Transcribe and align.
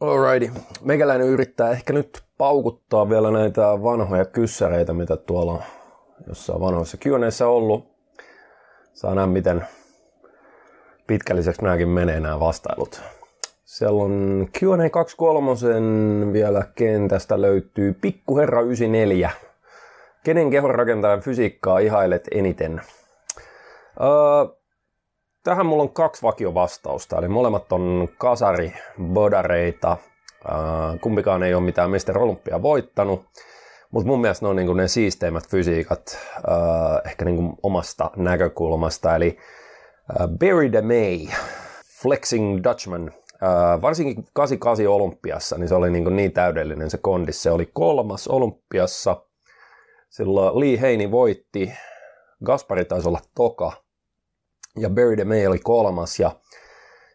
Alrighty. 0.00 0.60
Meikäläinen 0.80 1.26
yrittää 1.26 1.70
ehkä 1.70 1.92
nyt 1.92 2.22
paukuttaa 2.38 3.10
vielä 3.10 3.30
näitä 3.30 3.62
vanhoja 3.62 4.24
kyssäreitä, 4.24 4.92
mitä 4.92 5.16
tuolla 5.16 5.62
jossain 6.28 6.60
vanhoissa 6.60 6.96
Q&Aissa 6.96 7.46
ollut. 7.46 7.90
Saa 8.92 9.14
nähdä, 9.14 9.26
miten 9.26 9.66
pitkälliseksi 11.06 11.62
nämäkin 11.62 11.88
menee 11.88 12.20
nämä 12.20 12.40
vastailut. 12.40 13.02
Siellä 13.64 14.02
on 14.02 14.48
Q&A 14.58 14.90
23 14.90 16.32
vielä 16.32 16.64
kentästä 16.74 17.40
löytyy 17.40 17.92
Pikkuherra 17.92 18.60
94. 18.60 19.30
Kenen 20.24 20.50
kehonrakentajan 20.50 21.20
fysiikkaa 21.20 21.78
ihailet 21.78 22.28
eniten? 22.32 22.80
Öö, 24.00 24.59
tähän 25.50 25.66
mulla 25.66 25.82
on 25.82 25.90
kaksi 25.90 26.22
vakiovastausta, 26.22 27.18
eli 27.18 27.28
molemmat 27.28 27.72
on 27.72 28.08
kasari 28.18 28.72
bodareita. 29.02 29.96
Kumpikaan 31.00 31.42
ei 31.42 31.54
ole 31.54 31.62
mitään 31.62 31.90
Mr. 31.90 32.18
Olympia 32.18 32.62
voittanut, 32.62 33.24
mutta 33.90 34.06
mun 34.06 34.20
mielestä 34.20 34.44
ne 34.44 34.50
on 34.50 34.56
niinku 34.56 34.72
ne 34.72 34.88
siisteimmät 34.88 35.48
fysiikat 35.48 36.18
ehkä 37.06 37.24
niinku 37.24 37.58
omasta 37.62 38.10
näkökulmasta. 38.16 39.16
Eli 39.16 39.38
Barry 40.38 40.72
DeMay, 40.72 41.26
Flexing 42.02 42.60
Dutchman, 42.64 43.12
varsinkin 43.82 44.24
88 44.32 44.86
olympiassa, 44.86 45.58
niin 45.58 45.68
se 45.68 45.74
oli 45.74 45.90
niin, 45.90 46.16
niin 46.16 46.32
täydellinen 46.32 46.90
se 46.90 46.98
kondis. 46.98 47.42
Se 47.42 47.50
oli 47.50 47.70
kolmas 47.72 48.28
olympiassa. 48.28 49.16
Silloin 50.10 50.60
Lee 50.60 50.80
Heini 50.80 51.10
voitti, 51.10 51.72
Gaspari 52.44 52.84
taisi 52.84 53.08
olla 53.08 53.20
toka, 53.34 53.72
ja 54.76 54.90
Barry 54.90 55.16
DeMay 55.16 55.46
oli 55.46 55.58
kolmas. 55.58 56.20
Ja 56.20 56.30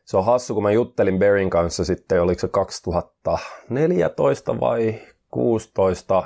se 0.05 0.18
on 0.18 0.26
hassu, 0.26 0.54
kun 0.54 0.63
mä 0.63 0.72
juttelin 0.72 1.20
Barryn 1.20 1.50
kanssa 1.50 1.86
sitten, 1.86 2.22
oliko 2.22 2.40
se 2.40 2.48
2014 2.48 4.59
vai 4.59 5.02
16 5.32 6.18
uh, 6.18 6.26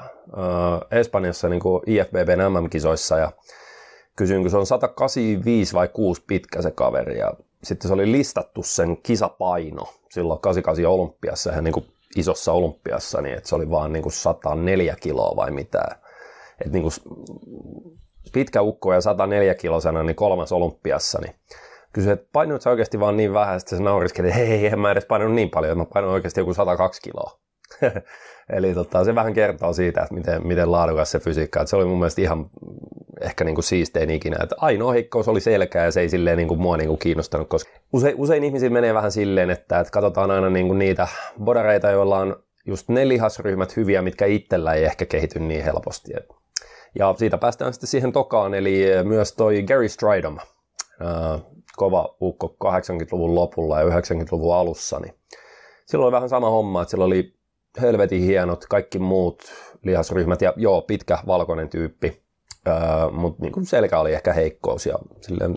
Espanjassa 0.91 1.49
niin 1.49 1.61
kuin 1.61 1.83
IFBBn 1.87 2.53
MM-kisoissa, 2.53 3.17
ja 3.17 3.31
kysyin, 4.15 4.41
kun 4.41 4.51
se 4.51 4.57
on 4.57 4.65
185 4.65 5.73
vai 5.73 5.87
6 5.87 6.23
pitkä 6.27 6.61
se 6.61 6.71
kaveri, 6.71 7.17
ja 7.17 7.33
sitten 7.63 7.87
se 7.87 7.93
oli 7.93 8.11
listattu 8.11 8.63
sen 8.63 8.97
kisapaino 8.97 9.93
silloin 10.09 10.39
88 10.39 10.99
olympiassa, 10.99 11.51
ihan 11.51 11.63
niin 11.63 11.73
kuin 11.73 11.85
isossa 12.15 12.53
olympiassa, 12.53 13.21
niin 13.21 13.37
että 13.37 13.49
se 13.49 13.55
oli 13.55 13.69
vaan 13.69 13.93
niin 13.93 14.03
kuin 14.03 14.13
104 14.13 14.95
kiloa 14.95 15.35
vai 15.35 15.51
mitä. 15.51 15.81
Että 16.61 16.73
niin 16.73 16.81
kuin 16.81 16.93
pitkä 18.33 18.61
ukko 18.61 18.93
ja 18.93 19.01
104 19.01 19.55
kilosena, 19.55 20.03
niin 20.03 20.15
kolmas 20.15 20.51
olympiassa, 20.51 21.19
niin 21.21 21.35
kysyi, 21.93 22.11
että 22.11 22.29
painoit 22.33 22.61
sä 22.61 22.69
oikeasti 22.69 22.99
vaan 22.99 23.17
niin 23.17 23.33
vähän, 23.33 23.59
sitten 23.59 23.77
se 23.77 23.83
nauriskeli, 23.83 24.27
että 24.27 24.39
hei, 24.39 24.67
en 24.67 24.79
mä 24.79 24.91
edes 24.91 25.05
painanut 25.05 25.35
niin 25.35 25.49
paljon, 25.49 25.71
että 25.71 25.83
mä 25.83 25.89
painoin 25.93 26.13
oikeasti 26.13 26.39
joku 26.39 26.53
102 26.53 27.01
kiloa. 27.01 27.39
Eli 28.53 28.73
tota, 28.73 29.03
se 29.03 29.15
vähän 29.15 29.33
kertoo 29.33 29.73
siitä, 29.73 30.01
että 30.01 30.13
miten, 30.13 30.47
miten 30.47 30.71
laadukas 30.71 31.11
se 31.11 31.19
fysiikka, 31.19 31.61
että 31.61 31.69
se 31.69 31.75
oli 31.75 31.85
mun 31.85 31.99
mielestä 31.99 32.21
ihan 32.21 32.49
ehkä 33.21 33.43
niin 33.43 33.55
kuin 33.55 33.63
siistein 33.63 34.09
ikinä. 34.09 34.37
Että 34.43 34.55
ainoa 34.59 34.91
heikkous 34.91 35.27
oli 35.27 35.41
selkä 35.41 35.83
ja 35.83 35.91
se 35.91 36.01
ei 36.01 36.09
silleen 36.09 36.37
niin 36.37 36.47
kuin 36.47 36.61
mua 36.61 36.77
niin 36.77 36.87
kuin 36.87 36.99
kiinnostanut, 36.99 37.49
koska 37.49 37.71
usein, 37.93 38.15
usein 38.17 38.43
ihmisillä 38.43 38.73
menee 38.73 38.93
vähän 38.93 39.11
silleen, 39.11 39.49
että, 39.49 39.79
että 39.79 39.91
katsotaan 39.91 40.31
aina 40.31 40.49
niin 40.49 40.67
kuin 40.67 40.79
niitä 40.79 41.07
bodareita, 41.43 41.91
joilla 41.91 42.17
on 42.17 42.43
just 42.65 42.89
ne 42.89 43.07
lihasryhmät 43.07 43.75
hyviä, 43.75 44.01
mitkä 44.01 44.25
itsellä 44.25 44.73
ei 44.73 44.85
ehkä 44.85 45.05
kehity 45.05 45.39
niin 45.39 45.63
helposti. 45.63 46.11
Ja 46.95 47.15
siitä 47.17 47.37
päästään 47.37 47.73
sitten 47.73 47.89
siihen 47.89 48.11
tokaan, 48.11 48.53
eli 48.53 48.85
myös 49.03 49.33
toi 49.33 49.63
Gary 49.63 49.89
Stridham, 49.89 50.37
kova 51.75 52.15
ukko 52.21 52.55
80-luvun 52.65 53.35
lopulla 53.35 53.81
ja 53.81 53.85
90-luvun 53.89 54.55
alussa, 54.55 54.99
niin 54.99 55.13
silloin 55.85 56.05
oli 56.05 56.15
vähän 56.15 56.29
sama 56.29 56.49
homma, 56.49 56.81
että 56.81 56.89
sillä 56.89 57.05
oli 57.05 57.33
helvetin 57.81 58.21
hienot 58.21 58.65
kaikki 58.65 58.99
muut 58.99 59.43
lihasryhmät 59.83 60.41
ja 60.41 60.53
joo, 60.55 60.81
pitkä 60.81 61.17
valkoinen 61.27 61.69
tyyppi, 61.69 62.23
mutta 63.11 63.41
niin 63.43 63.65
selkä 63.65 63.99
oli 63.99 64.13
ehkä 64.13 64.33
heikkous 64.33 64.85
ja 64.85 64.99
silleen, 65.21 65.55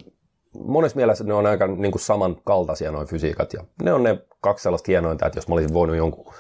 monessa 0.59 0.97
mielessä 0.97 1.25
ne 1.25 1.35
on 1.35 1.47
aika 1.47 1.67
niin 1.67 1.93
kuin 1.93 2.03
samankaltaisia 2.03 2.93
noin 2.93 3.07
fysiikat 3.07 3.53
ja 3.53 3.65
ne 3.83 3.93
on 3.93 4.03
ne 4.03 4.19
kaksi 4.41 4.63
sellaista 4.63 4.87
hienointa, 4.87 5.27
että 5.27 5.39
jos 5.39 5.49
mä 5.49 5.55
olisin 5.55 5.75
voinut 5.75 5.97
jonkun 5.97 6.35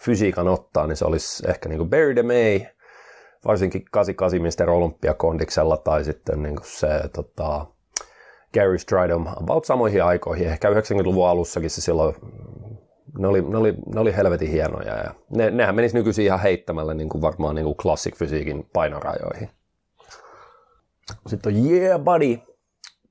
fysiikan 0.00 0.48
ottaa, 0.48 0.86
niin 0.86 0.96
se 0.96 1.04
olisi 1.04 1.50
ehkä 1.50 1.68
niin 1.68 1.78
kuin 1.78 1.90
Barry 1.90 2.16
DeMay, 2.16 2.60
varsinkin 3.46 3.84
88 3.90 4.66
Mr. 4.66 4.70
Olympiakondiksella 4.70 5.76
tai 5.76 6.04
sitten 6.04 6.42
niin 6.42 6.56
kuin 6.56 6.66
se 6.66 6.88
tota, 7.12 7.66
Gary 8.54 8.78
Stridham 8.78 9.26
about 9.26 9.64
samoihin 9.64 10.04
aikoihin, 10.04 10.48
ehkä 10.48 10.70
90-luvun 10.70 11.28
alussakin 11.28 11.70
se 11.70 11.80
silloin, 11.80 12.14
ne 13.18 13.28
oli, 13.28 13.42
ne 13.42 13.56
oli, 13.56 13.74
ne 13.94 14.00
oli 14.00 14.16
helvetin 14.16 14.50
hienoja 14.50 14.96
ja 14.96 15.14
ne, 15.30 15.50
nehän 15.50 15.74
menisi 15.74 15.96
nykyisin 15.96 16.24
ihan 16.24 16.40
heittämällä 16.40 16.94
niin 16.94 17.08
kuin 17.08 17.22
varmaan 17.22 17.54
niin 17.54 17.64
kuin 17.64 17.76
classic 17.76 18.16
fysiikin 18.16 18.68
painorajoihin. 18.72 19.50
Sitten 21.26 21.54
on 21.54 21.70
Yeah 21.70 22.00
Buddy. 22.00 22.38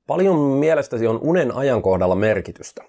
Paljon 0.06 0.36
mielestäsi 0.38 1.06
on 1.06 1.18
unen 1.22 1.54
ajankohdalla 1.54 2.14
merkitystä. 2.14 2.82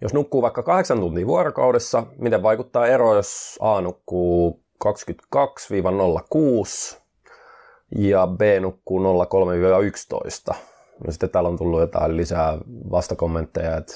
Jos 0.00 0.14
nukkuu 0.14 0.42
vaikka 0.42 0.62
8 0.62 1.00
tuntia 1.00 1.26
vuorokaudessa, 1.26 2.06
miten 2.18 2.42
vaikuttaa 2.42 2.86
ero, 2.86 3.14
jos 3.14 3.58
A 3.60 3.80
nukkuu 3.80 4.63
22-06 4.84 4.88
ja 7.96 8.26
B 8.26 8.40
nukkuu 8.60 9.00
03-11? 9.00 10.54
No 11.04 11.10
sitten 11.12 11.30
täällä 11.30 11.48
on 11.48 11.56
tullut 11.56 11.80
jotain 11.80 12.16
lisää 12.16 12.58
vastakommentteja, 12.90 13.76
että 13.76 13.94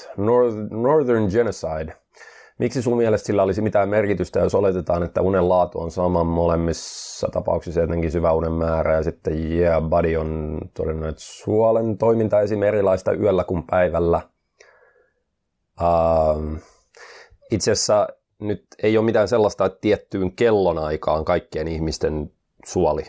Northern 0.71 1.29
Genocide– 1.31 1.95
Miksi 2.59 2.81
sun 2.81 2.97
mielestä 2.97 3.25
sillä 3.25 3.43
olisi 3.43 3.61
mitään 3.61 3.89
merkitystä, 3.89 4.39
jos 4.39 4.55
oletetaan, 4.55 5.03
että 5.03 5.21
unen 5.21 5.49
laatu 5.49 5.79
on 5.79 5.91
sama 5.91 6.23
molemmissa 6.23 7.27
tapauksissa 7.31 7.81
jotenkin 7.81 8.11
syvä 8.11 8.31
unen 8.31 8.51
määrä 8.51 8.95
ja 8.95 9.03
sitten 9.03 9.51
yeah, 9.51 9.83
body 9.83 10.15
on 10.15 10.57
todennut, 10.73 11.09
että 11.09 11.21
suolen 11.21 11.97
toiminta 11.97 12.41
esim. 12.41 12.63
erilaista 12.63 13.13
yöllä 13.13 13.43
kuin 13.43 13.63
päivällä. 13.63 14.21
Uh, 15.81 16.57
itse 17.51 17.71
asiassa 17.71 18.07
nyt 18.39 18.65
ei 18.83 18.97
ole 18.97 19.05
mitään 19.05 19.27
sellaista, 19.27 19.65
että 19.65 19.77
tiettyyn 19.81 20.31
kellonaikaan 20.31 21.25
kaikkien 21.25 21.67
ihmisten 21.67 22.31
suoli 22.65 23.03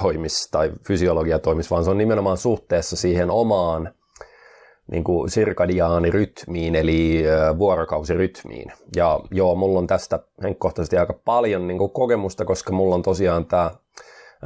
toimisi 0.00 0.48
tai 0.50 0.72
fysiologia 0.86 1.38
toimisi, 1.38 1.70
vaan 1.70 1.84
se 1.84 1.90
on 1.90 1.98
nimenomaan 1.98 2.36
suhteessa 2.36 2.96
siihen 2.96 3.30
omaan 3.30 3.94
niin 4.90 5.04
kuin 5.04 5.30
sirkadiaanirytmiin, 5.30 6.74
eli 6.74 7.22
vuorokausirytmiin. 7.58 8.72
Ja 8.96 9.20
joo, 9.30 9.54
mulla 9.54 9.78
on 9.78 9.86
tästä 9.86 10.18
henkkohtaisesti 10.42 10.96
aika 10.96 11.12
paljon 11.24 11.66
niin 11.66 11.78
kuin 11.78 11.90
kokemusta, 11.90 12.44
koska 12.44 12.72
mulla 12.72 12.94
on 12.94 13.02
tosiaan 13.02 13.46
tämä 13.46 13.70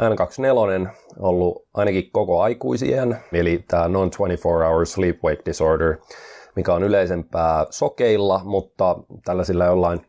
N24 0.00 0.88
ollut 1.18 1.66
ainakin 1.74 2.10
koko 2.12 2.42
aikuisien, 2.42 3.16
eli 3.32 3.64
tämä 3.68 3.88
non-24 3.88 4.68
hour 4.68 4.86
sleep 4.86 5.24
wake 5.24 5.42
disorder, 5.46 5.96
mikä 6.56 6.74
on 6.74 6.82
yleisempää 6.82 7.66
sokeilla, 7.70 8.40
mutta 8.44 8.96
tällaisilla 9.24 9.64
jollain 9.64 10.00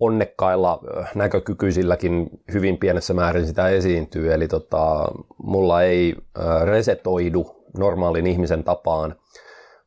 onnekkailla 0.00 0.80
näkökykyisilläkin 1.14 2.30
hyvin 2.52 2.78
pienessä 2.78 3.14
määrin 3.14 3.46
sitä 3.46 3.68
esiintyy. 3.68 4.32
Eli 4.32 4.48
tota, 4.48 5.08
mulla 5.38 5.82
ei 5.82 6.16
resetoidu 6.64 7.64
normaalin 7.78 8.26
ihmisen 8.26 8.64
tapaan 8.64 9.14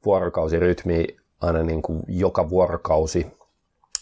vuorokausirytmi 0.06 1.08
aina 1.42 1.64
niin 1.64 1.82
kuin 1.82 2.04
joka 2.08 2.50
vuorokausi 2.50 3.28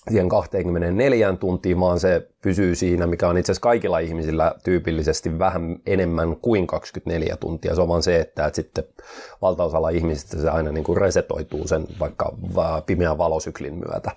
siihen 0.09 0.30
24 0.30 1.34
tuntiin, 1.34 1.80
vaan 1.80 2.00
se 2.00 2.28
pysyy 2.41 2.75
siinä, 2.75 3.08
mikä 3.08 3.28
on 3.28 3.38
itse 3.38 3.52
asiassa 3.52 3.62
kaikilla 3.62 4.00
ihmisillä 4.00 4.56
tyypillisesti 4.64 5.40
vähän 5.40 5.75
enemmän 5.86 6.36
kuin 6.36 6.68
24 6.68 7.38
tuntia. 7.38 7.75
Se 7.75 7.81
on 7.81 7.88
vaan 7.88 8.03
se, 8.03 8.19
että, 8.19 8.46
että 8.46 8.56
sitten 8.56 8.84
valtaosalla 9.41 9.90
ihmisistä 9.90 10.41
se 10.41 10.50
aina 10.50 10.72
niin 10.72 10.84
kuin 10.84 10.97
resetoituu 10.97 11.68
sen 11.68 11.88
vaikka 12.00 12.34
pimeän 12.86 13.18
valosyklin 13.18 13.74
myötä 13.74 14.12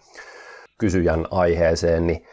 kysyjän 0.78 1.26
aiheeseen, 1.30 2.06
niin 2.06 2.26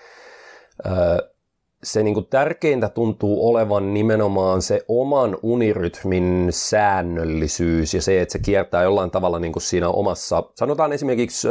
se 1.83 2.03
niin 2.03 2.13
kuin 2.13 2.25
tärkeintä 2.25 2.89
tuntuu 2.89 3.50
olevan 3.50 3.94
nimenomaan 3.94 4.62
se 4.62 4.85
oman 4.88 5.38
unirytmin 5.44 6.47
säännöllisyys 6.50 7.94
ja 7.94 8.01
se, 8.01 8.21
että 8.21 8.31
se 8.31 8.39
kiertää 8.39 8.83
jollain 8.83 9.12
tavalla 9.12 9.39
niin 9.39 9.53
kuin 9.53 9.63
siinä 9.63 9.89
omassa, 9.89 10.44
sanotaan 10.56 10.94
esimerkiksi 10.94 11.47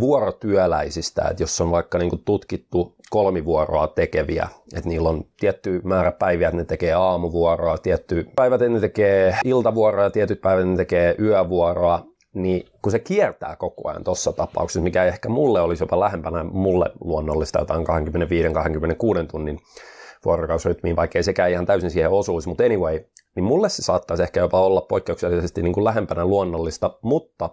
vuorotyöläisistä, 0.00 1.22
että 1.30 1.42
jos 1.42 1.60
on 1.60 1.70
vaikka 1.70 1.98
niin 1.98 2.10
kuin 2.10 2.22
tutkittu 2.24 2.94
kolmivuoroa 3.10 3.86
tekeviä, 3.86 4.48
että 4.76 4.88
niillä 4.88 5.08
on 5.08 5.24
tietty 5.40 5.80
määrä 5.84 6.12
päiviä, 6.12 6.48
että 6.48 6.56
ne 6.56 6.64
tekee 6.64 6.92
aamuvuoroa, 6.92 7.78
tietty 7.78 8.26
päivät 8.36 8.60
ne 8.60 8.80
tekee 8.80 9.36
iltavuoroa 9.44 10.10
tietyt 10.10 10.40
päivät 10.40 10.68
ne 10.68 10.76
tekee 10.76 11.14
yövuoroa, 11.18 12.06
niin 12.34 12.66
kun 12.82 12.92
se 12.92 12.98
kiertää 12.98 13.56
koko 13.56 13.88
ajan 13.88 14.04
tuossa 14.04 14.32
tapauksessa, 14.32 14.80
mikä 14.80 15.04
ehkä 15.04 15.28
mulle 15.28 15.60
olisi 15.60 15.82
jopa 15.82 16.00
lähempänä 16.00 16.44
mulle 16.44 16.86
luonnollista 17.00 17.58
jotain 17.58 17.86
25-26 19.24 19.26
tunnin 19.30 19.58
vuorokausirytmiin, 20.24 20.96
vaikka 20.96 21.18
ei 21.18 21.22
sekään 21.22 21.50
ihan 21.50 21.66
täysin 21.66 21.90
siihen 21.90 22.10
osuisi, 22.10 22.48
mutta 22.48 22.64
anyway, 22.64 23.00
niin 23.36 23.44
mulle 23.44 23.68
se 23.68 23.82
saattaisi 23.82 24.22
ehkä 24.22 24.40
jopa 24.40 24.60
olla 24.60 24.80
poikkeuksellisesti 24.80 25.62
niin 25.62 25.72
kuin 25.72 25.84
lähempänä 25.84 26.24
luonnollista, 26.24 26.98
mutta 27.02 27.50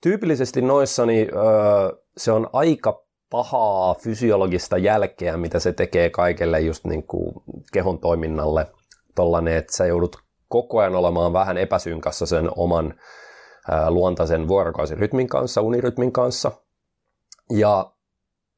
tyypillisesti 0.00 0.62
noissa 0.62 1.06
niin, 1.06 1.28
öö, 1.34 1.98
se 2.16 2.32
on 2.32 2.50
aika 2.52 3.04
pahaa 3.30 3.94
fysiologista 3.94 4.78
jälkeä, 4.78 5.36
mitä 5.36 5.58
se 5.58 5.72
tekee 5.72 6.10
kaikelle 6.10 6.60
just 6.60 6.84
niin 6.84 7.06
kuin 7.06 7.34
kehon 7.72 7.98
toiminnalle. 7.98 8.66
Tollainen, 9.14 9.56
että 9.56 9.76
sä 9.76 9.86
joudut 9.86 10.16
koko 10.48 10.78
ajan 10.78 10.94
olemaan 10.94 11.32
vähän 11.32 11.58
epäsynkassa 11.58 12.26
sen 12.26 12.48
oman 12.56 12.94
luontaisen 13.88 14.48
vuorokausirytmin 14.48 15.28
kanssa, 15.28 15.60
unirytmin 15.60 16.12
kanssa. 16.12 16.52
Ja 17.50 17.92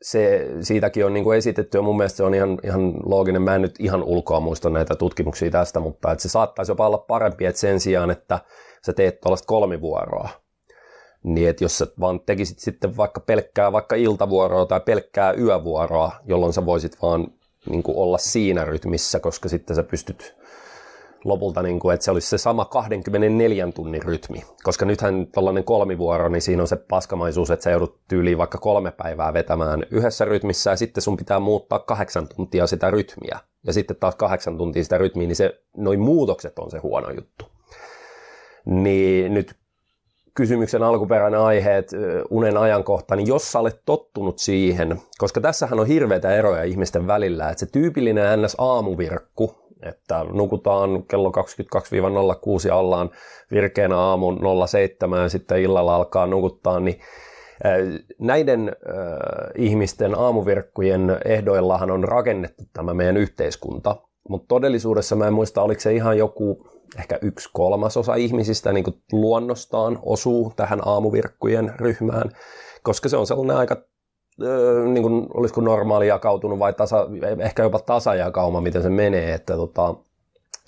se, 0.02 0.48
siitäkin 0.60 1.06
on 1.06 1.14
niin 1.14 1.24
kuin 1.24 1.38
esitetty 1.38 1.78
ja 1.78 1.82
mun 1.82 1.96
mielestä 1.96 2.16
se 2.16 2.24
on 2.24 2.34
ihan, 2.34 2.58
ihan 2.64 2.94
looginen. 3.04 3.42
Mä 3.42 3.54
en 3.54 3.62
nyt 3.62 3.74
ihan 3.78 4.02
ulkoa 4.02 4.40
muista 4.40 4.70
näitä 4.70 4.96
tutkimuksia 4.96 5.50
tästä, 5.50 5.80
mutta 5.80 6.12
että 6.12 6.22
se 6.22 6.28
saattaisi 6.28 6.72
jopa 6.72 6.86
olla 6.86 6.98
parempi, 6.98 7.46
että 7.46 7.60
sen 7.60 7.80
sijaan, 7.80 8.10
että 8.10 8.38
sä 8.86 8.92
teet 8.92 9.20
tuollaista 9.20 9.46
kolmivuoroa, 9.46 10.28
niin 11.22 11.48
että 11.48 11.64
jos 11.64 11.78
sä 11.78 11.86
vaan 12.00 12.20
tekisit 12.20 12.58
sitten 12.58 12.96
vaikka 12.96 13.20
pelkkää 13.20 13.72
vaikka 13.72 13.96
iltavuoroa 13.96 14.66
tai 14.66 14.80
pelkkää 14.80 15.32
yövuoroa, 15.32 16.12
jolloin 16.24 16.52
sä 16.52 16.66
voisit 16.66 17.02
vaan 17.02 17.26
niin 17.70 17.82
kuin 17.82 17.96
olla 17.98 18.18
siinä 18.18 18.64
rytmissä, 18.64 19.20
koska 19.20 19.48
sitten 19.48 19.76
sä 19.76 19.82
pystyt 19.82 20.36
lopulta, 21.24 21.62
niin 21.62 21.80
kuin, 21.80 21.94
että 21.94 22.04
se 22.04 22.10
olisi 22.10 22.28
se 22.28 22.38
sama 22.38 22.64
24 22.64 23.72
tunnin 23.74 24.02
rytmi. 24.02 24.42
Koska 24.62 24.84
nythän 24.84 25.26
tällainen 25.26 25.64
kolmivuoro, 25.64 26.28
niin 26.28 26.42
siinä 26.42 26.62
on 26.62 26.68
se 26.68 26.76
paskamaisuus, 26.76 27.50
että 27.50 27.64
sä 27.64 27.70
joudut 27.70 28.00
tyyliin 28.08 28.38
vaikka 28.38 28.58
kolme 28.58 28.90
päivää 28.90 29.32
vetämään 29.32 29.86
yhdessä 29.90 30.24
rytmissä 30.24 30.70
ja 30.70 30.76
sitten 30.76 31.02
sun 31.02 31.16
pitää 31.16 31.40
muuttaa 31.40 31.78
kahdeksan 31.78 32.28
tuntia 32.28 32.66
sitä 32.66 32.90
rytmiä. 32.90 33.38
Ja 33.66 33.72
sitten 33.72 33.96
taas 33.96 34.16
kahdeksan 34.16 34.58
tuntia 34.58 34.82
sitä 34.82 34.98
rytmiä, 34.98 35.26
niin 35.26 35.36
se, 35.36 35.62
noin 35.76 36.00
muutokset 36.00 36.58
on 36.58 36.70
se 36.70 36.78
huono 36.78 37.10
juttu. 37.10 37.44
Niin 38.64 39.34
nyt 39.34 39.54
kysymyksen 40.34 40.82
alkuperäinen 40.82 41.40
aihe, 41.40 41.76
että 41.76 41.96
unen 42.30 42.56
ajankohta, 42.56 43.16
niin 43.16 43.26
jos 43.26 43.52
sä 43.52 43.58
olet 43.58 43.82
tottunut 43.84 44.38
siihen, 44.38 45.00
koska 45.18 45.40
tässähän 45.40 45.80
on 45.80 45.86
hirveitä 45.86 46.34
eroja 46.34 46.62
ihmisten 46.62 47.06
välillä, 47.06 47.50
että 47.50 47.60
se 47.60 47.72
tyypillinen 47.72 48.42
NS-aamuvirkku, 48.42 49.61
että 49.82 50.24
nukutaan 50.32 51.04
kello 51.04 51.32
22-06 52.64 52.68
ja 52.68 52.76
ollaan 52.76 53.10
virkeänä 53.50 53.98
aamun 53.98 54.40
07 54.68 55.22
ja 55.22 55.28
sitten 55.28 55.62
illalla 55.62 55.96
alkaa 55.96 56.26
nukuttaa, 56.26 56.80
niin 56.80 57.00
Näiden 58.18 58.68
äh, 58.68 58.74
ihmisten 59.56 60.18
aamuvirkkujen 60.18 61.18
ehdoillahan 61.24 61.90
on 61.90 62.04
rakennettu 62.04 62.64
tämä 62.72 62.94
meidän 62.94 63.16
yhteiskunta, 63.16 63.96
mutta 64.28 64.48
todellisuudessa 64.48 65.16
mä 65.16 65.26
en 65.26 65.32
muista, 65.32 65.62
oliko 65.62 65.80
se 65.80 65.92
ihan 65.92 66.18
joku 66.18 66.66
ehkä 66.98 67.18
yksi 67.22 67.50
kolmasosa 67.52 68.14
ihmisistä 68.14 68.72
niin 68.72 68.84
kuin 68.84 69.02
luonnostaan 69.12 69.98
osuu 70.02 70.52
tähän 70.56 70.80
aamuvirkkujen 70.84 71.72
ryhmään, 71.76 72.30
koska 72.82 73.08
se 73.08 73.16
on 73.16 73.26
sellainen 73.26 73.56
aika 73.56 73.76
niin 74.92 75.02
kuin, 75.02 75.26
olisiko 75.34 75.60
normaali 75.60 76.08
jakautunut 76.08 76.58
vai 76.58 76.72
tasa, 76.72 77.06
ehkä 77.38 77.62
jopa 77.62 77.78
tasajakauma, 77.78 78.60
miten 78.60 78.82
se 78.82 78.90
menee, 78.90 79.34
että, 79.34 79.56
tota, 79.56 79.94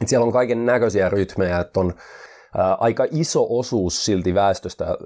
että 0.01 0.07
siellä 0.07 0.27
on 0.27 0.33
kaiken 0.33 0.67
näköisiä 0.67 1.09
rytmejä, 1.09 1.59
että 1.61 1.81
on 1.81 1.95
ää, 2.57 2.75
aika 2.75 3.07
iso 3.11 3.47
osuus 3.51 4.05
silti 4.05 4.35
väestöstä, 4.35 4.85
ää, 4.85 4.97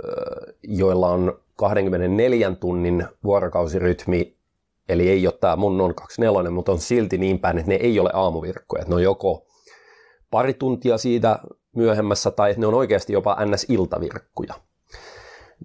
joilla 0.62 1.08
on 1.08 1.40
24 1.56 2.50
tunnin 2.50 3.06
vuorokausirytmi, 3.24 4.36
eli 4.88 5.08
ei 5.08 5.26
ole 5.26 5.34
tämä 5.40 5.56
mun 5.56 5.80
on 5.80 5.94
24, 5.94 6.50
mutta 6.50 6.72
on 6.72 6.78
silti 6.78 7.18
niin 7.18 7.38
päin, 7.38 7.58
että 7.58 7.70
ne 7.70 7.74
ei 7.74 8.00
ole 8.00 8.10
aamuvirkkoja, 8.12 8.80
että 8.80 8.90
ne 8.90 8.94
on 8.94 9.02
joko 9.02 9.46
pari 10.30 10.54
tuntia 10.54 10.98
siitä 10.98 11.38
myöhemmässä 11.76 12.30
tai 12.30 12.50
että 12.50 12.60
ne 12.60 12.66
on 12.66 12.74
oikeasti 12.74 13.12
jopa 13.12 13.36
ns-iltavirkkuja. 13.44 14.54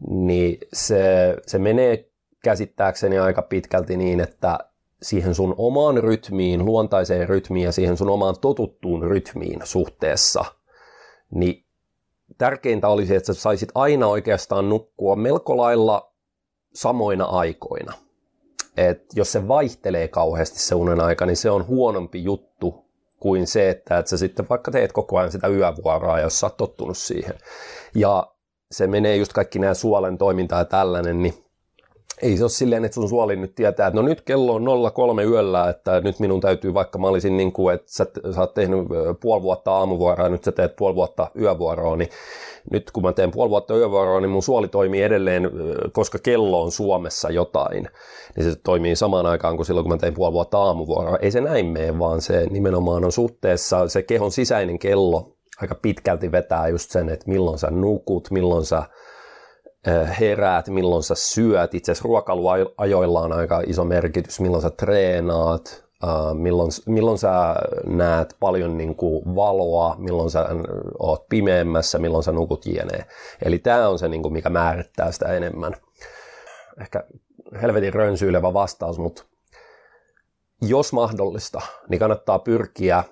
Niin 0.07 0.57
se, 0.73 1.35
se 1.47 1.59
menee 1.59 2.12
käsittääkseni 2.43 3.19
aika 3.19 3.41
pitkälti 3.41 3.97
niin, 3.97 4.19
että 4.19 4.59
siihen 5.01 5.35
sun 5.35 5.55
omaan 5.57 6.03
rytmiin, 6.03 6.65
luontaiseen 6.65 7.29
rytmiin 7.29 7.65
ja 7.65 7.71
siihen 7.71 7.97
sun 7.97 8.09
omaan 8.09 8.35
totuttuun 8.41 9.03
rytmiin 9.03 9.59
suhteessa, 9.63 10.45
niin 11.31 11.65
tärkeintä 12.37 12.87
olisi, 12.87 13.15
että 13.15 13.33
sä 13.33 13.41
saisit 13.41 13.69
aina 13.75 14.07
oikeastaan 14.07 14.69
nukkua 14.69 15.15
melko 15.15 15.57
lailla 15.57 16.13
samoina 16.73 17.25
aikoina. 17.25 17.93
Et 18.77 19.05
jos 19.15 19.31
se 19.31 19.47
vaihtelee 19.47 20.07
kauheasti 20.07 20.59
se 20.59 20.75
unen 20.75 20.99
aika, 20.99 21.25
niin 21.25 21.37
se 21.37 21.49
on 21.49 21.67
huonompi 21.67 22.23
juttu 22.23 22.85
kuin 23.19 23.47
se, 23.47 23.69
että, 23.69 23.97
että 23.97 24.09
sä 24.09 24.17
sitten 24.17 24.49
vaikka 24.49 24.71
teet 24.71 24.91
koko 24.91 25.17
ajan 25.17 25.31
sitä 25.31 25.47
yövuoroa, 25.47 26.19
jos 26.19 26.39
sä 26.39 26.45
oot 26.45 26.57
tottunut 26.57 26.97
siihen. 26.97 27.33
Ja 27.95 28.33
se 28.71 28.87
menee 28.87 29.15
just 29.15 29.33
kaikki 29.33 29.59
nämä 29.59 29.73
suolen 29.73 30.17
toiminta 30.17 30.55
ja 30.55 30.65
tällainen, 30.65 31.21
niin 31.21 31.42
ei 32.21 32.37
se 32.37 32.43
ole 32.43 32.49
silleen, 32.49 32.85
että 32.85 32.95
sun 32.95 33.09
suoli 33.09 33.35
nyt 33.35 33.55
tietää, 33.55 33.87
että 33.87 34.01
no 34.01 34.07
nyt 34.07 34.21
kello 34.21 34.53
on 34.55 34.91
03 34.93 35.23
yöllä, 35.23 35.69
että 35.69 36.01
nyt 36.01 36.19
minun 36.19 36.41
täytyy, 36.41 36.73
vaikka 36.73 36.99
mä 36.99 37.07
olisin 37.07 37.37
niin 37.37 37.51
kuin, 37.51 37.75
että 37.75 37.91
sä, 37.91 38.05
sä 38.35 38.41
oot 38.41 38.53
tehnyt 38.53 38.79
puoli 39.21 39.41
vuotta 39.41 39.71
aamuvuoroa 39.71 40.29
nyt 40.29 40.43
sä 40.43 40.51
teet 40.51 40.75
puoli 40.75 40.95
vuotta 40.95 41.31
yövuoroa, 41.39 41.95
niin 41.95 42.09
nyt 42.71 42.91
kun 42.91 43.03
mä 43.03 43.13
teen 43.13 43.31
puoli 43.31 43.49
vuotta 43.49 43.77
yövuoroa, 43.77 44.21
niin 44.21 44.29
mun 44.29 44.43
suoli 44.43 44.67
toimii 44.67 45.01
edelleen, 45.01 45.51
koska 45.91 46.19
kello 46.23 46.63
on 46.63 46.71
Suomessa 46.71 47.29
jotain, 47.29 47.87
niin 48.35 48.51
se 48.51 48.55
toimii 48.63 48.95
samaan 48.95 49.25
aikaan 49.25 49.55
kuin 49.55 49.65
silloin, 49.65 49.83
kun 49.83 49.93
mä 49.93 49.97
tein 49.97 50.13
puoli 50.13 50.33
vuotta 50.33 50.57
aamuvuoroa. 50.57 51.17
Ei 51.21 51.31
se 51.31 51.41
näin 51.41 51.65
mene, 51.65 51.99
vaan 51.99 52.21
se 52.21 52.47
nimenomaan 52.49 53.05
on 53.05 53.11
suhteessa, 53.11 53.87
se 53.87 54.01
kehon 54.01 54.31
sisäinen 54.31 54.79
kello 54.79 55.33
aika 55.61 55.75
pitkälti 55.75 56.31
vetää 56.31 56.67
just 56.67 56.91
sen, 56.91 57.09
että 57.09 57.29
milloin 57.29 57.59
sä 57.59 57.71
nukut, 57.71 58.31
milloin 58.31 58.65
sä 58.65 58.83
heräät, 60.19 60.69
milloin 60.69 61.03
sä 61.03 61.15
syöt. 61.15 61.73
Itse 61.73 61.91
asiassa 61.91 62.07
ruokailuajoilla 62.07 63.21
on 63.21 63.33
aika 63.33 63.61
iso 63.67 63.85
merkitys, 63.85 64.39
milloin 64.39 64.61
sä 64.61 64.69
treenaat, 64.69 65.83
milloin, 66.33 66.71
milloin 66.85 67.17
sä 67.17 67.55
näet 67.85 68.35
paljon 68.39 68.77
niin 68.77 68.95
kuin 68.95 69.35
valoa, 69.35 69.95
milloin 69.97 70.29
sä 70.29 70.45
oot 70.99 71.29
pimeämmässä, 71.29 71.99
milloin 71.99 72.23
sä 72.23 72.31
nukut 72.31 72.65
jne. 72.65 73.05
Eli 73.45 73.59
tämä 73.59 73.89
on 73.89 73.99
se, 73.99 74.07
niin 74.07 74.21
kuin, 74.21 74.33
mikä 74.33 74.49
määrittää 74.49 75.11
sitä 75.11 75.25
enemmän. 75.25 75.73
Ehkä 76.81 77.03
helvetin 77.61 77.93
rönsyilevä 77.93 78.53
vastaus, 78.53 78.99
mutta 78.99 79.23
jos 80.61 80.93
mahdollista, 80.93 81.61
niin 81.89 81.99
kannattaa 81.99 82.39
pyrkiä 82.39 83.03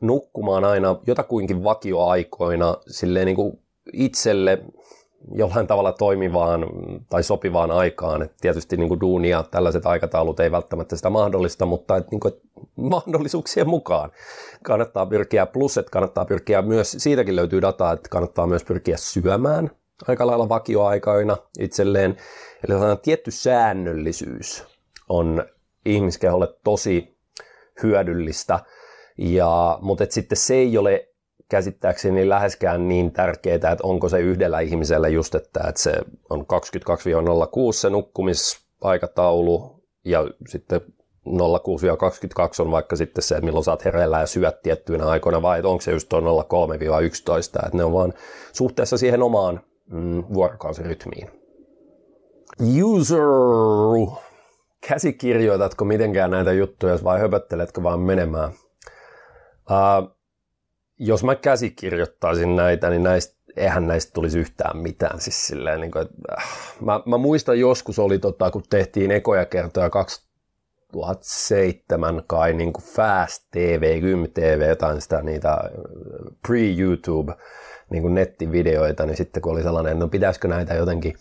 nukkumaan 0.00 0.64
aina 0.64 0.96
jotakuinkin 1.06 1.64
vakioaikoina 1.64 2.76
silleen 2.86 3.26
niin 3.26 3.36
kuin 3.36 3.62
itselle 3.92 4.58
jollain 5.34 5.66
tavalla 5.66 5.92
toimivaan 5.92 6.66
tai 7.08 7.22
sopivaan 7.22 7.70
aikaan. 7.70 8.22
Et 8.22 8.32
tietysti 8.40 8.76
niin 8.76 8.88
kuin 8.88 9.00
duunia, 9.00 9.44
tällaiset 9.50 9.86
aikataulut 9.86 10.40
ei 10.40 10.50
välttämättä 10.50 10.96
sitä 10.96 11.10
mahdollista, 11.10 11.66
mutta 11.66 11.96
et, 11.96 12.10
niin 12.10 12.20
kuin, 12.20 12.34
mahdollisuuksien 12.76 13.68
mukaan 13.68 14.10
kannattaa 14.64 15.06
pyrkiä. 15.06 15.46
Plus, 15.46 15.78
että 15.78 15.90
kannattaa 15.90 16.24
pyrkiä 16.24 16.62
myös, 16.62 16.96
siitäkin 16.98 17.36
löytyy 17.36 17.62
dataa, 17.62 17.92
että 17.92 18.08
kannattaa 18.08 18.46
myös 18.46 18.64
pyrkiä 18.64 18.96
syömään 18.96 19.70
aika 20.08 20.26
lailla 20.26 20.48
vakioaikoina 20.48 21.36
itselleen. 21.58 22.16
Eli 22.68 22.74
tietty 23.02 23.30
säännöllisyys 23.30 24.64
on 25.08 25.44
ihmiskeholle 25.86 26.48
tosi 26.64 27.16
hyödyllistä. 27.82 28.60
Ja, 29.18 29.78
mutta 29.82 30.04
et 30.04 30.12
sitten 30.12 30.38
se 30.38 30.54
ei 30.54 30.78
ole 30.78 31.08
käsittääkseni 31.52 32.28
läheskään 32.28 32.88
niin 32.88 33.12
tärkeää, 33.12 33.54
että 33.54 33.76
onko 33.82 34.08
se 34.08 34.18
yhdellä 34.20 34.60
ihmisellä 34.60 35.08
just, 35.08 35.34
että, 35.34 35.60
että 35.68 35.80
se 35.80 35.92
on 36.30 36.40
22-06 36.40 36.44
se 37.72 37.90
nukkumisaikataulu 37.90 39.82
ja 40.04 40.24
sitten 40.48 40.80
06-22 41.28 41.32
on 42.58 42.70
vaikka 42.70 42.96
sitten 42.96 43.22
se, 43.22 43.34
että 43.34 43.44
milloin 43.44 43.64
saat 43.64 43.84
hereillä 43.84 44.20
ja 44.20 44.26
syöt 44.26 44.62
tiettyinä 44.62 45.06
aikoina, 45.06 45.42
vai 45.42 45.62
onko 45.62 45.80
se 45.80 45.92
just 45.92 46.08
tuo 46.08 46.20
03-11, 46.20 46.24
että 47.66 47.76
ne 47.76 47.84
on 47.84 47.92
vaan 47.92 48.12
suhteessa 48.52 48.98
siihen 48.98 49.22
omaan 49.22 49.60
mm, 49.90 50.24
vuorokausirytmiin. 50.34 51.30
User, 52.82 53.20
käsikirjoitatko 54.88 55.84
mitenkään 55.84 56.30
näitä 56.30 56.52
juttuja 56.52 56.98
vai 57.04 57.20
höpötteletkö 57.20 57.82
vaan 57.82 58.00
menemään? 58.00 58.50
Uh, 59.70 60.21
jos 60.98 61.24
mä 61.24 61.34
käsikirjoittaisin 61.34 62.56
näitä, 62.56 62.90
niin 62.90 63.02
näistä, 63.02 63.36
eihän 63.56 63.86
näistä 63.86 64.12
tulisi 64.12 64.38
yhtään 64.38 64.76
mitään. 64.76 65.20
Siis 65.20 65.46
silleen, 65.46 65.80
niin 65.80 65.90
kuin, 65.90 66.02
että, 66.02 66.16
äh, 66.38 66.44
mä, 66.80 67.00
mä, 67.06 67.18
muistan 67.18 67.60
joskus 67.60 67.98
oli, 67.98 68.18
tota, 68.18 68.50
kun 68.50 68.62
tehtiin 68.70 69.10
ekoja 69.10 69.44
kertoja 69.44 69.90
2007 69.90 72.22
kai 72.26 72.52
niin 72.52 72.72
kuin 72.72 72.84
Fast 72.84 73.44
TV, 73.50 74.00
Gym 74.00 74.26
TV, 74.34 74.68
jotain 74.68 75.00
sitä 75.00 75.22
niitä 75.22 75.52
äh, 75.52 75.60
pre-YouTube 76.48 77.34
niin 77.90 78.02
kuin 78.02 78.14
nettivideoita, 78.14 79.06
niin 79.06 79.16
sitten 79.16 79.42
kun 79.42 79.52
oli 79.52 79.62
sellainen, 79.62 79.98
no 79.98 80.08
pitäisikö 80.08 80.48
näitä 80.48 80.74
jotenkin 80.74 81.16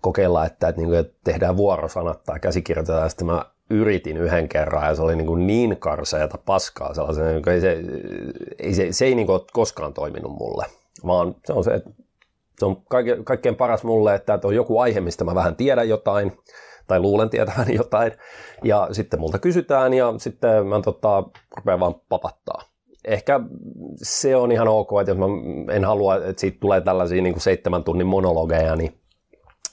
kokeilla, 0.00 0.46
että, 0.46 0.68
että, 0.68 0.80
niin 0.80 0.88
kuin, 0.88 0.98
että 0.98 1.18
tehdään 1.24 1.56
vuorosanat 1.56 2.24
tai 2.24 2.40
käsikirjoitetaan, 2.40 3.10
sitten 3.10 3.26
mä 3.26 3.44
yritin 3.70 4.16
yhden 4.16 4.48
kerran 4.48 4.88
ja 4.88 4.94
se 4.94 5.02
oli 5.02 5.16
niin, 5.16 5.26
kuin 5.26 5.46
niin 5.46 5.76
karseata 5.76 6.38
paskaa 6.46 6.94
sellaisen, 6.94 7.42
ei 7.46 7.60
se, 7.60 7.82
ei 8.58 8.74
se, 8.74 8.92
se 8.92 9.04
ei 9.04 9.14
niin 9.14 9.26
kuin 9.26 9.34
ole 9.34 9.46
koskaan 9.52 9.94
toiminut 9.94 10.32
mulle, 10.32 10.66
vaan 11.06 11.34
se 11.44 11.52
on 11.52 11.64
se, 11.64 11.74
että 11.74 11.90
se 12.58 12.66
on 12.66 12.82
kaikkein 13.24 13.56
paras 13.56 13.84
mulle, 13.84 14.14
että 14.14 14.38
on 14.44 14.54
joku 14.54 14.78
aihe, 14.78 15.00
mistä 15.00 15.24
mä 15.24 15.34
vähän 15.34 15.56
tiedän 15.56 15.88
jotain, 15.88 16.32
tai 16.86 17.00
luulen 17.00 17.30
tietäväni 17.30 17.74
jotain. 17.74 18.12
Ja 18.64 18.88
sitten 18.92 19.20
multa 19.20 19.38
kysytään 19.38 19.94
ja 19.94 20.14
sitten 20.18 20.66
mä 20.66 20.80
tota, 20.80 21.24
rupean 21.56 21.80
vaan 21.80 21.94
papattaa. 22.08 22.62
Ehkä 23.04 23.40
se 23.96 24.36
on 24.36 24.52
ihan 24.52 24.68
ok, 24.68 24.88
että 25.00 25.10
jos 25.10 25.18
mä 25.18 25.26
en 25.74 25.84
halua, 25.84 26.16
että 26.16 26.40
siitä 26.40 26.58
tulee 26.60 26.80
tällaisia 26.80 27.22
niin 27.22 27.34
kuin 27.34 27.42
seitsemän 27.42 27.84
tunnin 27.84 28.06
monologeja, 28.06 28.76
niin 28.76 28.99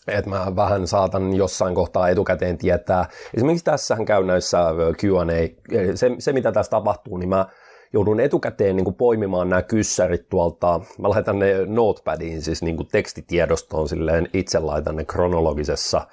että 0.07 0.29
mä 0.29 0.55
vähän 0.55 0.87
saatan 0.87 1.33
jossain 1.33 1.75
kohtaa 1.75 2.09
etukäteen 2.09 2.57
tietää. 2.57 3.05
Esimerkiksi 3.33 3.65
tässähän 3.65 4.05
käy 4.05 4.23
näissä 4.23 4.57
Q&A, 4.97 5.67
se, 5.95 6.11
se 6.19 6.33
mitä 6.33 6.51
tässä 6.51 6.69
tapahtuu, 6.69 7.17
niin 7.17 7.29
mä 7.29 7.45
joudun 7.93 8.19
etukäteen 8.19 8.75
niin 8.75 8.85
kuin 8.85 8.95
poimimaan 8.95 9.49
nämä 9.49 9.61
kyssärit 9.61 10.29
tuolta, 10.29 10.79
mä 10.99 11.09
laitan 11.09 11.39
ne 11.39 11.65
notepadiin, 11.65 12.41
siis 12.41 12.61
niin 12.61 12.77
kuin 12.77 12.87
tekstitiedostoon 12.91 13.89
silleen, 13.89 14.29
itse 14.33 14.59
laitan 14.59 14.95
ne 14.95 15.05
kronologisessa 15.05 16.07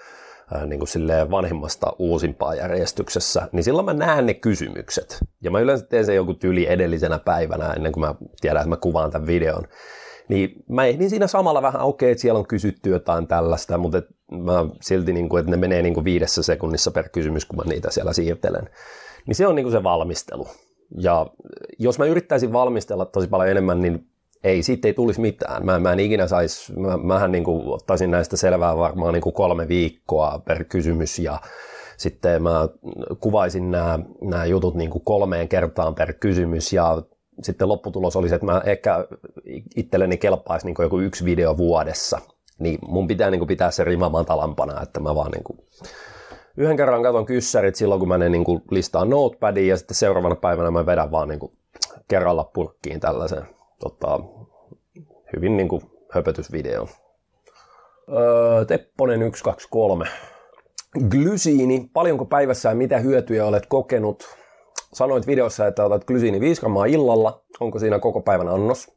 niin 0.66 0.80
kuin 0.80 0.88
silleen 0.88 1.30
vanhimmasta 1.30 1.92
uusimpaa 1.98 2.54
järjestyksessä, 2.54 3.48
niin 3.52 3.64
silloin 3.64 3.84
mä 3.84 3.92
näen 3.94 4.26
ne 4.26 4.34
kysymykset. 4.34 5.18
Ja 5.42 5.50
mä 5.50 5.60
yleensä 5.60 5.86
teen 5.86 6.04
sen 6.04 6.16
joku 6.16 6.34
tyyli 6.34 6.66
edellisenä 6.68 7.18
päivänä, 7.18 7.72
ennen 7.72 7.92
kuin 7.92 8.04
mä 8.04 8.14
tiedän, 8.40 8.60
että 8.60 8.68
mä 8.68 8.76
kuvaan 8.76 9.10
tämän 9.10 9.26
videon. 9.26 9.64
Niin 10.28 10.64
mä 10.68 10.84
ehdin 10.84 11.10
siinä 11.10 11.26
samalla 11.26 11.62
vähän, 11.62 11.82
okei, 11.82 12.06
okay, 12.06 12.12
että 12.12 12.22
siellä 12.22 12.38
on 12.38 12.46
kysytty 12.46 12.90
jotain 12.90 13.26
tällaista, 13.26 13.78
mutta 13.78 13.98
et 13.98 14.06
mä 14.30 14.66
silti, 14.80 15.12
niin 15.12 15.28
kuin, 15.28 15.40
että 15.40 15.50
ne 15.50 15.56
menee 15.56 15.82
niin 15.82 15.94
kuin 15.94 16.04
viidessä 16.04 16.42
sekunnissa 16.42 16.90
per 16.90 17.08
kysymys, 17.08 17.44
kun 17.44 17.56
mä 17.56 17.62
niitä 17.66 17.90
siellä 17.90 18.12
siirtelen. 18.12 18.68
Niin 19.26 19.34
se 19.34 19.46
on 19.46 19.54
niin 19.54 19.64
kuin 19.64 19.72
se 19.72 19.82
valmistelu. 19.82 20.48
Ja 20.98 21.26
jos 21.78 21.98
mä 21.98 22.04
yrittäisin 22.04 22.52
valmistella 22.52 23.04
tosi 23.04 23.28
paljon 23.28 23.50
enemmän, 23.50 23.80
niin 23.80 24.06
ei, 24.44 24.62
siitä 24.62 24.88
ei 24.88 24.94
tulisi 24.94 25.20
mitään. 25.20 25.64
Mä, 25.64 25.78
mä 25.78 25.92
en 25.92 26.00
ikinä 26.00 26.26
saisi, 26.26 26.72
mä, 26.72 26.96
mähän 26.96 27.32
niin 27.32 27.44
kuin 27.44 27.68
ottaisin 27.68 28.10
näistä 28.10 28.36
selvää 28.36 28.76
varmaan 28.76 29.12
niin 29.14 29.22
kuin 29.22 29.34
kolme 29.34 29.68
viikkoa 29.68 30.42
per 30.44 30.64
kysymys 30.64 31.18
ja 31.18 31.40
sitten 31.96 32.42
mä 32.42 32.68
kuvaisin 33.20 33.70
nämä, 33.70 33.98
nämä 34.22 34.44
jutut 34.44 34.74
niin 34.74 34.90
kuin 34.90 35.04
kolmeen 35.04 35.48
kertaan 35.48 35.94
per 35.94 36.12
kysymys 36.12 36.72
ja 36.72 37.02
sitten 37.42 37.68
lopputulos 37.68 38.16
olisi, 38.16 38.34
että 38.34 38.46
mä 38.46 38.62
ehkä 38.64 39.06
itselleni 39.76 40.16
kelpaisi 40.16 40.66
niin 40.66 40.76
joku 40.78 40.98
yksi 40.98 41.24
video 41.24 41.56
vuodessa. 41.56 42.20
Niin 42.58 42.78
mun 42.86 43.06
pitää 43.06 43.30
niin 43.30 43.38
kuin 43.38 43.48
pitää 43.48 43.70
se 43.70 43.84
rima 43.84 44.08
matalampana, 44.08 44.82
että 44.82 45.00
mä 45.00 45.14
vaan 45.14 45.30
niin 45.30 45.44
kuin 45.44 45.58
yhden 46.56 46.76
kerran 46.76 47.02
katon 47.02 47.26
kyssärit 47.26 47.74
silloin, 47.74 47.98
kun 47.98 48.08
mä 48.08 48.18
ne 48.18 48.28
niin 48.28 48.44
listaan 48.70 49.10
notepadiin 49.10 49.68
ja 49.68 49.76
sitten 49.76 49.94
seuraavana 49.94 50.36
päivänä 50.36 50.70
mä 50.70 50.86
vedän 50.86 51.10
vaan 51.10 51.28
niin 51.28 51.40
kuin 51.40 51.52
kerralla 52.08 52.44
purkkiin 52.44 53.00
tällaisen 53.00 53.42
tota, 53.78 54.20
hyvin 55.36 55.56
niin 55.56 55.68
kuin 55.68 55.82
höpötysvideon. 56.10 56.88
Öö, 58.08 58.64
Tepponen 58.64 59.20
123. 59.20 60.04
Glysiini, 61.08 61.90
paljonko 61.92 62.24
päivässä 62.24 62.68
ja 62.68 62.74
mitä 62.74 62.98
hyötyjä 62.98 63.46
olet 63.46 63.66
kokenut? 63.66 64.36
Sanoit 64.94 65.26
videossa, 65.26 65.66
että 65.66 65.84
otat 65.84 66.04
glysiini 66.04 66.40
5 66.40 66.60
grammaa 66.60 66.84
illalla. 66.84 67.44
Onko 67.60 67.78
siinä 67.78 67.98
koko 67.98 68.20
päivän 68.20 68.48
annos? 68.48 68.96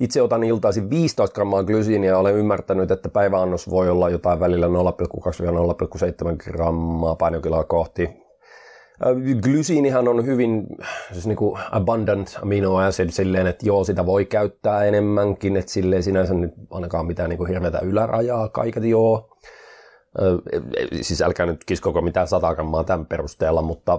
Itse 0.00 0.22
otan 0.22 0.44
iltaisin 0.44 0.90
15 0.90 1.34
grammaa 1.34 1.64
glysiiniä 1.64 2.10
ja 2.10 2.18
olen 2.18 2.34
ymmärtänyt, 2.34 2.90
että 2.90 3.08
päiväannos 3.08 3.70
voi 3.70 3.90
olla 3.90 4.10
jotain 4.10 4.40
välillä 4.40 4.66
0,2-0,7 4.66 4.72
grammaa 6.36 7.16
painokiloa 7.16 7.64
kohti. 7.64 8.10
Glysiinihan 9.42 10.08
on 10.08 10.26
hyvin 10.26 10.66
siis 11.12 11.26
niin 11.26 11.36
kuin 11.36 11.60
abundant 11.70 12.38
amino 12.42 12.76
acid 12.76 13.10
silleen, 13.10 13.46
että 13.46 13.66
joo, 13.66 13.84
sitä 13.84 14.06
voi 14.06 14.24
käyttää 14.24 14.84
enemmänkin, 14.84 15.56
että 15.56 15.72
silleen 15.72 16.02
sinänsä 16.02 16.34
nyt 16.34 16.54
ainakaan 16.70 17.06
mitään 17.06 17.30
niin 17.30 17.38
kuin 17.38 17.48
hirveätä 17.48 17.78
ylärajaa 17.78 18.48
kaiket 18.48 18.84
joo. 18.84 19.36
Siis 21.00 21.22
älkää 21.22 21.46
nyt 21.46 21.64
kiskoko 21.64 22.00
mitään 22.00 22.28
sata 22.28 22.54
grammaa 22.54 22.84
tämän 22.84 23.06
perusteella, 23.06 23.62
mutta 23.62 23.98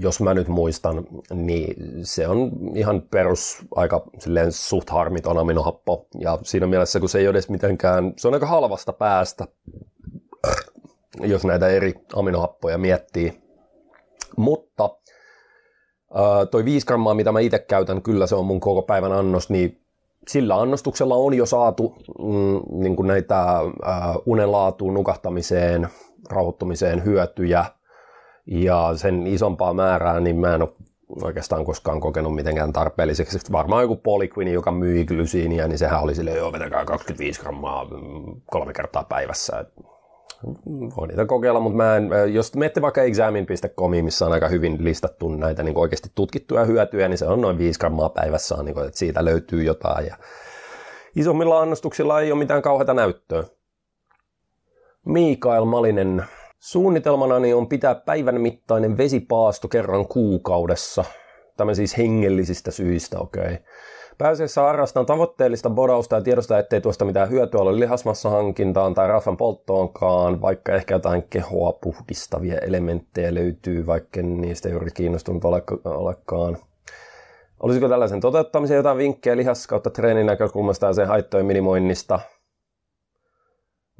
jos 0.00 0.20
mä 0.20 0.34
nyt 0.34 0.48
muistan, 0.48 1.06
niin 1.30 1.74
se 2.02 2.28
on 2.28 2.50
ihan 2.74 3.02
perus 3.02 3.58
aika 3.76 4.02
silleen 4.18 4.52
suht 4.52 4.90
harmiton 4.90 5.38
aminohappo. 5.38 6.06
Ja 6.20 6.38
siinä 6.42 6.66
mielessä, 6.66 7.00
kun 7.00 7.08
se 7.08 7.18
ei 7.18 7.26
ole 7.26 7.30
edes 7.30 7.48
mitenkään, 7.48 8.12
se 8.16 8.28
on 8.28 8.34
aika 8.34 8.46
halvasta 8.46 8.92
päästä, 8.92 9.46
jos 11.20 11.44
näitä 11.44 11.68
eri 11.68 11.94
aminohappoja 12.14 12.78
miettii. 12.78 13.40
Mutta 14.36 14.90
toi 16.50 16.64
5 16.64 16.86
grammaa, 16.86 17.14
mitä 17.14 17.32
mä 17.32 17.40
itse 17.40 17.58
käytän, 17.58 18.02
kyllä 18.02 18.26
se 18.26 18.34
on 18.34 18.46
mun 18.46 18.60
koko 18.60 18.82
päivän 18.82 19.12
annos, 19.12 19.50
niin 19.50 19.80
sillä 20.28 20.60
annostuksella 20.60 21.14
on 21.14 21.34
jo 21.34 21.46
saatu 21.46 21.96
mm, 22.18 22.80
niin 22.80 22.96
kuin 22.96 23.06
näitä 23.06 23.60
uh, 23.62 24.22
unenlaatuun, 24.26 24.94
nukahtamiseen, 24.94 25.88
rauhoittumiseen 26.30 27.04
hyötyjä. 27.04 27.64
Ja 28.46 28.92
sen 28.96 29.26
isompaa 29.26 29.74
määrää, 29.74 30.20
niin 30.20 30.36
mä 30.36 30.54
en 30.54 30.62
ole 30.62 30.72
oikeastaan 31.22 31.64
koskaan 31.64 32.00
kokenut 32.00 32.34
mitenkään 32.34 32.72
tarpeelliseksi. 32.72 33.52
Varmaan 33.52 33.82
joku 33.82 33.96
Polyquini, 33.96 34.52
joka 34.52 34.72
myi 34.72 35.04
glysiiniä, 35.04 35.68
niin 35.68 35.78
sehän 35.78 36.02
oli 36.02 36.14
sille 36.14 36.30
joo, 36.30 36.52
vetäkää 36.52 36.84
25 36.84 37.40
grammaa 37.40 37.84
mm, 37.84 38.40
kolme 38.50 38.72
kertaa 38.72 39.04
päivässä. 39.04 39.64
Voi 40.96 41.08
niitä 41.08 41.26
kokeilla, 41.26 41.60
mutta 41.60 41.76
mä 41.76 41.96
en, 41.96 42.10
jos 42.34 42.54
menette 42.54 42.82
vaikka 42.82 43.02
examin.comiin, 43.02 44.04
missä 44.04 44.26
on 44.26 44.32
aika 44.32 44.48
hyvin 44.48 44.84
listattu 44.84 45.28
näitä 45.28 45.62
niin 45.62 45.78
oikeasti 45.78 46.08
tutkittuja 46.14 46.64
hyötyjä, 46.64 47.08
niin 47.08 47.18
se 47.18 47.26
on 47.26 47.40
noin 47.40 47.58
5 47.58 47.78
grammaa 47.78 48.08
päivässä, 48.08 48.62
niin 48.62 48.74
kuin, 48.74 48.86
että 48.86 48.98
siitä 48.98 49.24
löytyy 49.24 49.62
jotain. 49.62 50.06
Ja 50.06 50.16
isommilla 51.16 51.60
annostuksilla 51.60 52.20
ei 52.20 52.32
ole 52.32 52.38
mitään 52.38 52.62
kauheata 52.62 52.94
näyttöä. 52.94 53.44
Mikael 55.06 55.64
Malinen. 55.64 56.24
Suunnitelmanani 56.58 57.54
on 57.54 57.68
pitää 57.68 57.94
päivän 57.94 58.40
mittainen 58.40 58.96
vesipaasto 58.96 59.68
kerran 59.68 60.08
kuukaudessa. 60.08 61.04
Tämä 61.56 61.74
siis 61.74 61.98
hengellisistä 61.98 62.70
syistä, 62.70 63.18
okei. 63.18 63.42
Okay. 63.42 63.56
Pääasiassa 64.18 64.62
harrastan 64.62 65.06
tavoitteellista 65.06 65.70
bodausta 65.70 66.16
ja 66.16 66.22
tiedostaa, 66.22 66.58
ettei 66.58 66.80
tuosta 66.80 67.04
mitään 67.04 67.30
hyötyä 67.30 67.60
ole 67.60 67.80
lihasmassa 67.80 68.30
hankintaan 68.30 68.94
tai 68.94 69.08
rasvan 69.08 69.36
polttoonkaan, 69.36 70.40
vaikka 70.42 70.74
ehkä 70.74 70.94
jotain 70.94 71.22
kehoa 71.30 71.72
puhdistavia 71.72 72.58
elementtejä 72.58 73.34
löytyy, 73.34 73.86
vaikka 73.86 74.22
niistä 74.22 74.68
juuri 74.68 74.90
kiinnostunut 74.90 75.42
olekaan. 75.84 76.58
Olisiko 77.60 77.88
tällaisen 77.88 78.20
toteuttamisen 78.20 78.76
jotain 78.76 78.98
vinkkejä 78.98 79.36
lihas 79.36 79.66
kautta 79.66 79.90
treenin 79.90 80.26
näkökulmasta 80.26 80.86
ja 80.86 80.92
sen 80.92 81.08
haittojen 81.08 81.46
minimoinnista? 81.46 82.20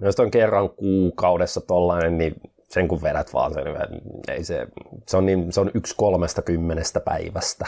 Jos 0.02 0.20
on 0.20 0.30
kerran 0.30 0.70
kuukaudessa 0.70 1.60
tollainen, 1.60 2.18
niin 2.18 2.34
sen 2.68 2.88
kun 2.88 3.02
vedät 3.02 3.34
vaan 3.34 3.54
sen, 3.54 3.64
ei 4.28 4.44
se, 4.44 4.66
se, 5.06 5.16
on 5.16 5.26
niin, 5.26 5.52
se 5.52 5.60
on 5.60 5.70
yksi 5.74 5.94
kolmesta 5.96 6.42
kymmenestä 6.42 7.00
päivästä 7.00 7.66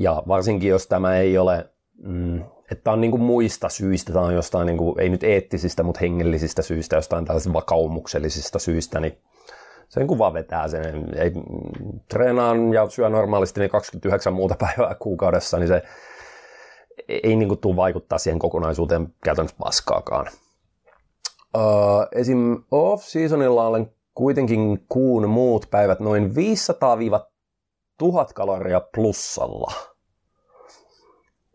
ja 0.00 0.22
varsinkin, 0.28 0.70
jos 0.70 0.86
tämä 0.86 1.16
ei 1.16 1.38
ole, 1.38 1.70
mm, 2.02 2.44
että 2.70 2.92
on 2.92 3.00
niin 3.00 3.10
kuin 3.10 3.22
muista 3.22 3.68
syistä, 3.68 4.12
tämä 4.12 4.24
on 4.24 4.34
jostain, 4.34 4.66
niin 4.66 4.78
kuin, 4.78 5.00
ei 5.00 5.08
nyt 5.08 5.24
eettisistä, 5.24 5.82
mutta 5.82 6.00
hengellisistä 6.00 6.62
syistä, 6.62 6.96
jostain 6.96 7.24
tällaisista 7.24 7.52
vakaumuksellisista 7.52 8.58
syistä, 8.58 9.00
niin 9.00 9.18
sen 9.88 10.06
kuva 10.06 10.32
vetää 10.32 10.68
sen. 10.68 11.08
Ei, 11.16 11.32
treenaan 12.08 12.72
ja 12.72 12.88
syö 12.88 13.08
normaalisti 13.08 13.60
niin 13.60 13.70
29 13.70 14.32
muuta 14.32 14.54
päivää 14.66 14.94
kuukaudessa, 14.94 15.58
niin 15.58 15.68
se 15.68 15.82
ei 17.08 17.36
niin 17.36 17.48
kuin 17.48 17.60
tule 17.60 17.76
vaikuttaa 17.76 18.18
siihen 18.18 18.38
kokonaisuuteen 18.38 19.14
käytännössä 19.24 19.56
paskaakaan. 19.58 20.26
Uh, 21.56 22.06
esim. 22.12 22.56
off-seasonilla 22.70 23.66
olen 23.66 23.90
kuitenkin 24.14 24.84
kuun 24.88 25.28
muut 25.28 25.66
päivät 25.70 26.00
noin 26.00 26.34
500 26.34 26.98
tuhat 27.98 28.32
kaloria 28.32 28.80
plussalla. 28.94 29.72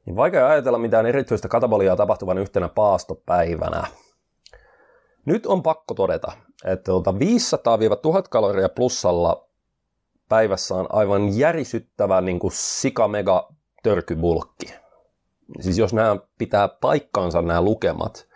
Niin 0.06 0.16
vaikea 0.16 0.48
ajatella 0.48 0.78
mitään 0.78 1.06
erityistä 1.06 1.48
kataboliaa 1.48 1.96
tapahtuvan 1.96 2.38
yhtenä 2.38 2.70
paastopäivänä. 2.70 3.84
Nyt 5.26 5.46
on 5.46 5.64
pakko 5.64 5.94
todeta, 5.94 6.32
että 6.66 6.92
500-1000 6.92 8.28
kaloria 8.30 8.70
plussalla 8.70 9.48
päivässä 10.30 10.76
on 10.76 10.88
aivan 10.90 11.38
järisyttävä 11.38 12.22
niin 12.22 12.40
kuin 12.40 12.52
sika-mega 12.52 13.50
törkybulkki. 13.84 14.74
Siis 15.60 15.78
jos 15.78 15.94
nämä 15.94 16.18
pitää 16.38 16.68
paikkaansa 16.68 17.42
nämä 17.42 17.62
lukemat, 17.62 18.28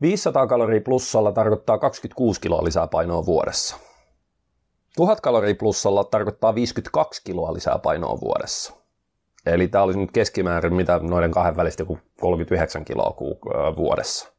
500 0.00 0.46
kaloria 0.46 0.80
plussalla 0.80 1.32
tarkoittaa 1.32 1.78
26 1.78 2.40
kiloa 2.40 2.64
lisää 2.64 2.86
painoa 2.86 3.26
vuodessa. 3.26 3.76
1000 4.96 5.20
kaloria 5.20 5.54
plussalla 5.54 6.04
tarkoittaa 6.04 6.54
52 6.54 7.22
kiloa 7.24 7.54
lisää 7.54 7.78
painoa 7.78 8.20
vuodessa. 8.20 8.74
Eli 9.46 9.68
tämä 9.68 9.84
olisi 9.84 9.98
nyt 9.98 10.12
keskimäärin 10.12 10.74
mitä 10.74 11.00
noiden 11.02 11.30
kahden 11.30 11.56
välistä 11.56 11.82
joku 11.82 11.98
39 12.20 12.84
kiloa 12.84 13.16
vuodessa. 13.76 14.32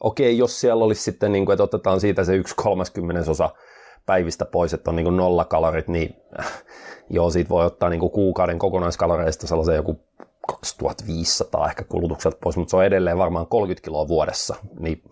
Okei, 0.00 0.38
jos 0.38 0.60
siellä 0.60 0.84
olisi 0.84 1.02
sitten, 1.02 1.32
niin 1.32 1.46
kuin, 1.46 1.54
että 1.54 1.62
otetaan 1.62 2.00
siitä 2.00 2.24
se 2.24 2.34
yksi 2.34 2.54
kolmaskymmenesosa 2.54 3.50
päivistä 4.06 4.44
pois, 4.44 4.74
että 4.74 4.90
on 4.90 4.96
niin 4.96 5.04
kuin 5.04 5.16
nolla 5.16 5.44
kalorit, 5.44 5.88
niin 5.88 6.16
joo, 7.10 7.30
siitä 7.30 7.48
voi 7.48 7.66
ottaa 7.66 7.88
niin 7.88 8.00
kuin 8.00 8.12
kuukauden 8.12 8.58
kokonaiskaloreista 8.58 9.46
sellaisen 9.46 9.74
joku 9.74 10.00
2500 10.46 11.68
ehkä 11.68 11.84
kulutukselta 11.84 12.38
pois, 12.42 12.56
mutta 12.56 12.70
se 12.70 12.76
on 12.76 12.84
edelleen 12.84 13.18
varmaan 13.18 13.46
30 13.46 13.84
kiloa 13.84 14.08
vuodessa. 14.08 14.56
Niin 14.78 15.02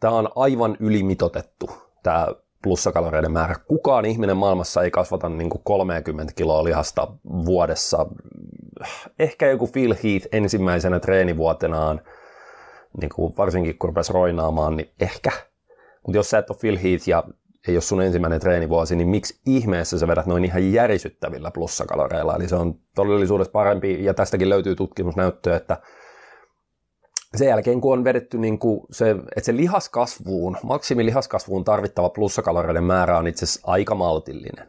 tämä 0.00 0.14
on 0.14 0.28
aivan 0.36 0.76
ylimitotettu 0.80 1.70
tämä 2.02 2.26
plussakaloreiden 2.66 3.32
määrä. 3.32 3.54
Kukaan 3.68 4.04
ihminen 4.04 4.36
maailmassa 4.36 4.82
ei 4.82 4.90
kasvata 4.90 5.28
niin 5.28 5.50
kuin 5.50 5.62
30 5.64 6.32
kiloa 6.36 6.64
lihasta 6.64 7.08
vuodessa. 7.24 8.06
Ehkä 9.18 9.50
joku 9.50 9.66
Phil 9.66 9.94
Heath 10.04 10.26
ensimmäisenä 10.32 11.00
treenivuotenaan, 11.00 12.00
niin 13.00 13.10
kuin 13.14 13.34
varsinkin 13.38 13.78
kun 13.78 13.88
rupesi 13.88 14.12
roinaamaan, 14.12 14.76
niin 14.76 14.90
ehkä. 15.00 15.30
Mutta 16.06 16.18
jos 16.18 16.30
sä 16.30 16.38
et 16.38 16.50
ole 16.50 16.58
Phil 16.60 16.78
Heath 16.82 17.08
ja 17.08 17.24
ei 17.68 17.74
ole 17.74 17.80
sun 17.80 18.02
ensimmäinen 18.02 18.40
treenivuosi, 18.40 18.96
niin 18.96 19.08
miksi 19.08 19.40
ihmeessä 19.46 19.98
sä 19.98 20.08
vedät 20.08 20.26
noin 20.26 20.44
ihan 20.44 20.72
järisyttävillä 20.72 21.50
plussakaloreilla? 21.50 22.36
Eli 22.36 22.48
se 22.48 22.56
on 22.56 22.74
todellisuudessa 22.94 23.52
parempi, 23.52 24.04
ja 24.04 24.14
tästäkin 24.14 24.48
löytyy 24.48 24.76
tutkimusnäyttöä, 24.76 25.56
että 25.56 25.76
sen 27.38 27.48
jälkeen, 27.48 27.80
kun 27.80 27.92
on 27.92 28.04
vedetty 28.04 28.38
niin 28.38 28.58
kuin 28.58 28.80
se, 28.90 29.10
että 29.10 29.46
se 29.46 29.56
lihaskasvuun, 29.56 30.56
maksimilihaskasvuun 30.62 31.64
tarvittava 31.64 32.08
plussakaloreiden 32.08 32.84
määrä 32.84 33.18
on 33.18 33.26
itse 33.26 33.44
asiassa 33.44 33.70
aika 33.70 33.94
maltillinen. 33.94 34.68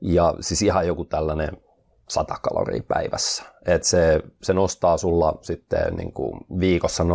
Ja 0.00 0.34
siis 0.40 0.62
ihan 0.62 0.86
joku 0.86 1.04
tällainen 1.04 1.56
100 2.08 2.34
kaloria 2.42 2.82
päivässä. 2.88 3.44
Et 3.66 3.84
se, 3.84 4.20
se 4.42 4.52
nostaa 4.52 4.96
sulla 4.96 5.38
sitten 5.42 5.96
niin 5.96 6.12
kuin 6.12 6.40
viikossa 6.60 7.04
0,1 7.04 7.08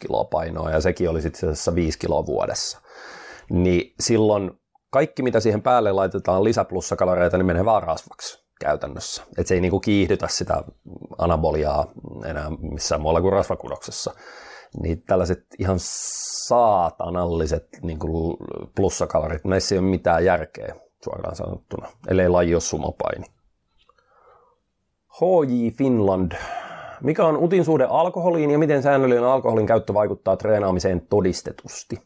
kiloa 0.00 0.24
painoa 0.24 0.70
ja 0.70 0.80
sekin 0.80 1.10
oli 1.10 1.22
sitten 1.22 1.54
5 1.74 1.98
kiloa 1.98 2.26
vuodessa. 2.26 2.80
Niin 3.50 3.94
silloin 4.00 4.50
kaikki, 4.90 5.22
mitä 5.22 5.40
siihen 5.40 5.62
päälle 5.62 5.92
laitetaan 5.92 6.44
lisäplussakaloreita, 6.44 7.36
niin 7.36 7.46
menee 7.46 7.64
vaan 7.64 7.82
rasvaksi 7.82 8.45
käytännössä. 8.60 9.22
Et 9.38 9.46
se 9.46 9.54
ei 9.54 9.60
niinku 9.60 9.80
kiihdytä 9.80 10.28
sitä 10.28 10.64
anaboliaa 11.18 11.86
enää 12.24 12.50
missään 12.60 13.00
muualla 13.00 13.20
kuin 13.20 13.32
rasvakudoksessa. 13.32 14.14
Niin 14.82 15.02
tällaiset 15.02 15.46
ihan 15.58 15.76
saatanalliset 16.46 17.68
niinku 17.82 18.38
plussakalorit, 18.76 19.44
näissä 19.44 19.74
ei 19.74 19.78
ole 19.78 19.88
mitään 19.88 20.24
järkeä 20.24 20.74
suoraan 21.04 21.36
sanottuna, 21.36 21.88
ellei 22.08 22.28
laji 22.28 22.54
ole 22.54 22.60
sumopaini. 22.60 23.26
HJ 25.20 25.70
Finland. 25.70 26.32
Mikä 27.02 27.24
on 27.26 27.36
utin 27.36 27.64
alkoholiin 27.88 28.50
ja 28.50 28.58
miten 28.58 28.82
säännöllinen 28.82 29.24
alkoholin 29.24 29.66
käyttö 29.66 29.94
vaikuttaa 29.94 30.36
treenaamiseen 30.36 31.00
todistetusti? 31.00 32.05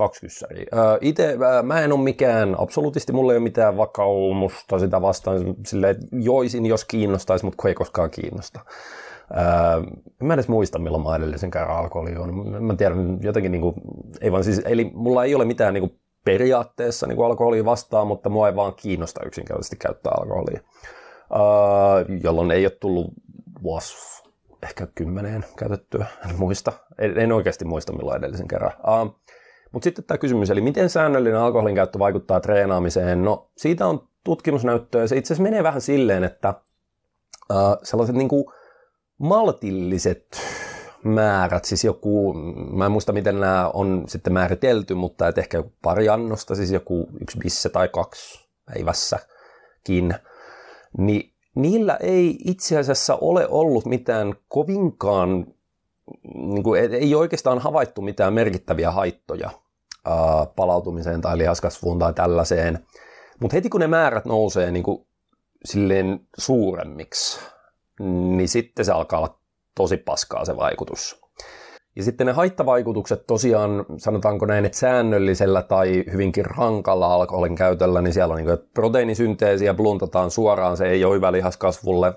Kaksi 0.00 0.20
kyssäriä. 0.20 0.66
Itse 1.00 1.36
mä 1.62 1.80
en 1.80 1.92
ole 1.92 2.00
mikään, 2.00 2.56
absoluutisti 2.58 3.12
mulla 3.12 3.32
ei 3.32 3.36
ole 3.36 3.42
mitään 3.42 3.76
vakaumusta 3.76 4.78
sitä 4.78 5.02
vastaan, 5.02 5.54
silleen, 5.66 5.90
että 5.90 6.06
joisin, 6.12 6.66
jos 6.66 6.84
kiinnostaisi, 6.84 7.44
mutta 7.44 7.68
ei 7.68 7.74
koskaan 7.74 8.10
kiinnosta. 8.10 8.60
mä 10.22 10.32
en 10.32 10.32
edes 10.32 10.48
muista, 10.48 10.78
milloin 10.78 11.04
mä 11.04 11.16
edellisen 11.16 11.50
kerran 11.50 11.76
alkoholi 11.76 12.16
on. 12.16 12.64
Mä 12.64 12.76
tiedän 12.76 13.18
jotenkin, 13.22 13.52
niin 13.52 13.62
kuin, 13.62 13.74
ei 14.20 14.32
vaan 14.32 14.44
siis, 14.44 14.62
eli 14.64 14.90
mulla 14.94 15.24
ei 15.24 15.34
ole 15.34 15.44
mitään 15.44 15.74
niin 15.74 15.88
kuin, 15.88 16.00
periaatteessa 16.24 17.06
niin 17.06 17.16
kuin 17.16 17.26
alkoholia 17.26 17.64
vastaan, 17.64 18.06
mutta 18.06 18.28
mua 18.28 18.48
ei 18.48 18.56
vaan 18.56 18.74
kiinnosta 18.74 19.20
yksinkertaisesti 19.26 19.76
käyttää 19.76 20.12
alkoholia. 20.20 20.60
jolloin 22.22 22.50
ei 22.50 22.64
ole 22.64 22.76
tullut 22.80 23.12
vuosi 23.62 23.94
ehkä 24.62 24.86
kymmeneen 24.94 25.44
käytettyä, 25.56 26.06
en 26.30 26.38
muista. 26.38 26.72
En, 26.98 27.18
en 27.18 27.32
oikeasti 27.32 27.64
muista 27.64 27.92
milloin 27.92 28.18
edellisen 28.18 28.48
kerran. 28.48 28.72
Uh, 28.78 29.19
mutta 29.72 29.84
sitten 29.84 30.04
tämä 30.04 30.18
kysymys, 30.18 30.50
eli 30.50 30.60
miten 30.60 30.90
säännöllinen 30.90 31.40
alkoholin 31.40 31.74
käyttö 31.74 31.98
vaikuttaa 31.98 32.40
treenaamiseen? 32.40 33.24
No 33.24 33.50
siitä 33.56 33.86
on 33.86 34.08
tutkimusnäyttöä. 34.24 35.06
Se 35.06 35.16
itse 35.16 35.34
asiassa 35.34 35.42
menee 35.42 35.62
vähän 35.62 35.80
silleen, 35.80 36.24
että 36.24 36.48
äh, 37.50 37.56
sellaiset 37.82 38.16
niin 38.16 38.28
kuin 38.28 38.44
maltilliset 39.18 40.26
määrät, 41.04 41.64
siis 41.64 41.84
joku, 41.84 42.34
mä 42.72 42.86
en 42.86 42.92
muista 42.92 43.12
miten 43.12 43.40
nämä 43.40 43.68
on 43.68 44.04
sitten 44.08 44.32
määritelty, 44.32 44.94
mutta 44.94 45.28
et 45.28 45.38
ehkä 45.38 45.58
joku 45.58 45.72
pari 45.82 46.08
annosta, 46.08 46.54
siis 46.54 46.72
joku 46.72 47.08
yksi 47.20 47.38
bisse 47.38 47.68
tai 47.68 47.88
kaksi 47.88 48.48
päivässäkin, 48.66 50.14
niin 50.98 51.32
niillä 51.54 51.96
ei 52.00 52.38
itse 52.44 52.78
asiassa 52.78 53.18
ole 53.20 53.48
ollut 53.48 53.86
mitään 53.86 54.34
kovinkaan 54.48 55.46
niin 56.34 56.62
kuin, 56.62 56.94
ei 56.94 57.14
oikeastaan 57.14 57.58
havaittu 57.58 58.02
mitään 58.02 58.32
merkittäviä 58.32 58.90
haittoja 58.90 59.50
ää, 60.04 60.46
palautumiseen 60.56 61.20
tai 61.20 61.38
lihaskasvuun 61.38 61.98
tai 61.98 62.12
tällaiseen. 62.14 62.86
Mutta 63.40 63.56
heti 63.56 63.68
kun 63.68 63.80
ne 63.80 63.86
määrät 63.86 64.24
nousee 64.24 64.70
niin 64.70 64.82
kuin, 64.82 65.06
silleen 65.64 66.20
suuremmiksi, 66.38 67.40
niin 68.36 68.48
sitten 68.48 68.84
se 68.84 68.92
alkaa 68.92 69.18
olla 69.18 69.38
tosi 69.74 69.96
paskaa 69.96 70.44
se 70.44 70.56
vaikutus. 70.56 71.19
Ja 72.00 72.04
sitten 72.04 72.26
ne 72.26 72.32
haittavaikutukset 72.32 73.26
tosiaan, 73.26 73.86
sanotaanko 73.96 74.46
näin, 74.46 74.64
että 74.64 74.78
säännöllisellä 74.78 75.62
tai 75.62 76.04
hyvinkin 76.12 76.44
rankalla 76.44 77.14
alkoholin 77.14 77.54
käytöllä, 77.54 78.02
niin 78.02 78.12
siellä 78.12 78.34
on 78.34 78.40
niin 78.44 78.58
proteiinisynteesiä 78.74 79.74
bluntataan 79.74 80.30
suoraan, 80.30 80.76
se 80.76 80.88
ei 80.88 81.04
ole 81.04 81.14
hyvä 81.14 81.32
lihaskasvulle 81.32 82.14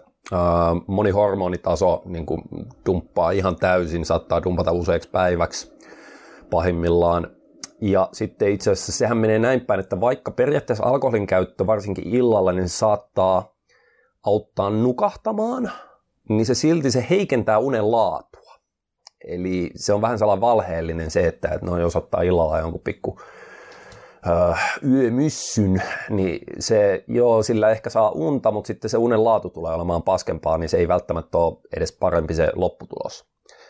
moni 0.88 1.12
hormonitaso 1.12 2.02
niin 2.06 2.26
kuin 2.26 2.41
dumppaa 2.86 3.32
ihan 3.32 3.56
täysin, 3.56 4.06
saattaa 4.06 4.43
dumpata 4.43 4.72
useiksi 4.72 5.10
päiväksi 5.10 5.74
pahimmillaan. 6.50 7.28
Ja 7.82 8.10
sitten 8.12 8.52
itse 8.52 8.72
asiassa 8.72 8.91
sehän 8.91 9.17
menee 9.17 9.39
näin 9.39 9.62
päin, 9.62 9.80
että 9.80 10.02
vaikka 10.02 10.32
periaatteessa 10.32 10.86
alkoholin 10.86 11.28
käyttö 11.28 11.67
varsinkin 11.67 12.08
illalla, 12.08 12.52
niin 12.52 12.69
se 12.69 12.78
saattaa 12.78 13.54
auttaa 14.26 14.69
nukahtamaan, 14.69 15.72
niin 16.30 16.46
se 16.46 16.56
silti 16.56 16.91
se 16.91 17.06
heikentää 17.10 17.60
unen 17.60 17.91
laatua. 17.91 18.33
Eli 19.28 19.72
se 19.76 19.94
on 19.94 20.02
vähän 20.02 20.20
sellainen 20.20 20.42
valheellinen 20.42 21.12
se, 21.12 21.28
että, 21.28 21.48
että 21.48 21.66
no 21.66 21.80
jos 21.80 21.96
ottaa 21.96 22.22
illalla 22.22 22.60
jonkun 22.60 22.82
pikku 22.84 23.20
yömyssyn, 24.92 25.84
niin 26.10 26.40
se, 26.60 27.04
joo, 27.08 27.44
sillä 27.44 27.70
ehkä 27.70 27.90
saa 27.90 28.12
unta, 28.12 28.52
mutta 28.52 28.68
sitten 28.68 28.90
se 28.90 28.98
unen 28.98 29.24
laatu 29.24 29.50
tulee 29.50 29.74
olemaan 29.74 30.04
paskempaa, 30.04 30.58
niin 30.58 30.70
se 30.70 30.78
ei 30.78 30.88
välttämättä 30.88 31.38
ole 31.38 31.58
edes 31.78 31.92
parempi 31.92 32.34
se 32.34 32.50
lopputulos. 32.56 33.26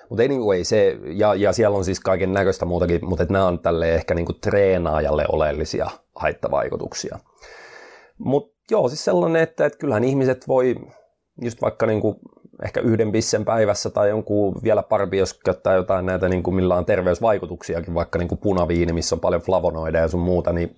Mutta 0.09 0.23
anyway, 0.23 0.63
se, 0.63 0.97
ja, 1.05 1.35
ja 1.35 1.53
siellä 1.53 1.77
on 1.77 1.85
siis 1.85 1.99
kaiken 1.99 2.33
näköistä 2.33 2.65
muutakin, 2.65 3.05
mutta 3.05 3.25
nämä 3.29 3.47
on 3.47 3.59
tälle 3.59 3.95
ehkä 3.95 4.13
niinku 4.13 4.33
treenaajalle 4.33 5.25
oleellisia 5.29 5.89
haittavaikutuksia. 6.15 7.19
Mutta 8.17 8.53
joo, 8.71 8.89
siis 8.89 9.05
sellainen, 9.05 9.41
että, 9.41 9.65
että 9.65 9.79
kyllähän 9.79 10.03
ihmiset 10.03 10.47
voi 10.47 10.75
just 11.41 11.61
vaikka 11.61 11.85
niinku 11.85 12.19
ehkä 12.63 12.79
yhden 12.79 13.11
bissen 13.11 13.45
päivässä 13.45 13.89
tai 13.89 14.09
jonkun 14.09 14.55
vielä 14.63 14.83
parempi, 14.83 15.17
jos 15.17 15.33
käyttää 15.33 15.75
jotain 15.75 16.05
näitä, 16.05 16.29
niin 16.29 16.43
kuin 16.43 16.55
millä 16.55 16.75
on 16.75 16.85
terveysvaikutuksiakin, 16.85 17.93
vaikka 17.93 18.19
niin 18.19 18.27
kuin 18.27 18.39
punaviini, 18.39 18.93
missä 18.93 19.15
on 19.15 19.19
paljon 19.19 19.41
flavonoideja 19.41 20.01
ja 20.01 20.07
sun 20.07 20.19
muuta, 20.19 20.53
niin 20.53 20.75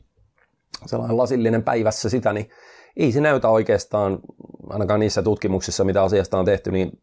sellainen 0.86 1.17
lasillinen 1.17 1.63
päivässä 1.63 2.10
sitä, 2.10 2.34
niin 2.34 2.50
ei 2.98 3.12
se 3.12 3.21
näytä 3.21 3.50
oikeastaan, 3.50 4.19
ainakaan 4.69 5.00
niissä 5.00 5.21
tutkimuksissa, 5.21 5.84
mitä 5.84 6.04
asiasta 6.04 6.39
on 6.39 6.45
tehty, 6.45 6.71
niin 6.71 7.00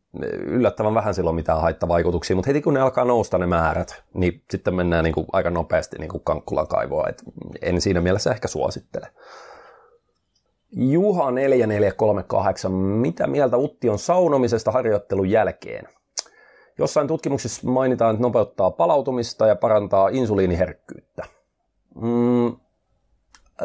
yllättävän 0.47 0.95
vähän 0.95 1.15
silloin 1.15 1.37
mitään 1.37 1.61
haittavaikutuksia, 1.61 2.37
mutta 2.37 2.49
heti 2.49 2.63
kun 2.63 2.75
ne 2.75 2.81
alkaa 2.81 3.05
nousta 3.05 3.39
ne 3.39 3.47
määrät, 3.47 4.03
niin 4.15 4.43
sitten 4.51 4.75
mennään 4.75 5.05
niin 5.05 5.15
kuin 5.15 5.27
aika 5.33 5.51
nopeasti 5.51 5.99
niin 5.99 6.09
kuin 6.09 6.25
kankkulan 6.25 6.69
kaivoa, 6.69 7.09
et 7.09 7.23
en 7.63 7.81
siinä 7.81 8.01
mielessä 8.01 8.31
ehkä 8.31 8.49
suosittele. 8.49 9.09
Juha 10.73 11.31
4438. 11.31 12.73
Mitä 12.73 13.27
mieltä 13.27 13.57
Utti 13.57 13.89
on 13.89 13.99
saunomisesta 13.99 14.71
harjoittelun 14.71 15.31
jälkeen? 15.31 15.89
Jossain 16.79 17.09
tutkimuksessa 17.09 17.69
mainitaan, 17.69 18.15
että 18.15 18.23
nopeuttaa 18.23 18.71
palautumista 18.71 19.47
ja 19.47 19.57
parantaa 19.57 20.09
insuliiniherkkyyttä. 20.09 21.23
Mm, 21.95 22.57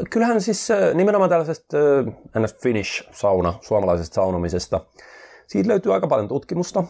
kyllähän 0.09 0.41
siis 0.41 0.69
nimenomaan 0.93 1.29
tällaisesta 1.29 1.77
ns. 2.39 2.55
Finnish 2.61 3.09
sauna, 3.11 3.53
suomalaisesta 3.61 4.15
saunomisesta, 4.15 4.79
siitä 5.47 5.69
löytyy 5.69 5.93
aika 5.93 6.07
paljon 6.07 6.27
tutkimusta. 6.27 6.83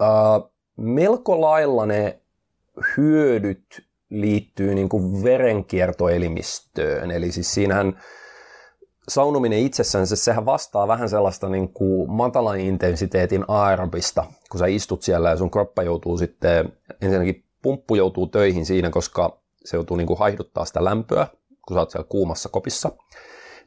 Uh, 0.00 0.52
melko 0.76 1.40
lailla 1.40 1.86
ne 1.86 2.20
hyödyt 2.96 3.86
liittyy 4.10 4.74
niin 4.74 4.88
kuin 4.88 5.24
verenkiertoelimistöön. 5.24 7.10
Eli 7.10 7.32
siis 7.32 7.54
siinähän 7.54 8.00
saunominen 9.08 9.58
itsessään, 9.58 10.06
sehän 10.06 10.46
vastaa 10.46 10.88
vähän 10.88 11.08
sellaista 11.08 11.48
niin 11.48 11.68
kuin 11.72 12.10
matalan 12.10 12.60
intensiteetin 12.60 13.44
aerobista, 13.48 14.24
kun 14.50 14.58
sä 14.58 14.66
istut 14.66 15.02
siellä 15.02 15.30
ja 15.30 15.36
sun 15.36 15.50
kroppa 15.50 15.82
joutuu 15.82 16.18
sitten, 16.18 16.72
ensinnäkin 17.02 17.44
pumppu 17.62 17.94
joutuu 17.94 18.26
töihin 18.26 18.66
siinä, 18.66 18.90
koska 18.90 19.40
se 19.64 19.76
joutuu 19.76 19.96
niin 19.96 20.06
kuin 20.06 20.18
haihduttaa 20.18 20.64
sitä 20.64 20.84
lämpöä, 20.84 21.26
kun 21.68 21.74
sä 21.74 21.80
oot 21.80 21.90
siellä 21.90 22.06
kuumassa 22.08 22.48
kopissa, 22.48 22.90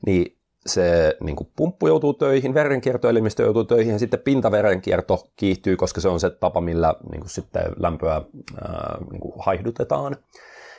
niin 0.06 0.40
se 0.66 1.18
niin 1.24 1.36
kuin 1.36 1.52
pumppu 1.56 1.88
joutuu 1.88 2.14
töihin, 2.14 2.54
verenkiertoelimistö 2.54 3.44
joutuu 3.44 3.64
töihin 3.64 3.94
ja 3.94 4.00
sitten 4.00 4.20
pintaverenkierto 4.20 5.28
kiihtyy, 5.36 5.76
koska 5.76 6.02
se 6.02 6.10
on 6.10 6.20
se 6.20 6.30
tapa, 6.30 6.62
millä 6.62 6.96
niin 7.12 7.20
kuin 7.20 7.30
sitten 7.30 7.64
lämpöä 7.78 8.22
ää, 8.62 8.98
niin 9.12 9.22
kuin 9.22 9.34
haihdutetaan. 9.40 10.16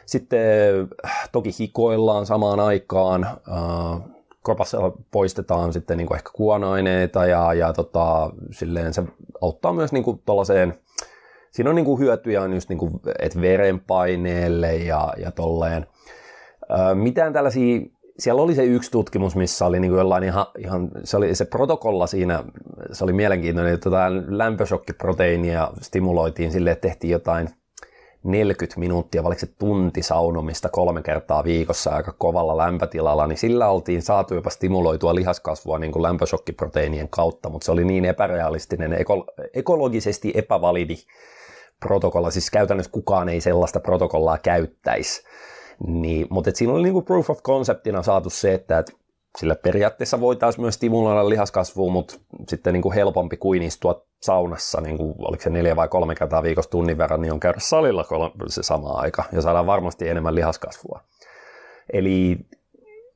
Sitten 0.06 0.38
toki 1.32 1.50
hikoillaan 1.58 2.26
samaan 2.26 2.60
aikaan, 2.60 3.24
ää, 3.24 4.19
kropassa 4.44 4.92
poistetaan 5.10 5.72
sitten 5.72 5.96
niin 5.96 6.06
kuin 6.06 6.16
ehkä 6.16 6.30
kuonaineita 6.34 7.26
ja, 7.26 7.54
ja 7.54 7.72
tota, 7.72 8.30
silleen 8.50 8.94
se 8.94 9.02
auttaa 9.40 9.72
myös 9.72 9.92
niin 9.92 10.04
kuin 10.04 10.22
siinä 11.50 11.70
on 11.70 11.76
niin 11.76 11.84
kuin 11.84 12.00
hyötyjä 12.00 12.42
on 12.42 12.52
just 12.52 12.68
niin 12.68 12.78
kuin, 12.78 12.92
että 13.18 13.40
verenpaineelle 13.40 14.76
ja, 14.76 15.12
ja 15.18 15.30
tolleen. 15.30 15.86
Öö, 16.70 16.94
mitään 16.94 17.32
tällaisia, 17.32 17.80
siellä 18.18 18.42
oli 18.42 18.54
se 18.54 18.64
yksi 18.64 18.90
tutkimus, 18.90 19.36
missä 19.36 19.66
oli 19.66 19.80
niin 19.80 19.90
kuin 19.90 19.98
jollain 19.98 20.24
ihan, 20.24 20.46
ihan, 20.58 20.90
se 21.04 21.16
oli 21.16 21.34
se 21.34 21.44
protokolla 21.44 22.06
siinä, 22.06 22.44
se 22.92 23.04
oli 23.04 23.12
mielenkiintoinen, 23.12 23.74
että 23.74 23.84
tota 23.84 24.10
lämpöshokkiproteiinia 24.28 25.70
stimuloitiin 25.80 26.52
sille, 26.52 26.70
että 26.70 26.88
tehtiin 26.88 27.10
jotain 27.10 27.48
40 28.22 28.80
minuuttia, 28.80 29.24
vai 29.24 29.38
se 29.38 29.46
tunti 29.58 30.02
saunomista 30.02 30.68
kolme 30.68 31.02
kertaa 31.02 31.44
viikossa 31.44 31.90
aika 31.90 32.14
kovalla 32.18 32.56
lämpötilalla, 32.56 33.26
niin 33.26 33.38
sillä 33.38 33.68
oltiin 33.68 34.02
saatu 34.02 34.34
jopa 34.34 34.50
stimuloitua 34.50 35.14
lihaskasvua 35.14 35.78
niin 35.78 35.92
kuin 35.92 36.02
lämpöshokkiproteiinien 36.02 37.08
kautta, 37.08 37.48
mutta 37.48 37.64
se 37.64 37.72
oli 37.72 37.84
niin 37.84 38.04
epärealistinen, 38.04 38.92
eko- 38.92 39.26
ekologisesti 39.54 40.32
epävalidi 40.34 40.96
protokolla, 41.80 42.30
siis 42.30 42.50
käytännössä 42.50 42.92
kukaan 42.92 43.28
ei 43.28 43.40
sellaista 43.40 43.80
protokollaa 43.80 44.38
käyttäisi. 44.38 45.22
Niin, 45.86 46.26
mutta 46.30 46.50
siinä 46.54 46.72
oli 46.72 46.82
niinku 46.82 47.02
proof 47.02 47.30
of 47.30 47.42
conceptina 47.42 48.02
saatu 48.02 48.30
se, 48.30 48.54
että 48.54 48.78
et 48.78 48.99
sillä 49.38 49.54
periaatteessa 49.54 50.20
voitaisiin 50.20 50.62
myös 50.62 50.74
stimuloida 50.74 51.28
lihaskasvua, 51.28 51.92
mutta 51.92 52.14
sitten 52.48 52.72
niinku 52.72 52.92
helpompi 52.92 53.36
kuin 53.36 53.62
istua 53.62 54.02
saunassa, 54.20 54.80
niin 54.80 54.96
kuin, 54.96 55.14
oliko 55.18 55.42
se 55.42 55.50
neljä 55.50 55.76
vai 55.76 55.88
kolme 55.88 56.14
kertaa 56.14 56.42
viikossa 56.42 56.70
tunnin 56.70 56.98
verran, 56.98 57.20
niin 57.20 57.32
on 57.32 57.40
käydä 57.40 57.58
salilla 57.60 58.04
se 58.48 58.62
sama 58.62 58.90
aika 58.90 59.24
ja 59.32 59.42
saadaan 59.42 59.66
varmasti 59.66 60.08
enemmän 60.08 60.34
lihaskasvua. 60.34 61.00
Eli 61.92 62.38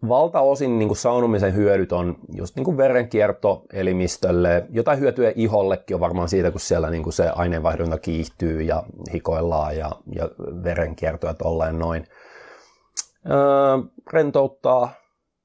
valtaosin 0.09 0.79
niin 0.79 0.89
kuin 0.89 0.99
saunomisen 0.99 1.55
hyödyt 1.55 1.93
on 1.93 2.17
just 2.37 2.57
niin 2.57 2.65
kuin 2.65 2.77
verenkierto 2.77 3.63
elimistölle, 3.73 4.67
jotain 4.71 5.01
hyötyä 5.01 5.33
ihollekin 5.37 5.95
on 5.95 6.01
varmaan 6.01 6.29
siitä, 6.29 6.51
kun 6.51 6.61
siellä 6.61 6.91
niin 6.91 7.03
kuin 7.03 7.13
se 7.13 7.29
aineenvaihdunta 7.29 7.99
kiihtyy 7.99 8.63
ja 8.63 8.83
hikoillaan 9.13 9.77
ja, 9.77 9.91
ja 10.15 10.29
verenkiertoa 10.65 11.35
tolleen 11.35 11.79
noin. 11.79 12.07
Öö, 13.31 13.79
rentouttaa, 14.13 14.93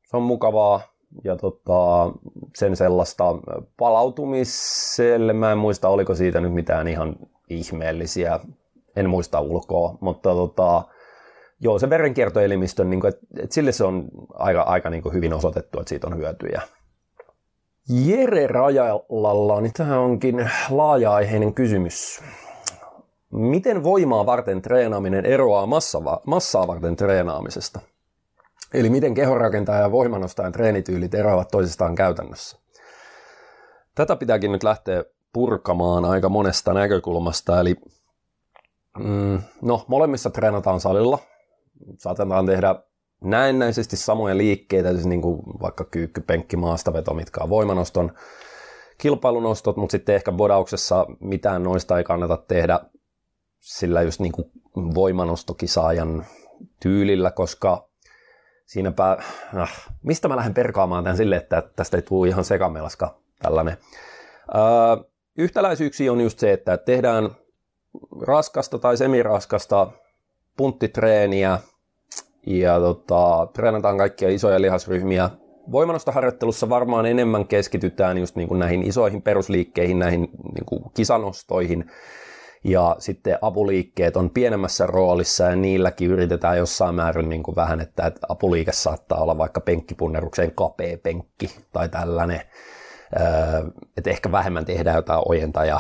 se 0.10 0.18
on 0.18 0.24
mukavaa 0.24 0.82
ja 1.24 1.36
tota, 1.36 2.12
sen 2.56 2.76
sellaista 2.76 3.26
palautumiselle, 3.78 5.34
mä 5.34 5.52
en 5.52 5.58
muista 5.58 5.90
oliko 5.90 6.16
siitä 6.16 6.42
nyt 6.42 6.54
mitään 6.54 6.88
ihan 6.88 7.16
ihmeellisiä, 7.50 8.40
en 8.96 9.10
muista 9.10 9.40
ulkoa, 9.42 9.98
mutta 10.02 10.30
tota, 10.30 10.84
joo, 11.62 11.80
se 11.80 11.90
verenkiertoelimistön, 11.90 12.90
niin 12.90 13.00
kuin, 13.00 13.10
että, 13.10 13.28
että 13.44 13.54
sille 13.54 13.72
se 13.72 13.84
on 13.84 14.08
aika, 14.34 14.62
aika 14.62 14.90
niin 14.90 15.04
kuin 15.04 15.14
hyvin 15.14 15.34
osoitettu, 15.34 15.80
että 15.80 15.90
siitä 15.90 16.08
on 16.08 16.18
hyötyjä. 16.18 16.62
Jere 17.90 18.48
Rajalalla, 18.48 19.62
niin 19.62 19.74
tämä 19.74 20.00
onkin 20.00 20.50
laaja-aiheinen 20.70 21.54
kysymys. 21.54 22.22
Miten 23.32 23.84
voimaa 23.84 24.26
varten 24.26 24.62
treenaaminen 24.62 25.26
eroaa 25.26 25.66
massaa, 25.66 26.22
massaa 26.26 26.68
varten 26.68 26.96
treenaamisesta? 26.96 27.80
Eli 28.74 28.90
miten 28.90 29.14
kehonrakentaja 29.14 29.80
ja 29.80 29.92
voimanostajan 29.92 30.52
treenityylit 30.52 31.14
eroavat 31.14 31.48
toisistaan 31.48 31.96
käytännössä? 31.96 32.58
Tätä 33.96 34.16
pitääkin 34.16 34.52
nyt 34.52 34.64
lähteä 34.64 35.04
purkamaan 35.34 36.06
aika 36.06 36.30
monesta 36.30 36.74
näkökulmasta. 36.74 37.60
Eli 37.60 37.76
mm, 39.00 39.40
no, 39.62 39.86
molemmissa 39.88 40.30
treenataan 40.30 40.80
salilla, 40.80 41.20
saatetaan 41.98 42.46
tehdä 42.46 42.76
näennäisesti 43.22 43.98
samoja 43.98 44.38
liikkeitä, 44.38 44.92
siis 44.92 45.06
niin 45.06 45.22
kuin 45.22 45.42
vaikka 45.62 45.86
kyykky, 45.86 46.22
penkki, 46.22 46.58
maastaveto, 46.58 47.14
mitkä 47.14 47.44
on 47.44 47.50
voimanoston 47.50 48.12
kilpailunostot, 48.98 49.78
mutta 49.78 49.92
sitten 49.92 50.16
ehkä 50.16 50.32
bodauksessa 50.32 51.06
mitään 51.20 51.64
noista 51.64 51.98
ei 51.98 52.04
kannata 52.04 52.38
tehdä 52.38 52.80
sillä 53.60 54.02
just 54.02 54.20
niin 54.20 54.32
kuin 54.32 54.52
voimanostokisaajan 54.96 56.26
tyylillä, 56.80 57.32
koska 57.32 57.89
siinäpä, 58.70 59.18
äh, 59.58 59.88
mistä 60.04 60.28
mä 60.28 60.36
lähden 60.36 60.54
perkaamaan 60.54 61.04
tämän 61.04 61.18
sille, 61.18 61.36
että 61.36 61.64
tästä 61.76 61.98
ei 61.98 62.02
tule 62.02 62.28
ihan 62.28 62.44
sekamelaska 62.44 63.18
tällainen. 63.42 63.78
Äh, 64.56 65.06
yhtäläisyyksiä 65.38 66.12
on 66.12 66.22
just 66.22 66.40
se, 66.40 66.54
että 66.54 66.78
tehdään 66.78 67.30
raskasta 68.22 68.80
tai 68.80 68.98
semiraskasta 68.98 69.92
punttitreeniä 70.58 71.60
ja 72.48 72.80
tota, 72.80 73.48
treenataan 73.54 73.98
kaikkia 73.98 74.30
isoja 74.30 74.62
lihasryhmiä. 74.62 75.30
Voimanostoharjoittelussa 75.72 76.70
varmaan 76.70 77.06
enemmän 77.06 77.48
keskitytään 77.48 78.18
just 78.18 78.36
niin 78.36 78.48
kuin 78.48 78.60
näihin 78.60 78.84
isoihin 78.84 79.22
perusliikkeihin, 79.22 80.00
näihin 80.00 80.22
niin 80.54 80.66
kuin 80.66 80.84
kisanostoihin, 80.94 81.92
ja 82.64 82.96
sitten 83.00 83.38
apuliikkeet 83.42 84.18
on 84.18 84.30
pienemmässä 84.30 84.86
roolissa 84.86 85.44
ja 85.44 85.56
niilläkin 85.56 86.10
yritetään 86.10 86.58
jossain 86.58 86.96
määrin 86.96 87.30
niin 87.30 87.44
kuin 87.44 87.56
vähän, 87.56 87.82
että, 87.82 88.12
apuliike 88.30 88.72
saattaa 88.72 89.22
olla 89.22 89.38
vaikka 89.38 89.62
penkkipunnerukseen 89.62 90.52
kapea 90.56 90.98
penkki 90.98 91.56
tai 91.74 91.90
tällainen. 91.90 92.42
että 93.98 94.10
ehkä 94.10 94.32
vähemmän 94.32 94.66
tehdään 94.66 94.96
jotain 94.96 95.22
ojenta 95.26 95.66
ja 95.66 95.80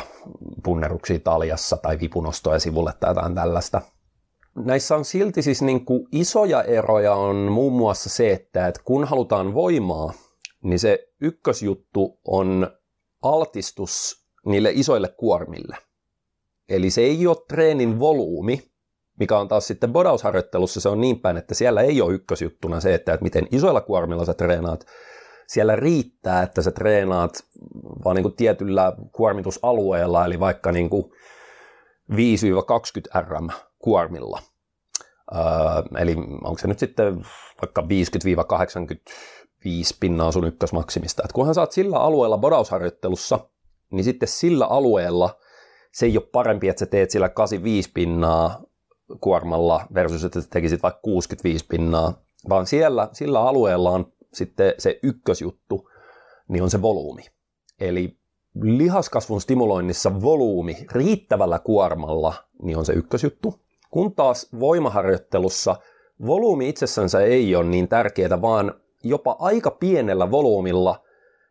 punneruksia 0.63 1.19
taljassa 1.19 1.77
tai 1.77 1.99
vipunostoja 1.99 2.59
sivulle 2.59 2.93
tai 2.99 3.09
jotain 3.09 3.35
tällaista 3.35 3.81
näissä 4.65 4.95
on 4.95 5.05
silti 5.05 5.41
siis 5.41 5.61
niin 5.61 5.85
kuin 5.85 6.07
isoja 6.11 6.63
eroja 6.63 7.13
on 7.13 7.35
muun 7.35 7.73
muassa 7.73 8.09
se, 8.09 8.31
että 8.31 8.71
kun 8.83 9.05
halutaan 9.05 9.53
voimaa, 9.53 10.13
niin 10.63 10.79
se 10.79 11.07
ykkösjuttu 11.21 12.19
on 12.25 12.67
altistus 13.21 14.25
niille 14.45 14.71
isoille 14.73 15.07
kuormille. 15.07 15.77
Eli 16.69 16.89
se 16.89 17.01
ei 17.01 17.27
ole 17.27 17.37
treenin 17.47 17.99
volyymi, 17.99 18.71
mikä 19.19 19.37
on 19.37 19.47
taas 19.47 19.67
sitten 19.67 19.93
bodausharjoittelussa, 19.93 20.81
se 20.81 20.89
on 20.89 21.01
niin 21.01 21.19
päin, 21.19 21.37
että 21.37 21.53
siellä 21.53 21.81
ei 21.81 22.01
ole 22.01 22.13
ykkösjuttuna 22.13 22.79
se, 22.79 22.93
että, 22.93 23.13
että 23.13 23.23
miten 23.23 23.47
isoilla 23.51 23.81
kuormilla 23.81 24.25
sä 24.25 24.33
treenaat. 24.33 24.85
Siellä 25.47 25.75
riittää, 25.75 26.43
että 26.43 26.61
sä 26.61 26.71
treenaat 26.71 27.43
vaan 28.05 28.15
niin 28.15 28.23
kuin 28.23 28.35
tietyllä 28.35 28.93
kuormitusalueella, 29.11 30.25
eli 30.25 30.39
vaikka 30.39 30.71
niin 30.71 30.89
kuin 30.89 31.11
5-20 32.11 32.15
rm 33.21 33.49
kuormilla. 33.79 34.39
Öö, 35.35 35.41
eli 35.99 36.15
onko 36.43 36.57
se 36.57 36.67
nyt 36.67 36.79
sitten 36.79 37.25
vaikka 37.61 37.81
50-85 37.81 37.85
pinnaa 39.99 40.31
sun 40.31 40.47
ykkösmaksimista. 40.47 41.23
Et 41.25 41.31
kunhan 41.31 41.55
saat 41.55 41.71
sillä 41.71 41.97
alueella 41.97 42.37
bodausharjoittelussa, 42.37 43.39
niin 43.91 44.03
sitten 44.03 44.29
sillä 44.29 44.65
alueella 44.65 45.39
se 45.91 46.05
ei 46.05 46.17
ole 46.17 46.27
parempi, 46.31 46.69
että 46.69 46.79
sä 46.79 46.85
teet 46.85 47.11
sillä 47.11 47.29
85 47.29 47.91
pinnaa 47.93 48.63
kuormalla 49.21 49.85
versus, 49.93 50.23
että 50.23 50.41
sä 50.41 50.47
tekisit 50.49 50.83
vaikka 50.83 51.01
65 51.01 51.65
pinnaa, 51.69 52.21
vaan 52.49 52.67
siellä, 52.67 53.09
sillä 53.11 53.41
alueella 53.41 53.91
on 53.91 54.13
sitten 54.33 54.73
se 54.77 54.99
ykkösjuttu, 55.03 55.89
niin 56.47 56.63
on 56.63 56.69
se 56.69 56.81
volyymi. 56.81 57.25
Eli 57.79 58.17
lihaskasvun 58.61 59.41
stimuloinnissa 59.41 60.21
volyymi 60.21 60.85
riittävällä 60.91 61.59
kuormalla 61.59 62.33
niin 62.61 62.77
on 62.77 62.85
se 62.85 62.93
ykkösjuttu. 62.93 63.59
Kun 63.91 64.15
taas 64.15 64.49
voimaharjoittelussa 64.59 65.75
volyymi 66.25 66.69
itsessänsä 66.69 67.21
ei 67.21 67.55
ole 67.55 67.65
niin 67.65 67.87
tärkeää, 67.87 68.41
vaan 68.41 68.73
jopa 69.03 69.35
aika 69.39 69.71
pienellä 69.71 70.31
volyymilla, 70.31 71.03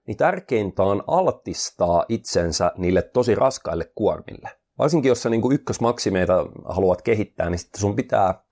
niin 0.08 0.16
tärkeintä 0.16 0.82
on 0.82 1.04
altistaa 1.06 2.04
itsensä 2.08 2.72
niille 2.76 3.02
tosi 3.02 3.34
raskaille 3.34 3.92
kuormille. 3.94 4.50
Varsinkin 4.78 5.08
jos 5.08 5.22
sä 5.22 5.30
niin 5.30 5.52
ykkösmaksimeita 5.52 6.46
haluat 6.64 7.02
kehittää, 7.02 7.50
niin 7.50 7.58
sitten 7.58 7.80
sun 7.80 7.96
pitää 7.96 8.42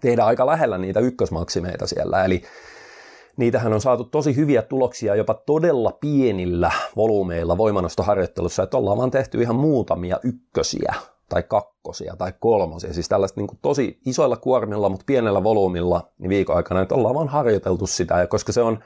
tehdä 0.00 0.24
aika 0.24 0.46
lähellä 0.46 0.78
niitä 0.78 1.00
ykkösmaksimeita 1.00 1.86
siellä. 1.86 2.24
Eli 2.24 2.42
niitähän 3.36 3.72
on 3.72 3.80
saatu 3.80 4.04
tosi 4.04 4.36
hyviä 4.36 4.62
tuloksia 4.62 5.14
jopa 5.14 5.34
todella 5.34 5.92
pienillä 6.00 6.70
volyymeilla 6.96 7.58
voimanostoharjoittelussa, 7.58 8.62
että 8.62 8.76
ollaan 8.76 8.98
vaan 8.98 9.10
tehty 9.10 9.42
ihan 9.42 9.56
muutamia 9.56 10.20
ykkösiä 10.22 10.94
tai 11.28 11.42
kakkosia 11.42 12.16
tai 12.18 12.32
kolmosia, 12.40 12.92
siis 12.92 13.08
tällaista 13.08 13.40
niin 13.40 13.58
tosi 13.62 13.98
isoilla 14.06 14.36
kuormilla, 14.36 14.88
mutta 14.88 15.04
pienellä 15.06 15.44
volyymilla 15.44 16.12
niin 16.18 16.28
viikon 16.28 16.56
aikana, 16.56 16.80
että 16.80 16.94
ollaan 16.94 17.14
vaan 17.14 17.28
harjoiteltu 17.28 17.86
sitä, 17.86 18.18
ja 18.18 18.26
koska 18.26 18.52
se 18.52 18.62
on, 18.62 18.78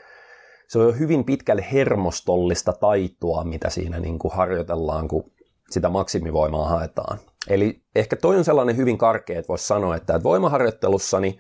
se 0.68 0.78
on 0.78 0.98
hyvin 0.98 1.24
pitkälle 1.24 1.66
hermostollista 1.72 2.72
taitoa, 2.72 3.44
mitä 3.44 3.70
siinä 3.70 4.00
niin 4.00 4.18
kuin 4.18 4.34
harjoitellaan, 4.34 5.08
kun 5.08 5.30
sitä 5.70 5.88
maksimivoimaa 5.88 6.68
haetaan. 6.68 7.18
Eli 7.48 7.82
ehkä 7.96 8.16
toi 8.16 8.36
on 8.36 8.44
sellainen 8.44 8.76
hyvin 8.76 8.98
karkea, 8.98 9.38
että 9.38 9.48
voisi 9.48 9.66
sanoa, 9.66 9.96
että 9.96 10.22
voimaharjoittelussa 10.22 11.20
niin 11.20 11.38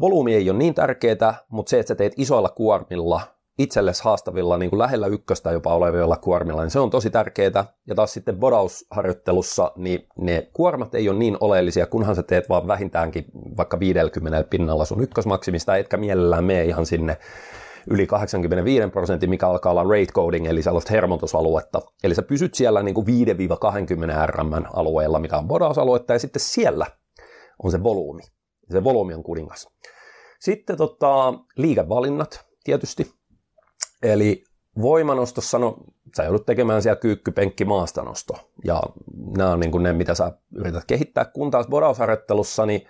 volyymi 0.00 0.34
ei 0.34 0.50
ole 0.50 0.58
niin 0.58 0.74
tärkeää, 0.74 1.34
mutta 1.48 1.70
se, 1.70 1.78
että 1.78 1.88
sä 1.88 1.94
teet 1.94 2.12
isoilla 2.16 2.48
kuormilla 2.48 3.20
itsellesi 3.58 4.04
haastavilla 4.04 4.58
niin 4.58 4.70
kuin 4.70 4.78
lähellä 4.78 5.06
ykköstä 5.06 5.50
jopa 5.50 5.74
olevilla 5.74 6.16
kuormilla, 6.16 6.62
niin 6.62 6.70
se 6.70 6.80
on 6.80 6.90
tosi 6.90 7.10
tärkeää. 7.10 7.64
Ja 7.86 7.94
taas 7.94 8.12
sitten 8.12 8.36
bodausharjoittelussa, 8.36 9.72
niin 9.76 10.06
ne 10.18 10.50
kuormat 10.52 10.94
ei 10.94 11.08
ole 11.08 11.18
niin 11.18 11.36
oleellisia, 11.40 11.86
kunhan 11.86 12.16
sä 12.16 12.22
teet 12.22 12.48
vaan 12.48 12.66
vähintäänkin 12.66 13.24
vaikka 13.56 13.80
50 13.80 14.44
pinnalla 14.50 14.84
sun 14.84 15.02
ykkösmaksimista, 15.02 15.76
etkä 15.76 15.96
mielellään 15.96 16.44
mene 16.44 16.64
ihan 16.64 16.86
sinne 16.86 17.16
yli 17.90 18.06
85 18.06 18.90
prosentin, 18.90 19.30
mikä 19.30 19.48
alkaa 19.48 19.72
olla 19.72 19.82
rate 19.82 20.12
coding, 20.12 20.46
eli 20.46 20.62
sellaista 20.62 20.92
hermotusaluetta. 20.92 21.82
Eli 22.04 22.14
sä 22.14 22.22
pysyt 22.22 22.54
siellä 22.54 22.82
niin 22.82 22.94
kuin 22.94 23.06
5-20 23.06 23.10
rm 24.26 24.50
alueella, 24.72 25.18
mikä 25.18 25.38
on 25.38 25.48
bodausaluetta, 25.48 26.12
ja 26.12 26.18
sitten 26.18 26.40
siellä 26.40 26.86
on 27.62 27.70
se 27.70 27.82
volyymi. 27.82 28.22
Se 28.70 28.84
volyymi 28.84 29.14
on 29.14 29.22
kuningas. 29.22 29.68
Sitten 30.40 30.76
tota, 30.76 31.34
liikevalinnat 31.56 32.44
tietysti. 32.64 33.12
Eli 34.02 34.44
voimanostossa, 34.82 35.58
no 35.58 35.76
sä 36.16 36.24
joudut 36.24 36.46
tekemään 36.46 36.82
siellä 36.82 37.00
kyykkypenkki 37.00 37.64
maastanosto. 37.64 38.34
Ja 38.64 38.82
nämä 39.36 39.50
on 39.50 39.60
niin 39.60 39.72
kuin 39.72 39.82
ne, 39.82 39.92
mitä 39.92 40.14
sä 40.14 40.32
yrität 40.54 40.84
kehittää. 40.84 41.24
Kun 41.24 41.50
taas 41.50 41.66
bodausharjoittelussa, 41.66 42.66
niin 42.66 42.86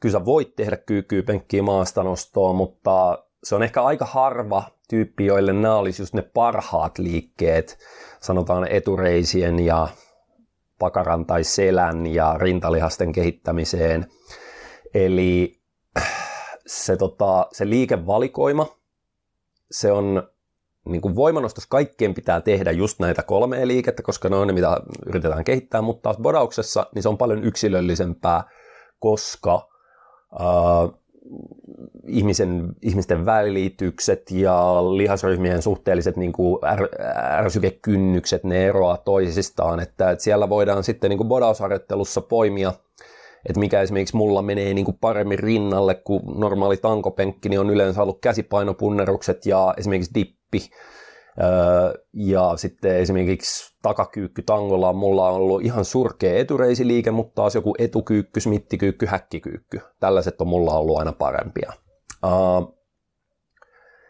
kyllä 0.00 0.12
sä 0.12 0.24
voit 0.24 0.56
tehdä 0.56 0.76
kyykkypenkkiä 0.76 1.62
maastanostoa, 1.62 2.52
mutta 2.52 3.25
se 3.44 3.54
on 3.54 3.62
ehkä 3.62 3.82
aika 3.82 4.04
harva 4.04 4.62
tyyppi, 4.88 5.26
joille 5.26 5.52
nämä 5.52 5.76
olisi 5.76 6.02
just 6.02 6.14
ne 6.14 6.22
parhaat 6.22 6.98
liikkeet, 6.98 7.78
sanotaan 8.20 8.68
etureisien 8.70 9.58
ja 9.58 9.88
pakaran 10.78 11.26
tai 11.26 11.44
selän 11.44 12.06
ja 12.06 12.34
rintalihasten 12.38 13.12
kehittämiseen. 13.12 14.06
Eli 14.94 15.60
se, 16.66 16.96
tota, 16.96 17.46
se 17.52 17.70
liikevalikoima, 17.70 18.66
se 19.70 19.92
on 19.92 20.22
niin 20.88 21.00
kuin 21.00 21.16
voimanostos 21.16 21.66
kaikkien 21.66 22.14
pitää 22.14 22.40
tehdä 22.40 22.70
just 22.70 22.98
näitä 22.98 23.22
kolmea 23.22 23.66
liikettä, 23.66 24.02
koska 24.02 24.28
ne 24.28 24.36
on 24.36 24.46
ne, 24.46 24.52
mitä 24.52 24.80
yritetään 25.06 25.44
kehittää, 25.44 25.82
mutta 25.82 26.02
taas 26.02 26.16
bodauksessa 26.16 26.86
niin 26.94 27.02
se 27.02 27.08
on 27.08 27.18
paljon 27.18 27.44
yksilöllisempää, 27.44 28.44
koska 28.98 29.68
äh, 30.40 31.00
ihmisen, 32.06 32.68
ihmisten 32.82 33.26
välitykset 33.26 34.30
ja 34.30 34.82
lihasryhmien 34.96 35.62
suhteelliset 35.62 36.16
niin 36.16 36.32
kuin 36.32 36.58
är, 36.64 36.88
ärsykekynnykset, 37.44 38.44
ne 38.44 38.66
eroaa 38.66 38.96
toisistaan, 38.96 39.80
että, 39.80 40.10
että 40.10 40.24
siellä 40.24 40.48
voidaan 40.48 40.84
sitten 40.84 41.10
niin 41.10 41.18
kuin 41.18 41.28
bodausharjoittelussa 41.28 42.20
poimia 42.20 42.72
että 43.48 43.60
mikä 43.60 43.80
esimerkiksi 43.80 44.16
mulla 44.16 44.42
menee 44.42 44.74
niin 44.74 44.84
kuin 44.84 44.98
paremmin 45.00 45.38
rinnalle 45.38 45.94
kuin 45.94 46.22
normaali 46.34 46.76
tankopenkki, 46.76 47.48
niin 47.48 47.60
on 47.60 47.70
yleensä 47.70 48.02
ollut 48.02 48.20
käsipainopunnerukset 48.20 49.46
ja 49.46 49.74
esimerkiksi 49.76 50.14
dippi. 50.14 50.70
Ja 52.12 52.52
sitten 52.56 52.96
esimerkiksi 52.96 53.76
takakyykky 53.82 54.42
tangolla 54.42 54.92
mulla 54.92 55.28
on 55.28 55.34
ollut 55.34 55.62
ihan 55.62 55.84
surkea 55.84 56.38
etureisiliike, 56.38 57.10
mutta 57.10 57.34
taas 57.34 57.54
joku 57.54 57.74
etukyykky, 57.78 58.40
smittikyykky, 58.40 59.06
häkkikyykky. 59.06 59.80
Tällaiset 60.00 60.40
on 60.40 60.48
mulla 60.48 60.78
ollut 60.78 60.98
aina 60.98 61.12
parempia. 61.12 61.72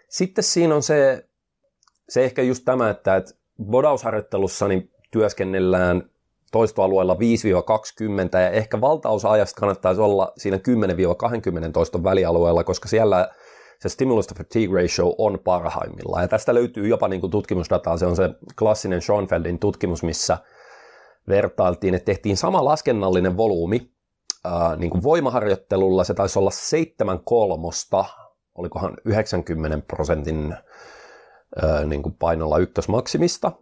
Sitten 0.08 0.44
siinä 0.44 0.74
on 0.74 0.82
se, 0.82 1.28
se 2.08 2.24
ehkä 2.24 2.42
just 2.42 2.64
tämä, 2.64 2.90
että, 2.90 3.22
bodausharjoittelussa 3.64 4.68
niin 4.68 4.90
työskennellään 5.10 6.10
toistoalueella 6.52 7.14
5-20 7.14 8.38
ja 8.38 8.50
ehkä 8.50 8.80
valtaosa 8.80 9.30
ajasta 9.30 9.60
kannattaisi 9.60 10.00
olla 10.00 10.32
siinä 10.36 10.56
10-20 10.56 10.60
toiston 11.72 12.04
välialueella, 12.04 12.64
koska 12.64 12.88
siellä 12.88 13.28
se 13.80 13.88
stimulus 13.88 14.26
to 14.26 14.34
fatigue 14.34 14.82
ratio 14.82 15.14
on 15.18 15.38
parhaimmillaan. 15.44 16.22
Ja 16.22 16.28
tästä 16.28 16.54
löytyy 16.54 16.88
jopa 16.88 17.08
niin 17.08 17.20
kuin 17.20 17.30
tutkimusdataa, 17.30 17.96
se 17.96 18.06
on 18.06 18.16
se 18.16 18.30
klassinen 18.58 19.02
Schoenfeldin 19.02 19.58
tutkimus, 19.58 20.02
missä 20.02 20.38
vertailtiin, 21.28 21.94
että 21.94 22.04
tehtiin 22.06 22.36
sama 22.36 22.64
laskennallinen 22.64 23.36
volyymi 23.36 23.92
ää, 24.44 24.76
niin 24.76 24.90
kuin 24.90 25.02
voimaharjoittelulla, 25.02 26.04
se 26.04 26.14
taisi 26.14 26.38
olla 26.38 26.50
7 26.50 27.20
kolmosta, 27.24 28.04
olikohan 28.54 28.96
90 29.04 29.86
prosentin 29.86 30.56
ää, 31.62 31.84
niin 31.84 32.02
kuin 32.02 32.14
painolla 32.14 32.58
ykkösmaksimista, 32.58 33.52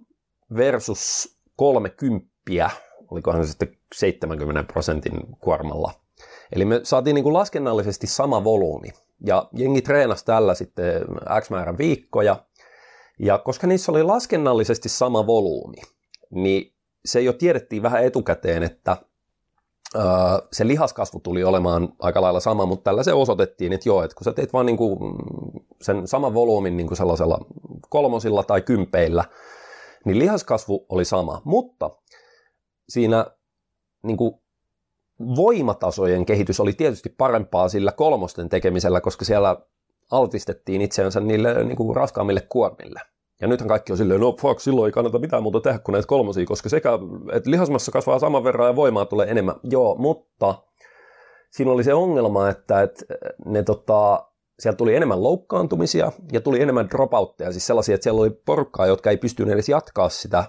versus 0.57 1.37
30 1.57 1.97
kymppiä, 1.97 2.71
olikohan 3.11 3.47
se 3.47 3.51
sitten 3.51 3.77
70 3.95 4.73
prosentin 4.73 5.21
kuormalla. 5.41 6.04
Eli 6.53 6.65
me 6.65 6.81
saatiin 6.83 7.15
niin 7.15 7.23
kuin 7.23 7.33
laskennallisesti 7.33 8.07
sama 8.07 8.45
volyymi. 8.45 8.89
Ja 9.27 9.49
jengi 9.53 9.83
treenasi 9.83 10.25
tällä 10.25 10.55
sitten 10.55 11.05
X 11.41 11.51
määrän 11.51 11.79
viikkoja. 11.79 12.45
Ja 13.19 13.39
koska 13.39 13.67
niissä 13.67 13.93
oli 13.93 14.03
laskennallisesti 14.03 14.89
sama 14.89 15.27
volyymi, 15.27 15.77
niin 16.31 16.75
se 17.05 17.21
jo 17.21 17.33
tiedettiin 17.33 17.83
vähän 17.83 18.05
etukäteen, 18.05 18.63
että 18.63 18.97
se 20.53 20.67
lihaskasvu 20.67 21.21
tuli 21.21 21.45
olemaan 21.45 21.89
aika 21.99 22.23
lailla 22.23 22.41
sama, 22.41 22.67
mutta 22.67 22.85
tällä 22.85 23.03
se 23.03 23.13
osoitettiin, 23.13 23.73
että 23.73 23.89
joo, 23.89 24.03
että 24.03 24.15
kun 24.15 24.25
sä 24.25 24.33
teet 24.33 24.53
vaan 24.53 24.67
niin 24.67 24.77
kuin 24.77 24.99
sen 25.83 26.09
saman 26.09 26.35
volyymin 26.35 26.77
niin 26.77 26.87
kuin 26.87 26.97
sellaisella 26.97 27.39
kolmosilla 27.89 28.43
tai 28.43 28.63
kympeillä, 28.63 29.25
niin 30.05 30.19
lihaskasvu 30.19 30.87
oli 30.89 31.05
sama, 31.05 31.43
mutta 31.45 31.91
siinä 32.89 33.27
niin 34.03 34.17
kuin 34.17 34.35
voimatasojen 35.21 36.27
kehitys 36.27 36.61
oli 36.61 36.73
tietysti 36.73 37.09
parempaa 37.09 37.69
sillä 37.69 37.93
kolmosten 37.93 38.49
tekemisellä, 38.49 39.01
koska 39.01 39.25
siellä 39.25 39.57
altistettiin 40.11 40.81
itseänsä 40.83 41.21
niille 41.21 41.65
niin 41.65 41.77
kuin 41.77 41.97
raskaammille 41.97 42.41
kuormille. 42.49 43.01
Ja 43.41 43.49
nythän 43.49 43.69
kaikki 43.69 43.93
on 43.93 43.99
silleen, 43.99 44.21
no 44.21 44.37
fuck, 44.41 44.61
silloin 44.61 44.89
ei 44.89 44.93
kannata 44.93 45.19
mitään 45.19 45.43
muuta 45.43 45.61
tehdä 45.61 45.79
kuin 45.79 45.93
näitä 45.93 46.07
kolmosia, 46.09 46.47
koska 46.47 46.69
sekä, 46.69 46.91
että 47.33 47.51
lihasmassa 47.51 47.93
kasvaa 47.93 48.19
saman 48.19 48.45
verran 48.45 48.69
ja 48.69 48.77
voimaa 48.77 49.05
tulee 49.05 49.31
enemmän. 49.31 49.55
Joo, 49.63 49.95
mutta 49.99 50.55
siinä 51.51 51.73
oli 51.73 51.85
se 51.85 51.95
ongelma, 51.95 52.49
että, 52.49 52.83
että 52.83 53.05
ne 53.47 53.63
tota, 53.63 54.27
sieltä 54.59 54.77
tuli 54.77 54.97
enemmän 54.97 55.23
loukkaantumisia 55.23 56.13
ja 56.33 56.41
tuli 56.41 56.63
enemmän 56.63 56.91
dropoutteja, 56.91 57.53
siis 57.53 57.67
sellaisia, 57.67 57.95
että 57.95 58.03
siellä 58.03 58.21
oli 58.21 58.31
porukkaa, 58.31 58.87
jotka 58.87 59.11
ei 59.11 59.17
pystynyt 59.17 59.55
edes 59.55 59.69
jatkaa 59.69 60.09
sitä 60.09 60.45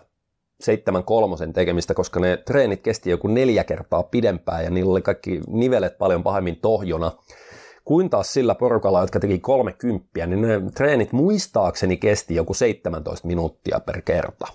seitsemän 0.60 1.04
kolmosen 1.04 1.54
tekemistä, 1.54 1.94
koska 1.94 2.20
ne 2.20 2.38
treenit 2.38 2.82
kesti 2.82 3.10
joku 3.10 3.28
neljä 3.28 3.64
kertaa 3.64 4.04
pidempään 4.04 4.64
ja 4.64 4.70
niillä 4.70 4.92
oli 4.92 5.02
kaikki 5.02 5.42
nivelet 5.48 5.98
paljon 5.98 6.24
pahemmin 6.24 6.56
tohjona. 6.62 7.12
Kuin 7.86 8.10
taas 8.10 8.34
sillä 8.34 8.56
porukalla, 8.56 9.02
jotka 9.02 9.20
teki 9.20 9.40
kolme 9.40 9.74
kymppiä, 9.74 10.26
niin 10.26 10.42
ne 10.42 10.62
treenit 10.76 11.12
muistaakseni 11.12 11.98
kesti 11.98 12.36
joku 12.36 12.54
17 12.54 13.28
minuuttia 13.28 13.80
per 13.80 14.02
kerta. 14.02 14.48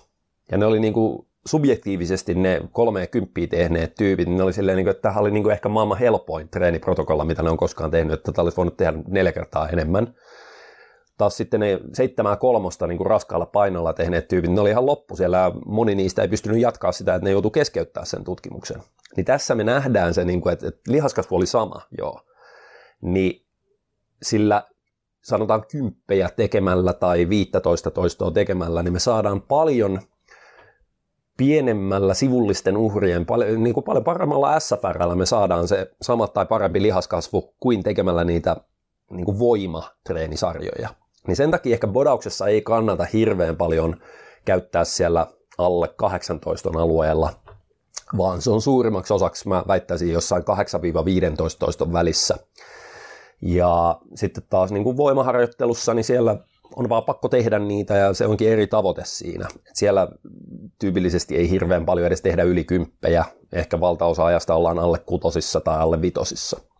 Ja 0.51 0.57
ne 0.57 0.65
oli 0.65 0.79
niin 0.79 0.93
kuin 0.93 1.25
subjektiivisesti 1.45 2.33
ne 2.33 2.61
kolme 2.71 3.07
kymppiä 3.07 3.47
tehneet 3.47 3.95
tyypit, 3.95 4.27
niin 4.27 4.37
ne 4.37 4.43
oli 4.43 4.53
silleen, 4.53 4.75
niin 4.75 4.85
kuin, 4.85 4.91
että 4.91 5.01
tämä 5.01 5.19
oli 5.19 5.31
niin 5.31 5.43
kuin 5.43 5.53
ehkä 5.53 5.69
maailman 5.69 5.97
helpoin 5.97 6.49
treeniprotokolla, 6.49 7.25
mitä 7.25 7.43
ne 7.43 7.49
on 7.49 7.57
koskaan 7.57 7.91
tehnyt, 7.91 8.13
että 8.13 8.31
tätä 8.31 8.41
olisi 8.41 8.57
voinut 8.57 8.77
tehdä 8.77 8.93
neljä 9.07 9.31
kertaa 9.31 9.69
enemmän 9.69 10.13
taas 11.21 11.37
sitten 11.37 11.59
ne 11.59 11.79
seitsemää 11.93 12.35
kolmosta 12.35 12.87
niin 12.87 12.97
kuin 12.97 13.07
raskaalla 13.07 13.45
painolla 13.45 13.93
tehneet 13.93 14.27
tyypit, 14.27 14.51
ne 14.51 14.61
oli 14.61 14.69
ihan 14.69 14.85
loppu 14.85 15.15
siellä 15.15 15.51
moni 15.65 15.95
niistä 15.95 16.21
ei 16.21 16.27
pystynyt 16.27 16.61
jatkaa 16.61 16.91
sitä, 16.91 17.15
että 17.15 17.25
ne 17.25 17.31
joutuu 17.31 17.51
keskeyttää 17.51 18.05
sen 18.05 18.23
tutkimuksen. 18.23 18.83
Niin 19.15 19.25
tässä 19.25 19.55
me 19.55 19.63
nähdään 19.63 20.13
se, 20.13 20.25
niin 20.25 20.41
kuin, 20.41 20.53
että, 20.53 20.67
että 20.67 20.91
lihaskasvu 20.91 21.35
oli 21.35 21.45
sama, 21.45 21.81
joo. 21.97 22.21
Niin 23.01 23.45
sillä 24.21 24.63
sanotaan 25.21 25.63
kymppejä 25.71 26.29
tekemällä 26.35 26.93
tai 26.93 27.29
15 27.29 27.91
toistoa 27.91 28.31
tekemällä, 28.31 28.83
niin 28.83 28.93
me 28.93 28.99
saadaan 28.99 29.41
paljon 29.41 30.01
pienemmällä 31.37 32.13
sivullisten 32.13 32.77
uhrien, 32.77 33.25
paljon, 33.25 33.63
niin 33.63 33.73
kuin 33.73 33.83
paljon 33.83 34.03
paremmalla 34.03 34.59
SFRllä 34.59 35.15
me 35.15 35.25
saadaan 35.25 35.67
se 35.67 35.91
sama 36.01 36.27
tai 36.27 36.45
parempi 36.45 36.81
lihaskasvu 36.81 37.53
kuin 37.59 37.83
tekemällä 37.83 38.23
niitä 38.23 38.55
niin 39.11 39.25
kuin 39.25 39.39
voimatreenisarjoja. 39.39 41.00
Niin 41.27 41.35
sen 41.35 41.51
takia 41.51 41.73
ehkä 41.73 41.87
bodauksessa 41.87 42.47
ei 42.47 42.61
kannata 42.61 43.05
hirveän 43.13 43.57
paljon 43.57 43.95
käyttää 44.45 44.83
siellä 44.83 45.27
alle 45.57 45.87
18 45.87 46.69
alueella, 46.75 47.33
vaan 48.17 48.41
se 48.41 48.51
on 48.51 48.61
suurimmaksi 48.61 49.13
osaksi, 49.13 49.47
mä 49.47 49.63
väittäisin, 49.67 50.11
jossain 50.11 50.43
8-15 51.87 51.93
välissä. 51.93 52.35
Ja 53.41 53.99
sitten 54.15 54.43
taas 54.49 54.71
niin 54.71 54.83
kuin 54.83 54.97
voimaharjoittelussa, 54.97 55.93
niin 55.93 56.03
siellä 56.03 56.37
on 56.75 56.89
vaan 56.89 57.03
pakko 57.03 57.29
tehdä 57.29 57.59
niitä 57.59 57.95
ja 57.95 58.13
se 58.13 58.27
onkin 58.27 58.49
eri 58.49 58.67
tavoite 58.67 59.01
siinä. 59.05 59.47
Et 59.55 59.75
siellä 59.75 60.07
tyypillisesti 60.79 61.35
ei 61.35 61.49
hirveän 61.49 61.85
paljon 61.85 62.07
edes 62.07 62.21
tehdä 62.21 62.43
yli 62.43 62.63
kymppejä, 62.63 63.25
ehkä 63.53 63.79
valtaosa 63.79 64.25
ajasta 64.25 64.55
ollaan 64.55 64.79
alle 64.79 64.99
kutosissa 64.99 65.61
tai 65.61 65.79
alle 65.79 66.01
vitosissa. 66.01 66.70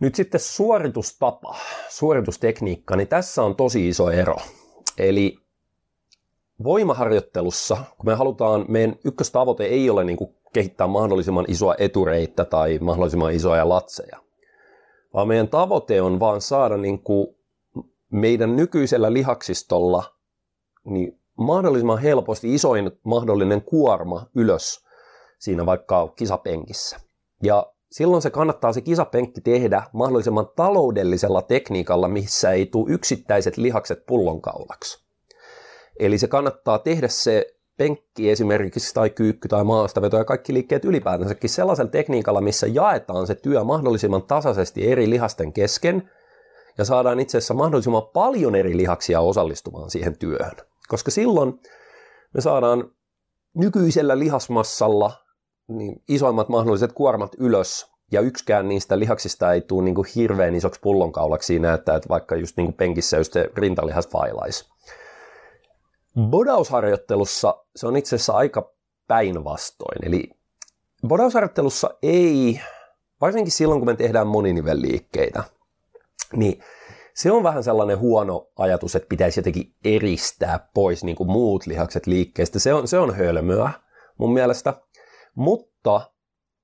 Nyt 0.00 0.14
sitten 0.14 0.40
suoritustapa, 0.40 1.56
suoritustekniikka, 1.88 2.96
niin 2.96 3.08
tässä 3.08 3.42
on 3.42 3.56
tosi 3.56 3.88
iso 3.88 4.10
ero. 4.10 4.36
Eli 4.98 5.38
voimaharjoittelussa, 6.64 7.76
kun 7.96 8.06
me 8.06 8.14
halutaan, 8.14 8.64
meidän 8.68 8.96
ykköstavoite 9.04 9.64
ei 9.64 9.90
ole 9.90 10.04
niin 10.04 10.16
kuin 10.16 10.34
kehittää 10.52 10.86
mahdollisimman 10.86 11.44
isoa 11.48 11.74
etureittä 11.78 12.44
tai 12.44 12.78
mahdollisimman 12.78 13.34
isoja 13.34 13.68
latseja, 13.68 14.18
vaan 15.14 15.28
meidän 15.28 15.48
tavoite 15.48 16.02
on 16.02 16.20
vaan 16.20 16.40
saada 16.40 16.76
niin 16.76 17.02
kuin 17.02 17.36
meidän 18.10 18.56
nykyisellä 18.56 19.12
lihaksistolla 19.12 20.04
niin 20.84 21.20
mahdollisimman 21.38 21.98
helposti 21.98 22.54
isoin 22.54 22.90
mahdollinen 23.04 23.62
kuorma 23.62 24.26
ylös 24.34 24.86
siinä 25.38 25.66
vaikka 25.66 26.08
kisapenkissä. 26.08 27.00
Ja 27.42 27.72
silloin 27.90 28.22
se 28.22 28.30
kannattaa 28.30 28.72
se 28.72 28.80
kisapenkki 28.80 29.40
tehdä 29.40 29.82
mahdollisimman 29.92 30.48
taloudellisella 30.56 31.42
tekniikalla, 31.42 32.08
missä 32.08 32.50
ei 32.50 32.66
tule 32.66 32.92
yksittäiset 32.92 33.56
lihakset 33.56 34.06
pullonkaulaksi. 34.06 35.06
Eli 35.98 36.18
se 36.18 36.28
kannattaa 36.28 36.78
tehdä 36.78 37.08
se 37.08 37.56
penkki 37.76 38.30
esimerkiksi 38.30 38.94
tai 38.94 39.10
kyykky 39.10 39.48
tai 39.48 39.64
maastaveto 39.64 40.16
ja 40.16 40.24
kaikki 40.24 40.54
liikkeet 40.54 40.84
ylipäätänsäkin 40.84 41.50
sellaisella 41.50 41.90
tekniikalla, 41.90 42.40
missä 42.40 42.66
jaetaan 42.66 43.26
se 43.26 43.34
työ 43.34 43.64
mahdollisimman 43.64 44.22
tasaisesti 44.22 44.90
eri 44.92 45.10
lihasten 45.10 45.52
kesken 45.52 46.10
ja 46.78 46.84
saadaan 46.84 47.20
itse 47.20 47.38
asiassa 47.38 47.54
mahdollisimman 47.54 48.06
paljon 48.12 48.54
eri 48.54 48.76
lihaksia 48.76 49.20
osallistumaan 49.20 49.90
siihen 49.90 50.18
työhön. 50.18 50.56
Koska 50.88 51.10
silloin 51.10 51.60
me 52.34 52.40
saadaan 52.40 52.90
nykyisellä 53.54 54.18
lihasmassalla 54.18 55.25
niin 55.68 56.02
isoimmat 56.08 56.48
mahdolliset 56.48 56.92
kuormat 56.92 57.32
ylös 57.38 57.92
ja 58.12 58.20
yksikään 58.20 58.68
niistä 58.68 58.98
lihaksista 58.98 59.52
ei 59.52 59.60
tule 59.60 59.84
niin 59.84 59.94
kuin 59.94 60.08
hirveän 60.14 60.54
isoksi 60.54 60.80
pullonkaulaksi 60.80 61.46
siinä, 61.46 61.74
että, 61.74 61.94
että 61.94 62.08
vaikka 62.08 62.36
just 62.36 62.56
niin 62.56 62.66
kuin 62.66 62.76
penkissä 62.76 63.16
just 63.16 63.32
se 63.32 63.50
rintalihas 63.56 64.08
failaisi. 64.08 64.68
Bodausharjoittelussa 66.20 67.64
se 67.76 67.86
on 67.86 67.96
itse 67.96 68.16
asiassa 68.16 68.32
aika 68.32 68.72
päinvastoin. 69.08 69.98
Eli 70.02 70.30
bodausharjoittelussa 71.08 71.90
ei, 72.02 72.60
varsinkin 73.20 73.52
silloin 73.52 73.80
kun 73.80 73.88
me 73.88 73.96
tehdään 73.96 74.26
moninivelliikkeitä, 74.26 75.44
niin 76.32 76.62
se 77.14 77.32
on 77.32 77.42
vähän 77.42 77.64
sellainen 77.64 77.98
huono 77.98 78.48
ajatus, 78.56 78.96
että 78.96 79.08
pitäisi 79.08 79.40
jotenkin 79.40 79.74
eristää 79.84 80.68
pois 80.74 81.04
niin 81.04 81.16
kuin 81.16 81.30
muut 81.30 81.66
lihakset 81.66 82.06
liikkeestä. 82.06 82.58
Se 82.58 82.74
on, 82.74 82.88
se 82.88 82.98
on 82.98 83.14
hölmöä 83.14 83.70
mun 84.18 84.32
mielestä. 84.32 84.74
Mutta 85.36 86.00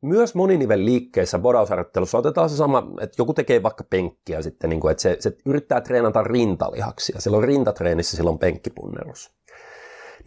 myös 0.03 0.35
moninivel 0.35 0.85
liikkeessä 0.85 1.39
bodausharjoittelussa 1.39 2.19
otetaan 2.19 2.51
se 2.51 2.57
sama, 2.57 2.83
että 3.01 3.15
joku 3.19 3.35
tekee 3.35 3.63
vaikka 3.63 3.85
penkkiä 3.91 4.43
sitten, 4.43 4.71
niin 4.71 4.81
kuin, 4.81 4.93
että 4.93 5.03
se, 5.03 5.17
se 5.21 5.37
yrittää 5.47 5.81
treenata 5.81 6.23
rintalihaksia. 6.23 7.21
Silloin 7.21 7.45
rintatreenissä 7.45 8.17
silloin 8.17 8.39
penkkipunnerus 8.39 9.31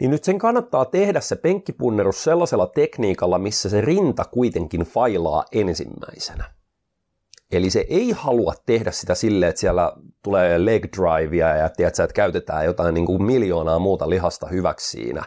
niin 0.00 0.10
nyt 0.10 0.24
sen 0.24 0.38
kannattaa 0.38 0.84
tehdä 0.84 1.20
se 1.20 1.36
penkkipunnerus 1.36 2.24
sellaisella 2.24 2.66
tekniikalla, 2.66 3.38
missä 3.38 3.68
se 3.68 3.80
rinta 3.80 4.24
kuitenkin 4.24 4.80
failaa 4.80 5.44
ensimmäisenä. 5.52 6.44
Eli 7.52 7.70
se 7.70 7.86
ei 7.88 8.10
halua 8.10 8.54
tehdä 8.66 8.90
sitä 8.90 9.14
silleen, 9.14 9.50
että 9.50 9.60
siellä 9.60 9.92
tulee 10.22 10.64
leg 10.64 10.84
drivea 10.96 11.56
ja 11.56 11.68
tiedätkö, 11.68 12.04
että 12.04 12.14
käytetään 12.14 12.64
jotain 12.64 12.94
niin 12.94 13.06
kuin 13.06 13.22
miljoonaa 13.22 13.78
muuta 13.78 14.10
lihasta 14.10 14.46
hyväksi 14.46 14.90
siinä. 14.90 15.24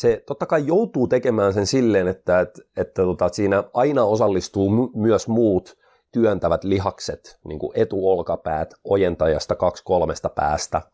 Se 0.00 0.22
totta 0.26 0.46
kai 0.46 0.66
joutuu 0.66 1.08
tekemään 1.08 1.52
sen 1.52 1.66
silleen, 1.66 2.08
että, 2.08 2.40
että, 2.40 2.62
että, 2.76 3.02
tota, 3.02 3.26
että 3.26 3.36
siinä 3.36 3.64
aina 3.74 4.04
osallistuu 4.04 4.90
myös 4.94 5.28
muut 5.28 5.76
työntävät 6.12 6.64
lihakset, 6.64 7.38
niin 7.44 7.58
kuin 7.58 7.72
etuolkapäät 7.74 8.74
ojentajasta 8.84 9.56
kaksi 9.56 9.84
kolmesta 9.84 10.28
päästä– 10.28 10.82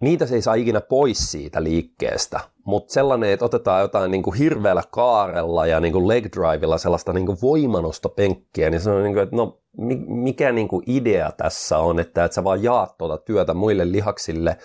niitä 0.00 0.26
se 0.26 0.34
ei 0.34 0.42
saa 0.42 0.54
ikinä 0.54 0.80
pois 0.80 1.30
siitä 1.30 1.62
liikkeestä, 1.62 2.40
mutta 2.64 2.92
sellainen, 2.92 3.30
että 3.30 3.44
otetaan 3.44 3.80
jotain 3.80 4.10
niin 4.10 4.22
kuin 4.22 4.36
hirveällä 4.36 4.82
kaarella 4.90 5.66
ja 5.66 5.80
niin 5.80 5.92
kuin 5.92 6.08
leg 6.08 6.26
drivella 6.36 6.78
sellaista 6.78 7.12
niin 7.12 7.26
kuin 7.26 7.38
voimanostopenkkiä, 7.42 8.70
niin 8.70 8.80
se 8.80 8.90
on 8.90 9.02
niin 9.02 9.12
kuin, 9.12 9.22
että 9.22 9.36
no 9.36 9.60
mikä 10.06 10.52
niin 10.52 10.68
kuin 10.68 10.84
idea 10.86 11.32
tässä 11.32 11.78
on, 11.78 12.00
että, 12.00 12.24
että 12.24 12.34
sä 12.34 12.44
vaan 12.44 12.62
jaat 12.62 12.98
tuota 12.98 13.18
työtä 13.18 13.54
muille 13.54 13.92
lihaksille, 13.92 14.56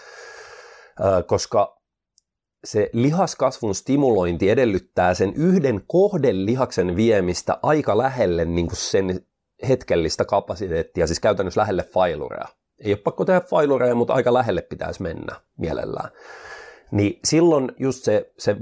koska 1.27 1.78
se 2.63 2.89
lihaskasvun 2.93 3.75
stimulointi 3.75 4.49
edellyttää 4.49 5.13
sen 5.13 5.33
yhden 5.35 5.81
kohden 5.87 6.45
lihaksen 6.45 6.95
viemistä 6.95 7.59
aika 7.63 7.97
lähelle 7.97 8.45
niin 8.45 8.67
kuin 8.67 8.77
sen 8.77 9.25
hetkellistä 9.69 10.25
kapasiteettia, 10.25 11.07
siis 11.07 11.19
käytännössä 11.19 11.61
lähelle 11.61 11.83
failurea 11.83 12.47
ei 12.79 12.91
ole 12.91 12.99
pakko 13.03 13.25
tehdä 13.25 13.41
failureja, 13.41 13.95
mutta 13.95 14.13
aika 14.13 14.33
lähelle 14.33 14.61
pitäisi 14.61 15.01
mennä 15.01 15.35
mielellään. 15.57 16.09
Niin 16.91 17.19
silloin 17.23 17.71
just 17.79 18.03
se, 18.03 18.31
se 18.37 18.55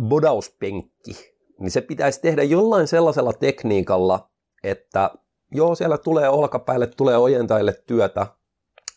bodauspenkki, 0.00 1.34
niin 1.58 1.70
se 1.70 1.80
pitäisi 1.80 2.20
tehdä 2.20 2.42
jollain 2.42 2.88
sellaisella 2.88 3.32
tekniikalla, 3.32 4.28
että 4.64 5.10
joo, 5.52 5.74
siellä 5.74 5.98
tulee 5.98 6.28
olkapäälle, 6.28 6.86
tulee 6.86 7.16
ojentajille 7.16 7.82
työtä, 7.86 8.26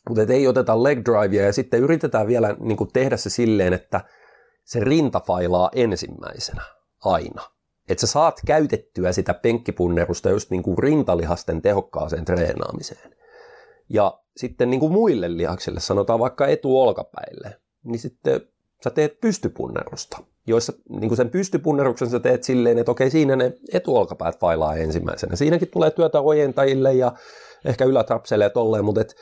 mutta 0.09 0.33
ei 0.33 0.47
oteta 0.47 0.83
leg 0.83 0.99
drivea 1.05 1.45
ja 1.45 1.53
sitten 1.53 1.79
yritetään 1.79 2.27
vielä 2.27 2.55
niin 2.59 2.77
kuin 2.77 2.89
tehdä 2.93 3.17
se 3.17 3.29
silleen, 3.29 3.73
että 3.73 4.01
se 4.67 4.79
rinta 4.79 5.19
failaa 5.19 5.69
ensimmäisenä 5.75 6.61
aina. 7.05 7.41
Että 7.89 8.01
sä 8.01 8.11
saat 8.11 8.41
käytettyä 8.45 9.11
sitä 9.11 9.33
penkkipunnerusta 9.33 10.29
just 10.29 10.51
niin 10.51 10.63
kuin 10.63 10.77
rintalihasten 10.77 11.61
tehokkaaseen 11.61 12.25
treenaamiseen. 12.25 13.15
Ja 13.89 14.19
sitten 14.37 14.69
niin 14.69 14.79
kuin 14.79 14.91
muille 14.91 15.37
lihaksille, 15.37 15.79
sanotaan 15.79 16.19
vaikka 16.19 16.47
etuolkapäille, 16.47 17.55
niin 17.83 17.99
sitten 17.99 18.41
sä 18.83 18.89
teet 18.89 19.21
pystypunnerusta, 19.21 20.17
joissa 20.47 20.73
niin 20.89 21.09
kuin 21.09 21.17
sen 21.17 21.29
pystypunneruksen 21.29 22.09
sä 22.09 22.19
teet 22.19 22.43
silleen, 22.43 22.77
että 22.77 22.91
okei, 22.91 23.09
siinä 23.09 23.35
ne 23.35 23.53
etuolkapäät 23.73 24.39
failaa 24.39 24.75
ensimmäisenä. 24.75 25.35
Siinäkin 25.35 25.71
tulee 25.71 25.91
työtä 25.91 26.21
ojentajille 26.21 26.93
ja 26.93 27.11
ehkä 27.65 27.85
ylätrapselle 27.85 28.43
ja 28.43 28.49
tolleen, 28.49 28.85
mutta 28.85 29.01
et, 29.01 29.15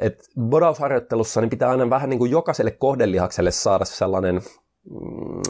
et 0.00 0.24
bodausharjoittelussa 0.40 1.40
niin 1.40 1.50
pitää 1.50 1.70
aina 1.70 1.90
vähän 1.90 2.10
niin 2.10 2.18
kuin 2.18 2.30
jokaiselle 2.30 2.70
kohdelihakselle 2.70 3.50
saada 3.50 3.84
sellainen, 3.84 4.42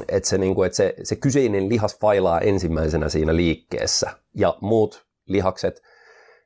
että 0.08 0.28
se, 0.28 0.38
niin 0.38 0.54
kuin, 0.54 0.66
että 0.66 0.76
se, 0.76 0.94
se 1.02 1.16
kyseinen 1.16 1.68
lihas 1.68 1.98
failaa 1.98 2.40
ensimmäisenä 2.40 3.08
siinä 3.08 3.36
liikkeessä 3.36 4.10
ja 4.34 4.58
muut 4.60 5.06
lihakset– 5.26 5.82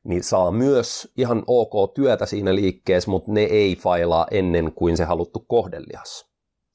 niin 0.05 0.24
saa 0.24 0.50
myös 0.50 1.12
ihan 1.16 1.42
ok 1.46 1.94
työtä 1.94 2.26
siinä 2.26 2.55
liikkeessä, 2.55 3.11
mutta 3.11 3.33
ne 3.33 3.40
ei 3.40 3.76
failaa 3.76 4.26
ennen 4.31 4.72
kuin 4.72 4.96
se 4.96 5.05
haluttu 5.05 5.44
kohdelihas. 5.48 6.26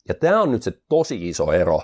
Ja 0.08 0.13
tämä 0.13 0.41
on 0.41 0.51
nyt 0.51 0.63
se 0.63 0.73
tosi 0.89 1.30
iso 1.30 1.51
ero 1.51 1.82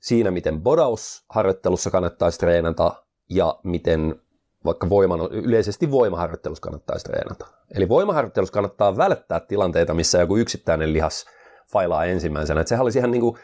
siinä, 0.00 0.30
miten 0.30 0.62
bodausharjoittelussa 0.62 1.90
kannattaisi 1.90 2.38
treenata 2.38 3.04
ja 3.30 3.60
miten 3.62 4.20
vaikka 4.64 4.88
voiman, 4.88 5.20
yleisesti 5.30 5.90
voimaharjoittelussa 5.90 6.62
kannattaisi 6.62 7.04
treenata. 7.04 7.46
Eli 7.74 7.88
voimaharjoittelussa 7.88 8.52
kannattaa 8.52 8.96
välttää 8.96 9.40
tilanteita, 9.40 9.94
missä 9.94 10.18
joku 10.18 10.36
yksittäinen 10.36 10.92
lihas 10.92 11.26
failaa 11.72 12.04
ensimmäisenä. 12.04 12.60
Et 12.60 12.68
sehän 12.68 12.82
olisi 12.82 12.98
ihan 12.98 13.10
niin 13.10 13.20
kuin 13.20 13.36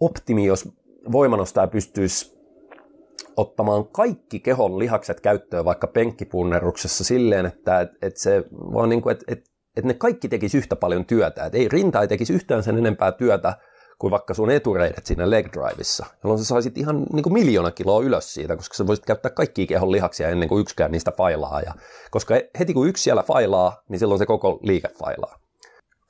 optimi, 0.00 0.44
jos 0.44 0.68
voimanostaja 1.12 1.66
pystyisi 1.66 2.36
ottamaan 3.36 3.86
kaikki 3.86 4.40
kehon 4.40 4.78
lihakset 4.78 5.20
käyttöön 5.20 5.64
vaikka 5.64 5.86
penkkipunneruksessa 5.86 7.04
silleen, 7.04 7.46
että 7.46 7.80
et, 7.80 7.90
et 8.02 8.16
se 8.16 8.44
vaan 8.52 8.88
niin 8.88 9.02
kuin, 9.02 9.12
että 9.12 9.24
et, 9.28 9.44
et 9.76 9.84
ne 9.84 9.94
kaikki 9.94 10.28
tekisi 10.28 10.58
yhtä 10.58 10.76
paljon 10.76 11.04
työtä. 11.04 11.44
Et 11.44 11.54
ei 11.54 11.68
rinta 11.68 12.00
ei 12.00 12.08
tekisi 12.08 12.32
yhtään 12.32 12.62
sen 12.62 12.78
enempää 12.78 13.12
työtä 13.12 13.56
kuin 13.98 14.10
vaikka 14.10 14.34
sun 14.34 14.50
etureidet 14.50 15.06
siinä 15.06 15.30
leg 15.30 15.46
driveissa, 15.52 16.06
jolloin 16.24 16.38
sä 16.38 16.44
saisit 16.44 16.78
ihan 16.78 17.06
niin 17.12 17.22
kuin 17.22 17.32
miljoona 17.32 17.70
kiloa 17.70 18.02
ylös 18.02 18.34
siitä, 18.34 18.56
koska 18.56 18.74
sä 18.74 18.86
voisit 18.86 19.06
käyttää 19.06 19.30
kaikki 19.30 19.66
kehon 19.66 19.92
lihaksia 19.92 20.28
ennen 20.28 20.48
kuin 20.48 20.60
yksikään 20.60 20.90
niistä 20.90 21.12
failaa. 21.16 21.60
Ja, 21.60 21.74
koska 22.10 22.34
heti 22.58 22.74
kun 22.74 22.88
yksi 22.88 23.02
siellä 23.02 23.22
failaa, 23.22 23.82
niin 23.88 23.98
silloin 23.98 24.18
se 24.18 24.26
koko 24.26 24.58
liike 24.62 24.88
failaa. 24.98 25.45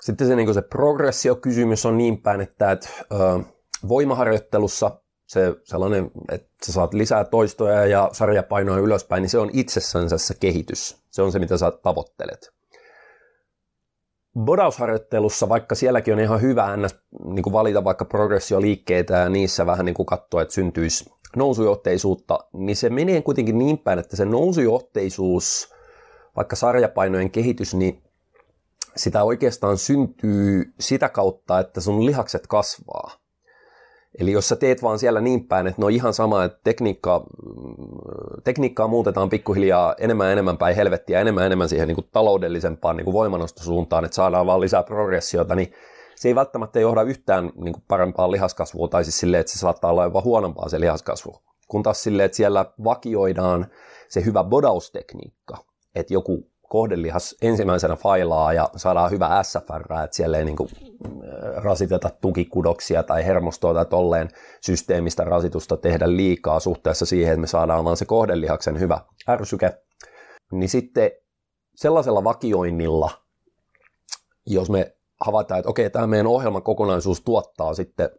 Sitten 0.06 0.26
se, 0.26 0.36
niin 0.36 0.54
se 0.54 0.62
progressiokysymys 0.62 1.86
on 1.86 1.98
niin 1.98 2.22
päin, 2.22 2.40
että, 2.40 2.72
että 2.72 2.88
ö, 3.12 3.16
voimaharjoittelussa 3.88 5.00
se 5.26 5.54
sellainen, 5.64 6.10
että 6.32 6.48
sä 6.66 6.72
saat 6.72 6.94
lisää 6.94 7.24
toistoja 7.24 7.86
ja 7.86 8.08
sarjapainoa 8.12 8.78
ylöspäin, 8.78 9.22
niin 9.22 9.30
se 9.30 9.38
on 9.38 9.50
itsessänsä 9.52 10.18
se 10.18 10.34
kehitys. 10.40 11.02
Se 11.10 11.22
on 11.22 11.32
se, 11.32 11.38
mitä 11.38 11.58
sä 11.58 11.70
tavoittelet. 11.70 12.52
Bodausharjoittelussa, 14.44 15.48
vaikka 15.48 15.74
sielläkin 15.74 16.14
on 16.14 16.20
ihan 16.20 16.40
hyvä 16.40 16.76
ns, 16.76 16.94
niin 17.24 17.52
valita 17.52 17.84
vaikka 17.84 18.04
progressioliikkeitä 18.04 19.14
ja 19.14 19.28
niissä 19.28 19.66
vähän 19.66 19.86
niin 19.86 19.94
kuin 19.94 20.06
katsoa, 20.06 20.42
että 20.42 20.54
syntyisi 20.54 21.12
nousujohteisuutta, 21.36 22.38
niin 22.52 22.76
se 22.76 22.90
menee 22.90 23.22
kuitenkin 23.22 23.58
niin 23.58 23.78
päin, 23.78 23.98
että 23.98 24.16
se 24.16 24.24
nousujohteisuus, 24.24 25.74
vaikka 26.36 26.56
sarjapainojen 26.56 27.30
kehitys, 27.30 27.74
niin 27.74 28.05
sitä 28.96 29.24
oikeastaan 29.24 29.78
syntyy 29.78 30.74
sitä 30.80 31.08
kautta, 31.08 31.58
että 31.58 31.80
sun 31.80 32.06
lihakset 32.06 32.46
kasvaa. 32.46 33.10
Eli 34.18 34.32
jos 34.32 34.48
sä 34.48 34.56
teet 34.56 34.82
vaan 34.82 34.98
siellä 34.98 35.20
niin 35.20 35.46
päin, 35.46 35.66
että 35.66 35.82
no 35.82 35.88
ihan 35.88 36.14
sama, 36.14 36.44
että 36.44 36.60
tekniikkaa, 36.64 37.24
tekniikkaa 38.44 38.88
muutetaan 38.88 39.28
pikkuhiljaa 39.28 39.94
enemmän 39.98 40.32
enemmän 40.32 40.58
päin 40.58 40.76
helvettiä, 40.76 41.20
enemmän 41.20 41.46
enemmän 41.46 41.68
siihen 41.68 41.88
niin 41.88 41.94
kuin 41.94 42.08
taloudellisempaan 42.12 42.96
niin 42.96 43.04
kuin 43.04 43.14
voimanostosuuntaan, 43.14 44.04
että 44.04 44.14
saadaan 44.14 44.46
vaan 44.46 44.60
lisää 44.60 44.82
progressiota, 44.82 45.54
niin 45.54 45.72
se 46.14 46.28
ei 46.28 46.34
välttämättä 46.34 46.80
johda 46.80 47.02
yhtään 47.02 47.44
niin 47.44 47.72
kuin 47.72 47.84
parempaan 47.88 48.30
lihaskasvuun, 48.30 48.90
tai 48.90 49.04
siis 49.04 49.18
silleen, 49.18 49.40
että 49.40 49.52
se 49.52 49.58
saattaa 49.58 49.90
olla 49.90 50.04
jopa 50.04 50.20
huonompaa 50.20 50.68
se 50.68 50.80
lihaskasvu. 50.80 51.42
Kun 51.68 51.82
taas 51.82 52.02
silleen, 52.02 52.24
että 52.24 52.36
siellä 52.36 52.66
vakioidaan 52.84 53.66
se 54.08 54.24
hyvä 54.24 54.44
bodaustekniikka, 54.44 55.56
että 55.94 56.14
joku 56.14 56.50
kohdelihas 56.68 57.34
ensimmäisenä 57.42 57.96
failaa 57.96 58.52
ja 58.52 58.70
saadaan 58.76 59.10
hyvä 59.10 59.42
SFR, 59.42 60.02
että 60.04 60.16
siellä 60.16 60.38
ei 60.38 60.44
niin 60.44 60.56
kuin 60.56 60.68
rasiteta 61.56 62.10
tukikudoksia 62.20 63.02
tai 63.02 63.24
hermostoa 63.26 63.74
tai 63.74 63.86
tolleen 63.86 64.28
systeemistä 64.60 65.24
rasitusta 65.24 65.76
tehdä 65.76 66.16
liikaa 66.16 66.60
suhteessa 66.60 67.06
siihen, 67.06 67.32
että 67.32 67.40
me 67.40 67.46
saadaan 67.46 67.84
vaan 67.84 67.96
se 67.96 68.04
kohdelihaksen 68.04 68.80
hyvä 68.80 69.00
ärsyke, 69.28 69.72
niin 70.52 70.68
sitten 70.68 71.10
sellaisella 71.74 72.24
vakioinnilla, 72.24 73.10
jos 74.46 74.70
me 74.70 74.96
havaitaan, 75.20 75.58
että 75.58 75.70
okei, 75.70 75.90
tämä 75.90 76.06
meidän 76.06 76.26
ohjelman 76.26 76.62
kokonaisuus 76.62 77.20
tuottaa 77.20 77.74
sitten 77.74 78.10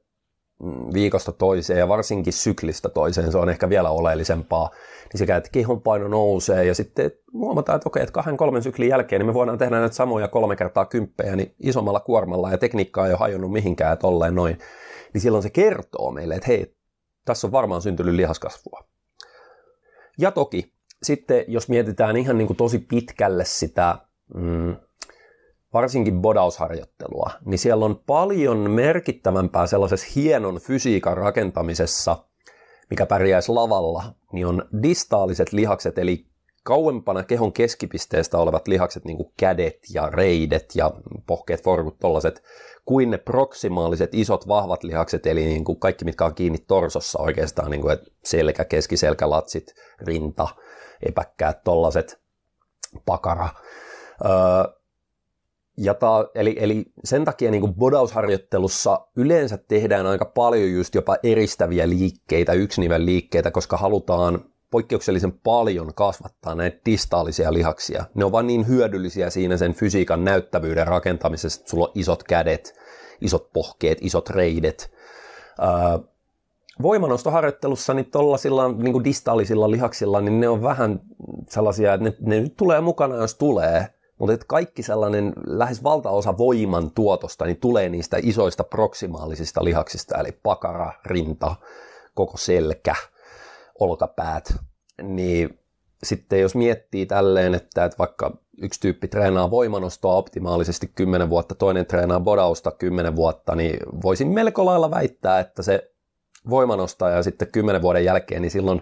viikosta 0.93 1.32
toiseen 1.32 1.80
ja 1.80 1.88
varsinkin 1.88 2.34
syklistä 2.34 2.89
toiseen, 2.89 3.32
se 3.32 3.38
on 3.38 3.49
ehkä 3.49 3.70
vielä 3.70 3.89
oleellisempaa, 3.89 4.70
niin 5.14 5.20
sekä, 5.20 5.38
että 5.38 5.49
kehon 5.51 5.82
paino 5.82 6.08
nousee 6.08 6.66
ja 6.66 6.76
sitten 6.76 7.12
huomataan, 7.34 7.76
että 7.76 7.89
okei, 7.89 8.03
että 8.03 8.14
kahden 8.14 8.38
kolmen 8.38 8.64
syklin 8.64 8.89
jälkeen 8.89 9.20
niin 9.20 9.28
me 9.28 9.34
voidaan 9.34 9.58
tehdä 9.58 9.80
näitä 9.80 9.95
samoja 9.95 10.28
kolme 10.28 10.55
kertaa 10.55 10.86
kymppejä 10.86 11.36
niin 11.36 11.55
isommalla 11.60 11.99
kuormalla 11.99 12.51
ja 12.51 12.58
tekniikka 12.58 13.05
ei 13.05 13.12
ole 13.12 13.20
hajonnut 13.20 13.51
mihinkään, 13.51 13.97
tolleen 13.97 14.36
noin, 14.36 14.60
niin 15.14 15.22
silloin 15.22 15.43
se 15.43 15.49
kertoo 15.49 16.12
meille, 16.12 16.36
että 16.36 16.47
hei, 16.47 16.76
tässä 17.26 17.47
on 17.47 17.51
varmaan 17.51 17.82
syntynyt 17.82 18.16
lihaskasvua. 18.16 18.84
Ja 20.18 20.32
toki 20.32 20.74
sitten, 21.03 21.45
jos 21.47 21.70
mietitään 21.70 22.18
ihan 22.18 22.38
niin 22.38 22.47
kuin 22.47 22.58
tosi 22.58 22.80
pitkälle 22.80 23.45
sitä 23.45 23.97
mm, 24.34 24.76
varsinkin 25.74 26.22
bodausharjoittelua, 26.22 27.32
niin 27.45 27.59
siellä 27.59 27.86
on 27.86 28.03
paljon 28.07 28.72
merkittävämpää 28.72 29.68
sellaisessa 29.68 30.07
hienon 30.15 30.59
fysiikan 30.59 31.18
rakentamisessa, 31.18 32.18
mikä 32.89 33.05
pärjäisi 33.05 33.51
lavalla, 33.51 34.03
niin 34.34 34.47
on 34.47 34.65
distaaliset 34.84 35.53
lihakset, 35.53 35.97
eli 35.97 36.26
kauempana 36.63 37.24
kehon 37.24 37.53
keskipisteestä 37.53 38.38
olevat 38.38 38.68
lihakset, 38.68 39.05
niin 39.05 39.18
kuin 39.18 39.34
kädet 39.38 39.80
ja 39.93 40.09
reidet 40.09 40.76
ja 40.76 40.91
pohkeet, 41.28 41.63
forkut, 41.63 41.99
tollaset, 41.99 42.43
kuin 42.86 43.11
ne 43.11 43.18
proksimaaliset 43.18 44.09
isot 44.13 44.47
vahvat 44.47 44.84
lihakset, 44.84 45.26
eli 45.26 45.45
niin 45.45 45.63
kuin 45.63 45.80
kaikki, 45.80 46.05
mitkä 46.05 46.26
on 46.26 46.36
kiinni 46.36 46.57
torsossa 46.57 47.20
oikeastaan, 47.20 47.72
niin 47.72 47.82
kuin 47.82 47.93
että 47.93 48.11
selkä, 48.24 48.65
keskiselkä, 48.65 49.30
latsit, 49.30 49.76
rinta, 50.01 50.47
epäkkäät, 51.05 51.63
tollaset, 51.63 52.20
pakara. 53.05 53.49
Öö, 54.26 54.32
ja 55.78 55.93
ta, 55.93 56.30
eli, 56.36 56.55
eli 56.59 56.86
sen 57.03 57.25
takia 57.25 57.51
niin 57.51 57.73
bodausharjoittelussa 57.73 59.07
yleensä 59.15 59.57
tehdään 59.57 60.05
aika 60.05 60.25
paljon 60.25 60.71
just 60.71 60.95
jopa 60.95 61.17
eristäviä 61.23 61.89
liikkeitä, 61.89 62.53
yksiniven 62.53 63.05
liikkeitä, 63.05 63.51
koska 63.51 63.78
halutaan 63.78 64.39
poikkeuksellisen 64.71 65.32
paljon 65.32 65.93
kasvattaa 65.93 66.55
näitä 66.55 66.78
distaalisia 66.86 67.53
lihaksia. 67.53 68.05
Ne 68.15 68.25
on 68.25 68.32
vaan 68.32 68.47
niin 68.47 68.67
hyödyllisiä 68.67 69.30
siinä 69.30 69.57
sen 69.57 69.73
fysiikan 69.73 70.23
näyttävyyden 70.23 70.88
rakentamisessa, 70.88 71.59
että 71.59 71.69
sulla 71.69 71.86
on 71.88 71.91
isot 71.95 72.23
kädet, 72.23 72.75
isot 73.21 73.53
pohkeet, 73.53 73.97
isot 74.01 74.30
reidet. 74.30 74.91
Öö, 75.59 75.67
voimanostoharjoittelussa 76.82 77.93
niin 77.93 78.11
tuollaisilla 78.11 78.71
niin 78.71 79.03
distaalisilla 79.03 79.71
lihaksilla, 79.71 80.21
niin 80.21 80.39
ne 80.39 80.49
on 80.49 80.63
vähän 80.63 81.01
sellaisia, 81.49 81.93
että 81.93 82.03
ne, 82.03 82.15
ne 82.19 82.39
nyt 82.39 82.57
tulee 82.57 82.82
mukana, 82.82 83.15
jos 83.15 83.36
tulee, 83.36 83.88
mutta 84.18 84.34
että 84.34 84.45
kaikki 84.47 84.84
sellainen 84.84 85.34
lähes 85.45 85.84
valtaosa 85.84 86.38
voiman 86.38 86.91
tuotosta 86.91 87.45
niin 87.45 87.57
tulee 87.57 87.89
niistä 87.89 88.18
isoista 88.24 88.63
proksimaalisista 88.63 89.63
lihaksista, 89.63 90.18
eli 90.18 90.32
pakara, 90.43 90.93
rinta, 91.05 91.55
koko 92.13 92.38
selkä, 92.38 92.95
olkapäät. 93.80 94.53
Niin 95.01 95.59
sitten 96.03 96.41
jos 96.41 96.55
miettii 96.55 97.05
tälleen, 97.05 97.55
että, 97.55 97.86
että 97.86 97.97
vaikka 97.99 98.38
yksi 98.61 98.80
tyyppi 98.80 99.07
treenaa 99.07 99.51
voimanostoa 99.51 100.15
optimaalisesti 100.15 100.91
10 100.95 101.30
vuotta, 101.30 101.55
toinen 101.55 101.86
treenaa 101.86 102.20
bodausta 102.20 102.72
10 102.72 103.15
vuotta, 103.15 103.55
niin 103.55 103.80
voisin 104.03 104.28
melko 104.28 104.65
lailla 104.65 104.91
väittää, 104.91 105.39
että 105.39 105.63
se 105.63 105.91
voimanosta 106.49 107.09
ja 107.09 107.24
sitten 107.24 107.47
10 107.51 107.82
vuoden 107.82 108.05
jälkeen, 108.05 108.41
niin 108.41 108.51
silloin 108.51 108.82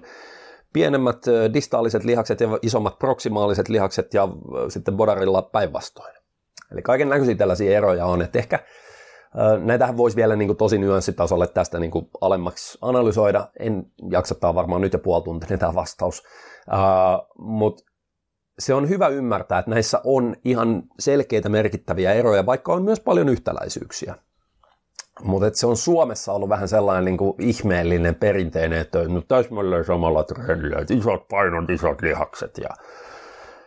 pienemmät 0.76 1.26
distaaliset 1.54 2.04
lihakset 2.04 2.40
ja 2.40 2.60
isommat 2.62 3.00
proksimaaliset 3.00 3.70
lihakset 3.70 4.14
ja 4.14 4.28
sitten 4.70 4.98
bodarilla 4.98 5.42
päinvastoin. 5.42 6.16
Eli 6.72 6.82
kaiken 6.82 7.10
näköisiä 7.10 7.36
tällaisia 7.36 7.78
eroja 7.78 8.06
on, 8.06 8.22
että 8.22 8.40
ehkä 8.40 8.60
Näitähän 9.64 9.98
voisi 9.98 10.16
vielä 10.16 10.36
niin 10.36 10.48
kuin 10.48 10.58
tosi 10.58 10.78
nyanssitasolle 10.78 11.48
tästä 11.48 11.80
niin 11.80 11.92
kuin 11.92 12.10
alemmaksi 12.22 12.78
analysoida. 12.82 13.48
En 13.60 13.86
jaksattaa 14.10 14.56
varmaan 14.56 14.82
nyt 14.82 14.94
jo 14.94 15.00
puoli 15.00 15.24
tuntia 15.24 15.58
tämä 15.58 15.76
vastaus. 15.76 16.24
Uh, 16.68 17.46
Mutta 17.46 17.84
se 18.60 18.74
on 18.74 18.90
hyvä 18.90 19.08
ymmärtää, 19.08 19.60
että 19.60 19.72
näissä 19.72 20.02
on 20.04 20.36
ihan 20.46 20.84
selkeitä 21.00 21.50
merkittäviä 21.50 22.14
eroja, 22.14 22.46
vaikka 22.46 22.74
on 22.74 22.84
myös 22.84 23.00
paljon 23.00 23.30
yhtäläisyyksiä. 23.30 24.16
Mutta 25.24 25.50
se 25.54 25.68
on 25.68 25.78
Suomessa 25.78 26.34
ollut 26.34 26.50
vähän 26.50 26.68
sellainen 26.68 27.06
niin 27.06 27.18
kuin 27.18 27.36
ihmeellinen 27.40 28.16
perinteinen, 28.16 28.80
että 28.80 29.08
no 29.08 29.22
täsmälleen 29.22 29.86
samalla 29.86 30.24
trendillä, 30.24 30.80
että 30.80 30.94
isot 30.94 31.28
painot, 31.28 31.70
isot 31.70 32.02
lihakset 32.02 32.58
ja 32.58 32.70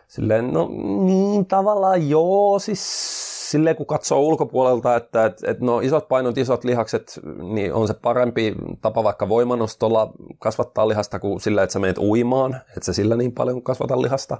silleen, 0.07 0.53
no 0.53 0.69
niin 1.05 1.45
tavallaan 1.45 2.09
joo, 2.09 2.59
siis 2.59 2.81
silleen 3.51 3.75
kun 3.75 3.85
katsoo 3.85 4.19
ulkopuolelta, 4.19 4.95
että 4.95 5.25
et, 5.25 5.43
et 5.43 5.59
no 5.59 5.79
isot 5.79 6.07
painot, 6.07 6.37
isot 6.37 6.63
lihakset, 6.63 7.19
niin 7.53 7.73
on 7.73 7.87
se 7.87 7.93
parempi 7.93 8.55
tapa 8.81 9.03
vaikka 9.03 9.29
voimanostolla 9.29 10.13
kasvattaa 10.39 10.87
lihasta 10.87 11.19
kuin 11.19 11.39
sillä, 11.39 11.63
että 11.63 11.73
sä 11.73 11.79
menet 11.79 11.97
uimaan, 11.97 12.55
että 12.55 12.85
sä 12.85 12.93
sillä 12.93 13.15
niin 13.15 13.31
paljon 13.31 13.63
kasvata 13.63 14.01
lihasta. 14.01 14.37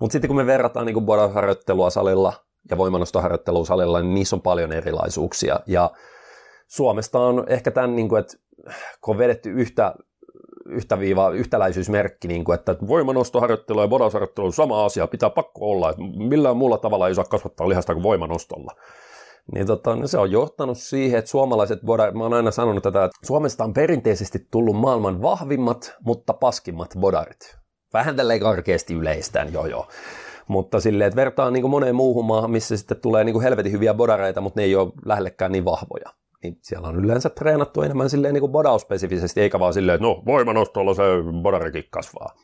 Mutta 0.00 0.12
sitten 0.12 0.28
kun 0.28 0.36
me 0.36 0.46
verrataan 0.46 0.86
niin 0.86 1.06
bodaharjoittelua 1.06 1.90
salilla 1.90 2.32
ja 2.70 2.76
voimanostoharjoittelua 2.76 3.64
salilla, 3.64 4.00
niin 4.00 4.14
niissä 4.14 4.36
on 4.36 4.42
paljon 4.42 4.72
erilaisuuksia. 4.72 5.60
Ja 5.66 5.90
Suomesta 6.66 7.18
on 7.18 7.44
ehkä 7.48 7.70
tämän, 7.70 7.96
niin 7.96 8.08
kuin, 8.08 8.20
että 8.20 8.36
kun 9.00 9.14
on 9.14 9.18
vedetty 9.18 9.50
yhtä, 9.50 9.94
yhtä 10.66 10.98
viiva, 10.98 11.30
yhtäläisyysmerkki, 11.30 12.28
niin 12.28 12.44
kuin, 12.44 12.58
että 12.58 12.76
voimanostoharjoittelu 12.88 13.80
ja 13.80 13.88
bodausharjoittelu 13.88 14.46
on 14.46 14.52
sama 14.52 14.84
asia, 14.84 15.06
pitää 15.06 15.30
pakko 15.30 15.70
olla, 15.70 15.90
että 15.90 16.02
millään 16.16 16.56
muulla 16.56 16.78
tavalla 16.78 17.08
ei 17.08 17.14
saa 17.14 17.24
kasvattaa 17.24 17.68
lihasta 17.68 17.94
kuin 17.94 18.02
voimanostolla. 18.02 18.72
Niin 19.52 19.66
tota, 19.66 19.96
niin 19.96 20.08
se 20.08 20.18
on 20.18 20.30
johtanut 20.30 20.78
siihen, 20.78 21.18
että 21.18 21.30
suomalaiset 21.30 21.80
bodarit, 21.84 22.14
mä 22.14 22.22
oon 22.22 22.34
aina 22.34 22.50
sanonut 22.50 22.82
tätä, 22.82 23.04
että 23.04 23.18
Suomesta 23.26 23.64
on 23.64 23.74
perinteisesti 23.74 24.38
tullut 24.50 24.76
maailman 24.76 25.22
vahvimmat, 25.22 25.94
mutta 26.04 26.32
paskimmat 26.32 26.94
bodarit. 27.00 27.56
Vähän 27.92 28.16
tälleen 28.16 28.40
karkeasti 28.40 28.94
yleistään, 28.94 29.52
joo 29.52 29.66
joo. 29.66 29.86
Mutta 30.48 30.80
silleen, 30.80 31.08
että 31.08 31.16
vertaa 31.16 31.50
niin 31.50 31.62
kuin 31.62 31.70
moneen 31.70 31.94
muuhun 31.94 32.24
maahan, 32.24 32.50
missä 32.50 32.76
sitten 32.76 33.00
tulee 33.00 33.24
niin 33.24 33.32
kuin 33.32 33.42
helvetin 33.42 33.72
hyviä 33.72 33.94
bodareita, 33.94 34.40
mutta 34.40 34.60
ne 34.60 34.64
ei 34.64 34.76
ole 34.76 34.92
lähellekään 35.04 35.52
niin 35.52 35.64
vahvoja 35.64 36.23
niin 36.44 36.58
siellä 36.62 36.88
on 36.88 37.04
yleensä 37.04 37.30
treenattu 37.30 37.82
enemmän 37.82 38.10
silleen 38.10 38.34
niin 38.34 38.40
kuin 38.40 38.52
bodauspesifisesti, 38.52 39.40
eikä 39.40 39.58
vaan 39.58 39.74
silleen, 39.74 39.94
että 39.94 40.06
no 40.06 40.22
voimanostolla 40.26 40.94
se 40.94 41.02
bodarikin 41.42 41.84
kasvaa. 41.90 42.34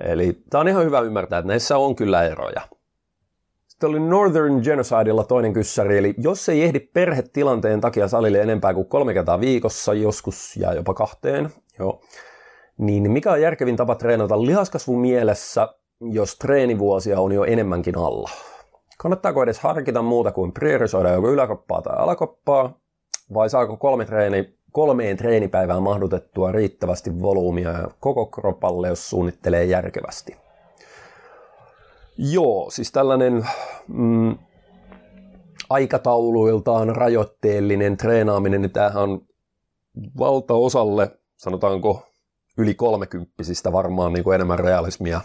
Eli 0.00 0.42
tämä 0.50 0.60
on 0.60 0.68
ihan 0.68 0.84
hyvä 0.84 1.00
ymmärtää, 1.00 1.38
että 1.38 1.48
näissä 1.48 1.78
on 1.78 1.96
kyllä 1.96 2.22
eroja. 2.22 2.60
Sitten 3.66 3.90
oli 3.90 4.00
Northern 4.00 4.60
Genocidella 4.64 5.24
toinen 5.24 5.52
kyssäri, 5.52 5.98
eli 5.98 6.14
jos 6.18 6.48
ei 6.48 6.62
ehdi 6.62 6.80
perhetilanteen 6.80 7.80
takia 7.80 8.08
salille 8.08 8.40
enempää 8.40 8.74
kuin 8.74 8.86
kolme 8.86 9.14
kertaa 9.14 9.40
viikossa, 9.40 9.94
joskus 9.94 10.56
ja 10.56 10.74
jopa 10.74 10.94
kahteen, 10.94 11.50
joo, 11.78 12.00
niin 12.78 13.10
mikä 13.10 13.32
on 13.32 13.40
järkevin 13.40 13.76
tapa 13.76 13.94
treenata 13.94 14.42
lihaskasvun 14.42 15.00
mielessä, 15.00 15.68
jos 16.00 16.38
treenivuosia 16.38 17.20
on 17.20 17.32
jo 17.32 17.44
enemmänkin 17.44 17.98
alla? 17.98 18.30
Kannattaako 18.98 19.42
edes 19.42 19.60
harkita 19.60 20.02
muuta 20.02 20.32
kuin 20.32 20.52
priorisoida 20.52 21.10
joko 21.10 21.30
yläkoppaa 21.30 21.82
tai 21.82 21.96
alakoppaa? 21.98 22.83
Vai 23.34 23.50
saako 23.50 23.76
kolme 23.76 24.04
treeni, 24.04 24.58
kolmeen 24.72 25.16
treenipäivään 25.16 25.82
mahdutettua 25.82 26.52
riittävästi 26.52 27.22
volyymia 27.22 27.88
koko 28.00 28.26
kropalle, 28.26 28.88
jos 28.88 29.10
suunnittelee 29.10 29.64
järkevästi? 29.64 30.36
Joo, 32.18 32.70
siis 32.70 32.92
tällainen 32.92 33.48
mm, 33.88 34.38
aikatauluiltaan 35.70 36.96
rajoitteellinen 36.96 37.96
treenaaminen, 37.96 38.62
niin 38.62 38.72
tämähän 38.72 39.02
on 39.02 39.20
valtaosalle, 40.18 41.18
sanotaanko 41.36 42.06
yli 42.58 42.74
kolmekymppisistä 42.74 43.72
varmaan 43.72 44.12
niin 44.12 44.24
kuin 44.24 44.34
enemmän 44.34 44.58
realismia 44.58 45.20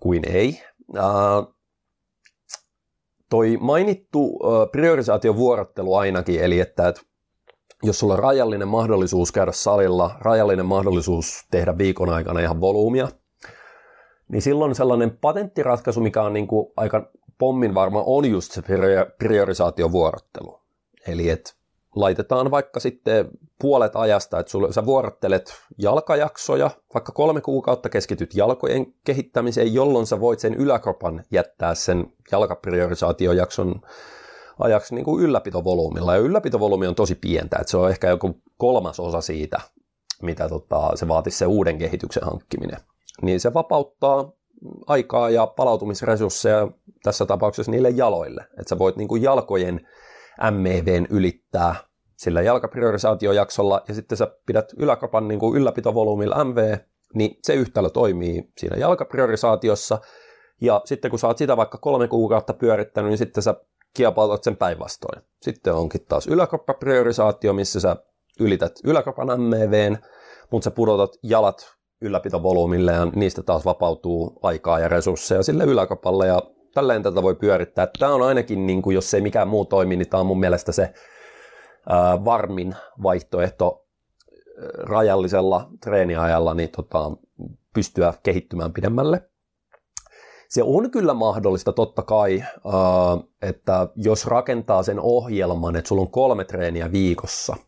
kuin 0.00 0.22
ei. 0.28 0.62
Toi 3.34 3.56
mainittu 3.60 4.38
priorisaation 4.72 5.36
vuorottelu 5.36 5.94
ainakin, 5.94 6.40
eli 6.40 6.60
että 6.60 6.88
et, 6.88 7.00
jos 7.82 7.98
sulla 7.98 8.14
on 8.14 8.18
rajallinen 8.18 8.68
mahdollisuus 8.68 9.32
käydä 9.32 9.52
salilla, 9.52 10.16
rajallinen 10.20 10.66
mahdollisuus 10.66 11.46
tehdä 11.50 11.78
viikon 11.78 12.10
aikana 12.10 12.40
ihan 12.40 12.60
volyymia, 12.60 13.08
niin 14.28 14.42
silloin 14.42 14.74
sellainen 14.74 15.18
patenttiratkaisu, 15.20 16.00
mikä 16.00 16.22
on 16.22 16.32
niin 16.32 16.46
kuin 16.46 16.72
aika 16.76 17.10
pommin 17.38 17.74
varma, 17.74 18.02
on 18.06 18.30
just 18.30 18.52
se 18.52 18.62
priorisaatiovuorottelu. 19.18 20.60
Eli 21.06 21.30
että 21.30 21.54
laitetaan 21.94 22.50
vaikka 22.50 22.80
sitten 22.80 23.30
puolet 23.60 23.96
ajasta, 23.96 24.38
että 24.38 24.50
sulle, 24.50 24.72
sä 24.72 24.86
vuorottelet 24.86 25.54
jalkajaksoja, 25.78 26.70
vaikka 26.94 27.12
kolme 27.12 27.40
kuukautta 27.40 27.88
keskityt 27.88 28.34
jalkojen 28.34 28.86
kehittämiseen, 29.04 29.74
jolloin 29.74 30.06
sä 30.06 30.20
voit 30.20 30.40
sen 30.40 30.54
yläkropan 30.54 31.24
jättää 31.30 31.74
sen 31.74 32.12
jalkapriorisaatiojakson 32.32 33.80
ajaksi 34.58 34.94
niin 34.94 35.04
kuin 35.04 35.24
ylläpitovolyymilla. 35.24 36.14
Ja 36.14 36.20
ylläpitovolyymi 36.20 36.86
on 36.86 36.94
tosi 36.94 37.14
pientä, 37.14 37.56
että 37.60 37.70
se 37.70 37.76
on 37.76 37.90
ehkä 37.90 38.08
joku 38.08 38.40
kolmas 38.56 39.00
osa 39.00 39.20
siitä, 39.20 39.60
mitä 40.22 40.48
tota, 40.48 40.90
se 40.94 41.08
vaatisi 41.08 41.38
se 41.38 41.46
uuden 41.46 41.78
kehityksen 41.78 42.24
hankkiminen. 42.24 42.78
Niin 43.22 43.40
se 43.40 43.54
vapauttaa 43.54 44.32
aikaa 44.86 45.30
ja 45.30 45.46
palautumisresursseja 45.46 46.68
tässä 47.02 47.26
tapauksessa 47.26 47.70
niille 47.72 47.90
jaloille. 47.90 48.44
Että 48.50 48.68
sä 48.68 48.78
voit 48.78 48.96
niin 48.96 49.08
kuin 49.08 49.22
jalkojen 49.22 49.88
MEVn 50.50 51.06
ylittää 51.10 51.74
sillä 52.16 52.42
jalkapriorisaatiojaksolla 52.42 53.82
ja 53.88 53.94
sitten 53.94 54.18
sä 54.18 54.36
pidät 54.46 54.72
yläkapan 54.78 55.28
niin 55.28 55.40
kuin 55.40 55.56
ylläpitovolyymilla 55.56 56.44
MV, 56.44 56.76
niin 57.14 57.38
se 57.42 57.54
yhtälö 57.54 57.90
toimii 57.90 58.52
siinä 58.58 58.76
jalkapriorisaatiossa 58.76 59.98
ja 60.60 60.82
sitten 60.84 61.10
kun 61.10 61.18
sä 61.18 61.26
oot 61.26 61.38
sitä 61.38 61.56
vaikka 61.56 61.78
kolme 61.78 62.08
kuukautta 62.08 62.54
pyörittänyt, 62.54 63.10
niin 63.10 63.18
sitten 63.18 63.42
sä 63.42 63.54
kiepautat 63.94 64.44
sen 64.44 64.56
päinvastoin. 64.56 65.22
Sitten 65.42 65.74
onkin 65.74 66.04
taas 66.08 66.26
yläkroppapriorisaatio, 66.26 67.52
missä 67.52 67.80
sä 67.80 67.96
ylität 68.40 68.72
yläkropan 68.84 69.40
MEVn, 69.40 69.98
mutta 70.50 70.64
sä 70.64 70.70
pudotat 70.70 71.10
jalat 71.22 71.74
ylläpitovolyymille 72.00 72.92
ja 72.92 73.04
niistä 73.04 73.42
taas 73.42 73.64
vapautuu 73.64 74.38
aikaa 74.42 74.78
ja 74.78 74.88
resursseja 74.88 75.42
sille 75.42 75.64
yläkapalle 75.64 76.26
ja 76.26 76.42
tälleen 76.74 77.02
tätä 77.02 77.22
voi 77.22 77.34
pyörittää. 77.34 77.88
Tämä 77.98 78.14
on 78.14 78.22
ainakin, 78.22 78.66
niin 78.66 78.82
kuin, 78.82 78.94
jos 78.94 79.14
ei 79.14 79.20
mikään 79.20 79.48
muu 79.48 79.64
toimi, 79.64 79.96
niin 79.96 80.08
tämä 80.08 80.20
on 80.20 80.26
mun 80.26 80.40
mielestä 80.40 80.72
se 80.72 80.94
ää, 81.88 82.24
varmin 82.24 82.74
vaihtoehto 83.02 83.86
rajallisella 84.76 85.68
treeniajalla 85.80 86.54
niin 86.54 86.70
tota, 86.70 87.12
pystyä 87.74 88.14
kehittymään 88.22 88.72
pidemmälle. 88.72 89.30
Se 90.48 90.62
on 90.62 90.90
kyllä 90.90 91.14
mahdollista 91.14 91.72
totta 91.72 92.02
kai, 92.02 92.44
että 93.42 93.88
jos 93.96 94.26
rakentaa 94.26 94.82
sen 94.82 95.00
ohjelman, 95.00 95.76
että 95.76 95.88
sulla 95.88 96.02
on 96.02 96.10
kolme 96.10 96.44
treeniä 96.44 96.92
viikossa– 96.92 97.56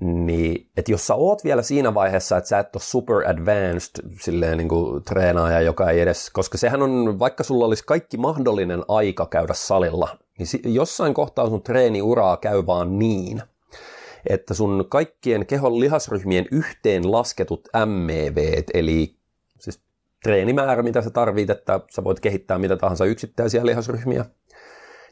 niin, 0.00 0.70
että 0.76 0.92
jos 0.92 1.06
sä 1.06 1.14
oot 1.14 1.44
vielä 1.44 1.62
siinä 1.62 1.94
vaiheessa, 1.94 2.36
että 2.36 2.48
sä 2.48 2.58
et 2.58 2.76
ole 2.76 2.82
super 2.82 3.16
advanced 3.16 4.18
silleen 4.20 4.58
niin 4.58 4.68
kuin 4.68 5.04
treenaaja, 5.04 5.60
joka 5.60 5.90
ei 5.90 6.00
edes, 6.00 6.30
koska 6.30 6.58
sehän 6.58 6.82
on, 6.82 7.18
vaikka 7.18 7.44
sulla 7.44 7.66
olisi 7.66 7.84
kaikki 7.86 8.16
mahdollinen 8.16 8.82
aika 8.88 9.26
käydä 9.26 9.54
salilla, 9.54 10.18
niin 10.38 10.74
jossain 10.74 11.14
kohtaa 11.14 11.48
sun 11.48 11.62
treeniuraa 11.62 12.36
käy 12.36 12.66
vaan 12.66 12.98
niin, 12.98 13.42
että 14.28 14.54
sun 14.54 14.84
kaikkien 14.88 15.46
kehon 15.46 15.80
lihasryhmien 15.80 16.46
yhteen 16.50 17.12
lasketut 17.12 17.68
MEV, 17.86 18.62
eli 18.74 19.16
siis 19.58 19.80
treenimäärä, 20.22 20.82
mitä 20.82 21.02
sä 21.02 21.10
tarvit, 21.10 21.50
että 21.50 21.80
sä 21.90 22.04
voit 22.04 22.20
kehittää 22.20 22.58
mitä 22.58 22.76
tahansa 22.76 23.04
yksittäisiä 23.04 23.66
lihasryhmiä, 23.66 24.24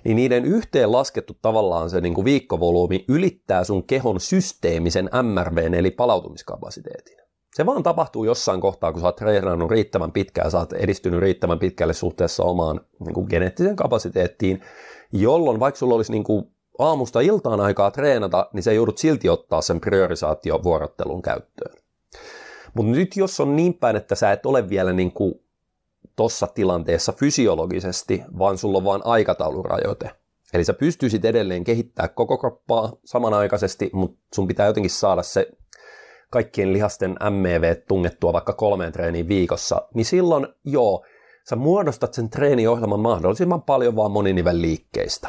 niin 0.05 0.17
niiden 0.17 0.45
yhteen 0.45 0.93
laskettu 0.93 1.37
tavallaan 1.43 1.91
se 1.91 2.01
niin 2.01 2.15
kuin 2.15 2.25
viikkovolyymi 2.25 3.05
ylittää 3.09 3.65
sun 3.65 3.85
kehon 3.85 4.21
systeemisen 4.21 5.11
MRVn 5.23 5.75
eli 5.75 5.91
palautumiskapasiteetin. 5.91 7.19
Se 7.55 7.67
vaan 7.67 7.83
tapahtuu 7.83 8.25
jossain 8.25 8.61
kohtaa, 8.61 8.93
kun 8.93 9.01
sä 9.01 9.07
oot 9.07 9.17
treenannut 9.17 9.71
riittävän 9.71 10.13
pitkään, 10.13 10.51
sä 10.51 10.59
oot 10.59 10.73
edistynyt 10.73 11.21
riittävän 11.21 11.59
pitkälle 11.59 11.93
suhteessa 11.93 12.43
omaan 12.43 12.81
niin 13.05 13.15
kuin 13.15 13.27
geneettiseen 13.31 13.77
kapasiteettiin, 13.77 14.61
jolloin 15.13 15.61
vaikka 15.61 15.79
sulla 15.79 15.95
olisi 15.95 16.13
niin 16.13 16.25
kuin 16.25 16.45
aamusta 16.79 17.21
iltaan 17.21 17.61
aikaa 17.61 17.91
treenata, 17.91 18.49
niin 18.53 18.63
sä 18.63 18.73
joudut 18.73 18.99
silti 18.99 19.29
ottaa 19.29 19.63
sen 19.63 19.81
priorisaatiovuorottelun 19.81 21.23
käyttöön. 21.23 21.77
Mutta 22.75 22.93
nyt 22.93 23.17
jos 23.17 23.41
on 23.41 23.57
niin 23.57 23.75
päin, 23.75 23.97
että 23.97 24.15
sä 24.15 24.33
et 24.33 24.47
ole 24.47 24.69
vielä 24.69 24.93
niin 24.93 25.13
kuin 25.13 25.35
tossa 26.17 26.47
tilanteessa 26.47 27.13
fysiologisesti, 27.13 28.23
vaan 28.39 28.59
sulla 28.59 28.79
on 28.79 28.85
vain 28.85 29.03
aikataulurajoite. 29.05 30.11
Eli 30.55 30.65
sä 30.65 30.75
pystyisit 30.75 31.25
edelleen 31.25 31.65
kehittämään 31.65 32.15
koko 32.15 32.39
kroppaa 32.39 32.93
samanaikaisesti, 33.05 33.91
mutta 33.93 34.19
sun 34.35 34.49
pitää 34.49 34.67
jotenkin 34.67 34.91
saada 34.91 35.23
se 35.23 35.49
kaikkien 36.31 36.73
lihasten 36.73 37.17
MEV 37.31 37.77
tungettua 37.89 38.33
vaikka 38.33 38.53
kolmeen 38.53 38.93
treeniin 38.93 39.29
viikossa, 39.29 39.89
niin 39.95 40.05
silloin 40.05 40.47
joo, 40.65 41.05
sä 41.49 41.57
muodostat 41.57 42.15
sen 42.15 42.31
treeniohjelman 42.31 43.01
mahdollisimman 43.01 43.63
paljon 43.63 43.97
vaan 43.97 44.11
moninivel 44.11 44.61
liikkeistä. 44.61 45.29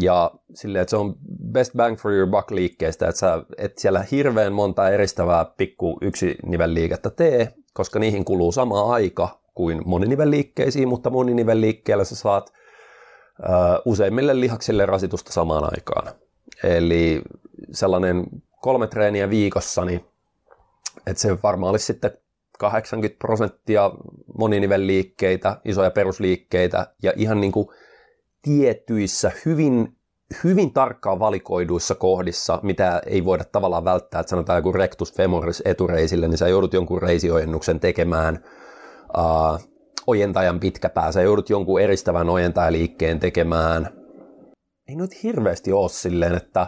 Ja 0.00 0.30
silleen, 0.54 0.82
että 0.82 0.90
se 0.90 0.96
on 0.96 1.14
best 1.52 1.72
bang 1.76 1.98
for 1.98 2.12
your 2.12 2.30
buck 2.30 2.50
liikkeistä, 2.50 3.08
että 3.08 3.18
sä 3.18 3.42
et 3.58 3.78
siellä 3.78 4.04
hirveän 4.10 4.52
monta 4.52 4.90
eristävää 4.90 5.44
pikku 5.44 5.98
yksi 6.02 6.36
liikettä 6.66 7.10
tee, 7.10 7.54
koska 7.74 7.98
niihin 7.98 8.24
kuluu 8.24 8.52
sama 8.52 8.94
aika 8.94 9.41
kuin 9.54 9.82
moninivelliikkeisiin, 9.84 10.88
mutta 10.88 11.10
moninivelliikkeellä 11.10 12.04
sä 12.04 12.16
saat 12.16 12.52
ö, 13.40 13.46
useimmille 13.84 14.40
lihaksille 14.40 14.86
rasitusta 14.86 15.32
samaan 15.32 15.64
aikaan. 15.64 16.12
Eli 16.64 17.22
sellainen 17.72 18.26
kolme 18.60 18.86
treeniä 18.86 19.30
viikossa, 19.30 19.84
niin 19.84 20.04
että 21.06 21.20
se 21.22 21.42
varmaan 21.42 21.70
olisi 21.70 21.86
sitten 21.86 22.10
80 22.58 23.18
prosenttia 23.18 23.90
moninivelliikkeitä, 24.38 25.56
isoja 25.64 25.90
perusliikkeitä 25.90 26.86
ja 27.02 27.12
ihan 27.16 27.40
niin 27.40 27.52
kuin 27.52 27.68
tiettyissä 28.42 29.32
hyvin, 29.44 29.96
hyvin 30.44 30.72
tarkkaan 30.72 31.18
valikoiduissa 31.18 31.94
kohdissa, 31.94 32.60
mitä 32.62 33.02
ei 33.06 33.24
voida 33.24 33.44
tavallaan 33.44 33.84
välttää, 33.84 34.20
että 34.20 34.30
sanotaan 34.30 34.58
joku 34.58 34.72
rectus 34.72 35.14
femoris 35.14 35.62
etureisille, 35.64 36.28
niin 36.28 36.38
sä 36.38 36.48
joudut 36.48 36.72
jonkun 36.72 37.02
reisiojennuksen 37.02 37.80
tekemään– 37.80 38.38
uh, 39.18 39.60
ojentajan 40.06 40.60
pitkä 40.60 40.88
pää, 40.88 41.12
sä 41.12 41.22
joudut 41.22 41.50
jonkun 41.50 41.80
eristävän 41.80 42.28
ojentajaliikkeen 42.28 43.20
tekemään. 43.20 43.88
Ei 44.88 44.96
nyt 44.96 45.22
hirveästi 45.22 45.72
ole 45.72 45.88
silleen, 45.88 46.34
että 46.34 46.66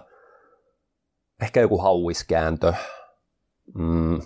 ehkä 1.43 1.61
joku 1.61 1.79
hauiskääntö, 1.79 2.75
mm, 3.75 4.21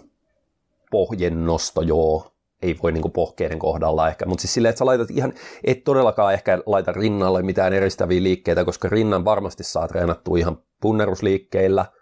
pohjennosto, 0.90 1.82
joo, 1.82 2.32
ei 2.62 2.76
voi 2.82 2.92
niinku 2.92 3.08
pohkeiden 3.08 3.58
kohdalla 3.58 4.08
ehkä, 4.08 4.26
mutta 4.26 4.42
siis 4.42 4.54
silleen, 4.54 4.70
että 4.70 4.78
sä 4.78 4.86
laitat 4.86 5.10
ihan, 5.10 5.32
et 5.64 5.84
todellakaan 5.84 6.34
ehkä 6.34 6.62
laita 6.66 6.92
rinnalle 6.92 7.42
mitään 7.42 7.72
eristäviä 7.72 8.22
liikkeitä, 8.22 8.64
koska 8.64 8.88
rinnan 8.88 9.24
varmasti 9.24 9.64
saa 9.64 9.88
treenattua 9.88 10.38
ihan 10.38 10.58
punnerusliikkeillä– 10.80 11.86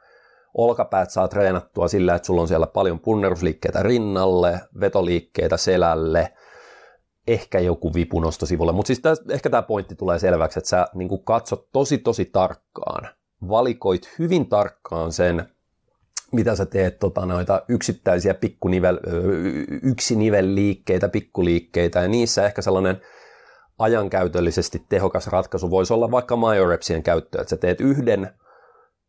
olkapäät 0.56 1.10
saa 1.10 1.28
treenattua 1.28 1.88
sillä, 1.88 2.14
että 2.14 2.26
sulla 2.26 2.40
on 2.40 2.48
siellä 2.48 2.66
paljon 2.66 3.00
punnerusliikkeitä 3.00 3.82
rinnalle, 3.82 4.60
vetoliikkeitä 4.80 5.56
selälle, 5.56 6.32
ehkä 7.26 7.58
joku 7.58 7.94
vipunosto 7.94 8.46
sivulle. 8.46 8.72
Mutta 8.72 8.86
siis 8.86 9.00
täs, 9.00 9.22
ehkä 9.30 9.50
tämä 9.50 9.62
pointti 9.62 9.94
tulee 9.94 10.18
selväksi, 10.18 10.58
että 10.58 10.68
sä 10.68 10.86
niin 10.94 11.24
katsot 11.24 11.68
tosi 11.72 11.98
tosi 11.98 12.24
tarkkaan, 12.24 13.08
valikoit 13.48 14.14
hyvin 14.18 14.48
tarkkaan 14.48 15.12
sen, 15.12 15.48
mitä 16.32 16.56
sä 16.56 16.66
teet 16.66 16.98
tota, 16.98 17.26
noita 17.26 17.62
yksittäisiä 17.68 18.34
pikkunivel, 18.34 18.98
yksiniveliikkeitä, 19.82 21.08
pikkuliikkeitä, 21.08 22.02
ja 22.02 22.08
niissä 22.08 22.46
ehkä 22.46 22.62
sellainen 22.62 23.00
ajankäytöllisesti 23.78 24.82
tehokas 24.88 25.26
ratkaisu 25.26 25.70
voisi 25.70 25.92
olla 25.92 26.10
vaikka 26.10 26.36
majorepsien 26.36 27.02
käyttö, 27.02 27.40
että 27.40 27.50
sä 27.50 27.56
teet 27.56 27.80
yhden 27.80 28.30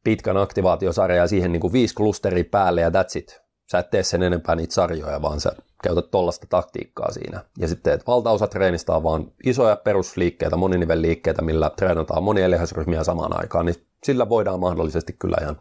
pitkän 0.04 0.38
aktivaatiosarjan 0.38 1.18
ja 1.18 1.28
siihen 1.28 1.52
niin 1.52 1.62
kuin 1.62 1.74
viisi 1.74 1.96
klusteria 1.96 2.44
päälle 2.52 2.82
ja 2.82 2.90
that's 2.90 3.18
it. 3.18 3.42
Sä 3.72 3.80
et 3.80 3.90
tee 3.90 4.04
sen 4.04 4.24
enempää 4.24 4.56
niitä 4.56 4.74
sarjoja, 4.74 5.22
vaan 5.22 5.40
sä 5.40 5.52
käytät 5.84 6.12
tollasta 6.12 6.48
taktiikkaa 6.50 7.12
siinä. 7.12 7.44
Ja 7.58 7.68
sitten 7.68 7.94
että 7.94 8.08
valtaosa 8.08 8.48
treenistä 8.48 8.96
on 8.96 9.04
vaan 9.04 9.32
isoja 9.46 9.76
perusliikkeitä, 9.76 10.56
moninivelliikkeitä, 10.56 11.42
millä 11.42 11.70
treenataan 11.70 12.24
monia 12.24 12.50
lihasryhmiä 12.50 13.04
samaan 13.04 13.40
aikaan, 13.40 13.66
niin 13.66 13.76
sillä 14.04 14.30
voidaan 14.30 14.60
mahdollisesti 14.60 15.14
kyllä 15.14 15.38
ihan 15.42 15.60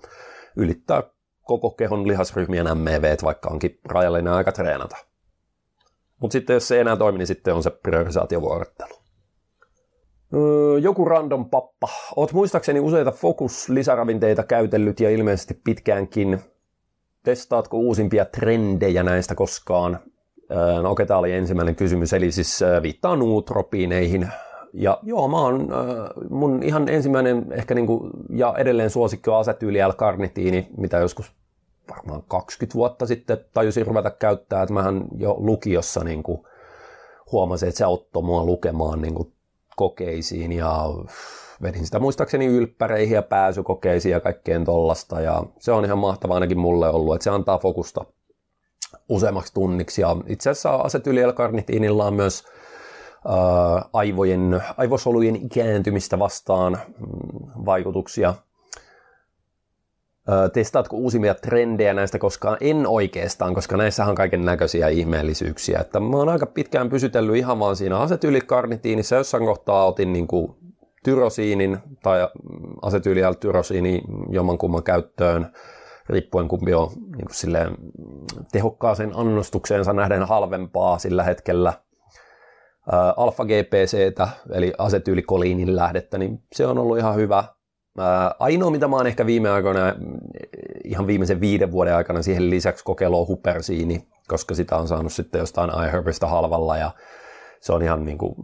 ylittää 0.56 1.02
koko 1.42 1.70
kehon 1.70 2.08
lihasryhmien 2.08 2.78
MEV, 2.78 3.16
vaikka 3.22 3.48
onkin 3.48 3.80
rajallinen 3.84 4.32
aika 4.32 4.52
treenata. 4.52 4.96
Mutta 6.20 6.32
sitten 6.32 6.54
jos 6.54 6.68
se 6.68 6.74
ei 6.74 6.80
enää 6.80 6.96
toimi, 6.96 7.18
niin 7.18 7.26
sitten 7.26 7.54
on 7.54 7.62
se 7.62 7.70
priorisaatiovuorottelu. 7.70 9.05
Joku 10.80 11.04
random 11.04 11.50
pappa. 11.50 11.88
Oot 12.16 12.32
muistaakseni 12.32 12.80
useita 12.80 13.10
Focus-lisäravinteita 13.10 14.42
käytellyt 14.42 15.00
ja 15.00 15.10
ilmeisesti 15.10 15.60
pitkäänkin. 15.64 16.40
Testaatko 17.22 17.76
uusimpia 17.76 18.24
trendejä 18.24 19.02
näistä 19.02 19.34
koskaan? 19.34 19.98
No 20.82 20.90
okei, 20.90 21.06
tämä 21.06 21.18
oli 21.18 21.32
ensimmäinen 21.32 21.76
kysymys, 21.76 22.12
eli 22.12 22.32
siis 22.32 22.60
viittaa 22.82 23.16
nuutropiineihin. 23.16 24.28
Ja 24.72 24.98
joo, 25.02 25.28
mä 25.28 25.40
oon, 25.40 25.68
mun 26.30 26.62
ihan 26.62 26.88
ensimmäinen 26.88 27.46
ehkä 27.52 27.74
niinku, 27.74 28.10
ja 28.30 28.54
edelleen 28.58 28.90
suosikki 28.90 29.30
on 29.30 29.36
asetyyli 29.36 29.78
L-karnitiini, 29.78 30.68
mitä 30.76 30.98
joskus 30.98 31.32
varmaan 31.90 32.22
20 32.28 32.74
vuotta 32.74 33.06
sitten 33.06 33.38
tajusin 33.54 33.86
ruveta 33.86 34.10
käyttää, 34.10 34.62
että 34.62 34.74
mähän 34.74 35.04
jo 35.16 35.36
lukiossa 35.38 36.04
niinku 36.04 36.46
huomasin, 37.32 37.68
että 37.68 37.78
se 37.78 37.84
auttoi 37.84 38.22
mua 38.22 38.44
lukemaan 38.44 39.00
niinku 39.00 39.32
kokeisiin 39.76 40.52
ja 40.52 40.84
vedin 41.62 41.84
sitä 41.84 41.98
muistaakseni 41.98 42.46
ylppäreihin 42.46 43.14
ja 43.14 43.22
pääsykokeisiin 43.22 44.12
ja 44.12 44.20
kaikkeen 44.20 44.64
tollasta. 44.64 45.20
Ja 45.20 45.42
se 45.58 45.72
on 45.72 45.84
ihan 45.84 45.98
mahtavaa 45.98 46.34
ainakin 46.34 46.58
mulle 46.58 46.88
ollut, 46.88 47.14
että 47.14 47.24
se 47.24 47.30
antaa 47.30 47.58
fokusta 47.58 48.04
useammaksi 49.08 49.54
tunniksi. 49.54 50.02
Ja 50.02 50.16
itse 50.26 50.50
asiassa 50.50 50.74
asetylielkarnitiinilla 50.74 52.04
on 52.04 52.14
myös 52.14 52.44
ää, 53.28 53.34
aivojen, 53.92 54.62
aivosolujen 54.76 55.36
ikääntymistä 55.36 56.18
vastaan 56.18 56.72
mm, 56.72 57.64
vaikutuksia. 57.66 58.34
Testaatko 60.52 60.96
uusimpia 60.96 61.34
trendejä 61.34 61.94
näistä 61.94 62.18
koskaan? 62.18 62.56
En 62.60 62.86
oikeastaan, 62.86 63.54
koska 63.54 63.76
näissä 63.76 64.04
on 64.04 64.14
kaiken 64.14 64.44
näköisiä 64.44 64.88
ihmeellisyyksiä. 64.88 65.78
Että 65.78 66.00
mä 66.00 66.16
oon 66.16 66.28
aika 66.28 66.46
pitkään 66.46 66.88
pysytellyt 66.88 67.36
ihan 67.36 67.58
vaan 67.58 67.76
siinä 67.76 67.98
asetylikarnitiinissa. 67.98 69.16
Jossain 69.16 69.44
kohtaa 69.44 69.86
otin 69.86 70.12
niin 70.12 70.26
kuin 70.26 70.56
tyrosiinin 71.04 71.78
tai 72.02 72.28
asetyyliä 72.82 73.34
tyrosiini 73.34 74.02
jommankumman 74.30 74.82
käyttöön, 74.82 75.46
riippuen 76.08 76.48
kumpi 76.48 76.74
on 76.74 76.88
niin 76.96 77.26
kuin 77.26 77.34
silleen, 77.34 77.74
tehokkaaseen 78.52 79.12
annostukseensa 79.14 79.92
nähden 79.92 80.22
halvempaa 80.22 80.98
sillä 80.98 81.22
hetkellä. 81.22 81.72
Alfa-GPCtä, 83.16 84.28
eli 84.52 84.72
asetyylikoliinin 84.78 85.76
lähdettä, 85.76 86.18
niin 86.18 86.42
se 86.52 86.66
on 86.66 86.78
ollut 86.78 86.98
ihan 86.98 87.14
hyvä. 87.14 87.44
Ainoa, 88.38 88.70
mitä 88.70 88.88
mä 88.88 88.96
oon 88.96 89.06
ehkä 89.06 89.26
viime 89.26 89.50
aikoina, 89.50 89.80
ihan 90.84 91.06
viimeisen 91.06 91.40
viiden 91.40 91.72
vuoden 91.72 91.96
aikana 91.96 92.22
siihen 92.22 92.50
lisäksi 92.50 92.84
kokeilua 92.84 93.26
hupersiini, 93.26 94.08
koska 94.28 94.54
sitä 94.54 94.76
on 94.76 94.88
saanut 94.88 95.12
sitten 95.12 95.38
jostain 95.38 95.70
iHerbista 95.88 96.26
halvalla 96.26 96.76
ja 96.76 96.90
se 97.60 97.72
on 97.72 97.82
ihan 97.82 98.04
niin 98.04 98.18
kuin, 98.18 98.34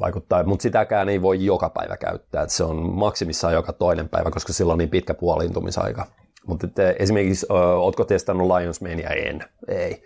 vaikuttaa, 0.00 0.42
mutta 0.42 0.62
sitäkään 0.62 1.08
ei 1.08 1.22
voi 1.22 1.44
joka 1.44 1.70
päivä 1.70 1.96
käyttää, 1.96 2.48
se 2.48 2.64
on 2.64 2.92
maksimissaan 2.92 3.54
joka 3.54 3.72
toinen 3.72 4.08
päivä, 4.08 4.30
koska 4.30 4.52
sillä 4.52 4.72
on 4.72 4.78
niin 4.78 4.90
pitkä 4.90 5.14
puoliintumisaika. 5.14 6.06
Mutta 6.46 6.66
esimerkiksi, 6.98 7.46
ö, 7.50 7.54
ootko 7.54 8.04
testannut 8.04 8.48
Lions 8.48 8.80
Mania? 8.80 9.08
En. 9.08 9.44
Ei. 9.68 10.04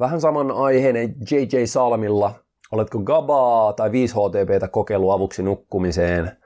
Vähän 0.00 0.20
saman 0.20 0.50
aiheinen 0.50 1.14
JJ 1.30 1.64
Salmilla. 1.64 2.34
Oletko 2.72 2.98
Gabaa 2.98 3.72
tai 3.72 3.88
5HTPtä 3.88 4.68
kokeillut 4.68 5.12
avuksi 5.12 5.42
nukkumiseen? 5.42 6.36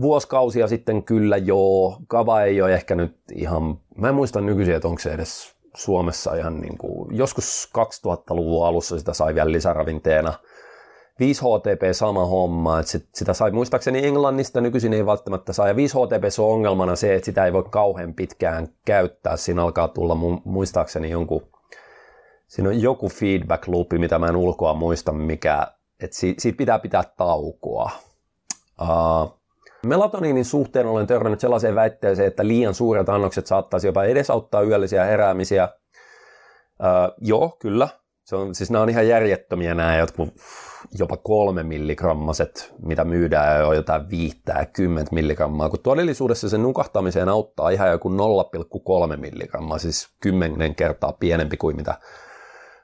Vuosikausia 0.00 0.68
sitten 0.68 1.02
kyllä 1.02 1.36
joo. 1.36 1.96
Gaba 2.08 2.42
ei 2.42 2.62
ole 2.62 2.74
ehkä 2.74 2.94
nyt 2.94 3.16
ihan, 3.34 3.78
mä 3.96 4.08
en 4.08 4.14
muista 4.14 4.40
nykyisin, 4.40 4.74
että 4.74 4.88
onko 4.88 5.00
se 5.00 5.12
edes 5.12 5.54
Suomessa 5.76 6.34
ihan 6.34 6.60
niin 6.60 6.78
kuin, 6.78 7.16
joskus 7.16 7.70
2000-luvun 7.78 8.66
alussa 8.66 8.98
sitä 8.98 9.12
sai 9.12 9.34
vielä 9.34 9.52
lisäravinteena. 9.52 10.32
5HTP 11.20 11.92
sama 11.92 12.26
homma, 12.26 12.80
että 12.80 12.92
sit, 12.92 13.08
sitä 13.14 13.32
sai 13.32 13.50
muistaakseni 13.50 14.06
Englannista, 14.06 14.60
nykyisin 14.60 14.92
ei 14.92 15.06
välttämättä 15.06 15.52
saa. 15.52 15.68
Ja 15.68 15.74
5HTP 15.74 16.24
on 16.38 16.52
ongelmana 16.52 16.96
se, 16.96 17.14
että 17.14 17.24
sitä 17.26 17.44
ei 17.44 17.52
voi 17.52 17.64
kauhean 17.70 18.14
pitkään 18.14 18.68
käyttää. 18.84 19.36
Siinä 19.36 19.62
alkaa 19.62 19.88
tulla 19.88 20.14
muistaakseni 20.44 21.10
jonkun, 21.10 21.46
siinä 22.48 22.68
on 22.68 22.82
joku 22.82 23.08
feedback 23.08 23.68
loopi, 23.68 23.98
mitä 23.98 24.18
mä 24.18 24.26
en 24.26 24.36
ulkoa 24.36 24.74
muista, 24.74 25.12
mikä, 25.12 25.66
että 26.00 26.16
siitä 26.16 26.56
pitää 26.56 26.78
pitää 26.78 27.04
taukoa. 27.16 27.90
Uh, 28.82 29.43
Melatoniinin 29.84 30.44
suhteen 30.44 30.86
olen 30.86 31.06
törmännyt 31.06 31.40
sellaiseen 31.40 31.74
väitteeseen, 31.74 32.28
että 32.28 32.46
liian 32.46 32.74
suuret 32.74 33.08
annokset 33.08 33.46
saattaisi 33.46 33.86
jopa 33.86 34.04
edesauttaa 34.04 34.62
yöllisiä 34.62 35.04
heräämisiä. 35.04 35.68
Öö, 36.84 36.88
joo, 37.18 37.56
kyllä. 37.58 37.88
Se 38.24 38.36
on, 38.36 38.54
siis 38.54 38.70
nämä 38.70 38.82
on 38.82 38.90
ihan 38.90 39.08
järjettömiä 39.08 39.74
nämä 39.74 39.96
jotkut 39.96 40.28
jopa 40.98 41.16
kolme 41.16 41.62
milligrammaset, 41.62 42.74
mitä 42.82 43.04
myydään 43.04 43.60
jo 43.60 43.72
jotain 43.72 44.10
viittää, 44.10 44.66
kymmentä 44.66 45.14
milligrammaa, 45.14 45.68
kun 45.68 45.78
todellisuudessa 45.82 46.48
sen 46.48 46.62
nukahtamiseen 46.62 47.28
auttaa 47.28 47.70
ihan 47.70 47.90
joku 47.90 48.08
0,3 48.08 49.16
milligrammaa, 49.16 49.78
siis 49.78 50.08
kymmenen 50.20 50.74
kertaa 50.74 51.12
pienempi 51.12 51.56
kuin 51.56 51.76
mitä 51.76 51.94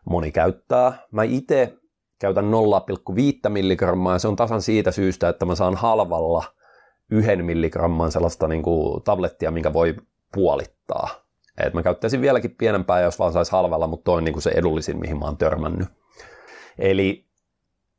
moni 0.05 0.33
käyttää. 0.33 0.93
Mä 1.11 1.23
itse 1.23 1.75
käytän 2.19 2.51
0,5 3.45 3.49
milligrammaa 3.49 4.15
ja 4.15 4.19
se 4.19 4.29
on 4.29 4.37
tasan 4.37 4.63
siitä 4.63 4.91
syystä, 4.91 5.29
että 5.29 5.47
mä 5.47 5.55
saan 5.55 5.75
halvalla– 5.75 6.45
yhden 7.11 7.45
milligramman 7.45 8.13
sellaista 8.13 8.49
niin 8.49 8.63
kuin 8.63 9.03
tablettia, 9.03 9.51
minkä 9.51 9.73
voi 9.73 9.95
puolittaa. 10.35 11.09
Et 11.67 11.75
mä 11.75 11.83
käyttäisin 11.83 12.21
vieläkin 12.21 12.55
pienempää, 12.59 13.01
jos 13.01 13.19
vaan 13.19 13.33
saisi 13.33 13.53
halvalla, 13.53 13.87
mutta 13.87 14.05
toi 14.05 14.19
on 14.19 14.25
niin 14.25 14.33
kuin 14.33 14.43
se 14.43 14.51
edullisin, 14.51 15.01
mihin 15.01 15.19
mä 15.19 15.25
oon 15.25 15.37
törmännyt. 15.37 15.89
Eli 16.79 17.31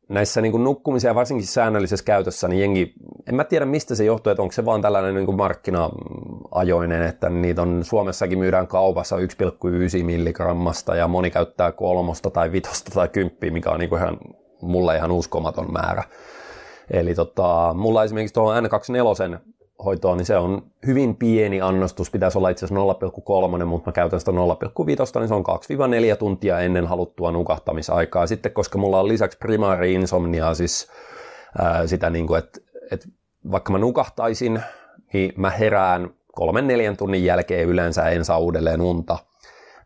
näissä 0.09 0.41
niin 0.41 0.51
kuin 0.51 0.63
nukkumisia, 0.63 1.15
varsinkin 1.15 1.47
säännöllisessä 1.47 2.05
käytössä, 2.05 2.47
niin 2.47 2.59
jengi, 2.59 2.93
en 3.27 3.35
mä 3.35 3.43
tiedä 3.43 3.65
mistä 3.65 3.95
se 3.95 4.03
johtuu, 4.03 4.31
että 4.31 4.41
onko 4.41 4.51
se 4.51 4.65
vaan 4.65 4.81
tällainen 4.81 5.15
niin 5.15 5.25
kuin 5.25 5.37
markkina-ajoinen, 5.37 7.03
että 7.03 7.29
niitä 7.29 7.61
on 7.61 7.83
Suomessakin 7.83 8.39
myydään 8.39 8.67
kaupassa 8.67 9.17
1,9 9.17 10.03
milligrammasta 10.03 10.95
ja 10.95 11.07
moni 11.07 11.31
käyttää 11.31 11.71
kolmosta 11.71 12.29
tai 12.29 12.51
vitosta 12.51 12.91
tai 12.93 13.07
kymppiä, 13.07 13.51
mikä 13.51 13.69
on 13.69 13.79
niin 13.79 13.89
kuin 13.89 14.01
ihan, 14.01 14.17
mulle 14.61 14.95
ihan 14.95 15.11
uskomaton 15.11 15.71
määrä. 15.71 16.03
Eli 16.91 17.15
tota, 17.15 17.73
mulla 17.77 18.03
esimerkiksi 18.03 18.33
tuohon 18.33 18.63
N24 18.65 19.37
hoitoon, 19.85 20.17
niin 20.17 20.25
se 20.25 20.37
on 20.37 20.63
hyvin 20.85 21.15
pieni 21.15 21.61
annostus, 21.61 22.11
pitäisi 22.11 22.37
olla 22.37 22.49
itse 22.49 22.65
asiassa 22.65 23.57
0,3, 23.59 23.65
mutta 23.65 23.89
mä 23.89 23.93
käytän 23.93 24.19
sitä 24.19 24.31
0,5, 24.31 24.37
niin 25.19 25.27
se 25.27 25.33
on 25.33 25.43
2-4 26.13 26.17
tuntia 26.17 26.59
ennen 26.59 26.87
haluttua 26.87 27.31
nukahtamisaikaa. 27.31 28.27
Sitten 28.27 28.51
koska 28.51 28.77
mulla 28.77 28.99
on 28.99 29.07
lisäksi 29.07 29.37
primaari 29.37 29.93
insomnia, 29.93 30.53
siis 30.53 30.87
ää, 31.61 31.87
sitä 31.87 32.09
niin 32.09 32.27
kuin, 32.27 32.39
että, 32.39 32.59
että 32.91 33.07
vaikka 33.51 33.71
mä 33.71 33.77
nukahtaisin, 33.77 34.61
niin 35.13 35.33
mä 35.37 35.49
herään 35.49 36.09
kolmen 36.31 36.67
neljän 36.67 36.97
tunnin 36.97 37.25
jälkeen 37.25 37.69
yleensä 37.69 38.09
en 38.09 38.25
saa 38.25 38.37
uudelleen 38.37 38.81
unta. 38.81 39.17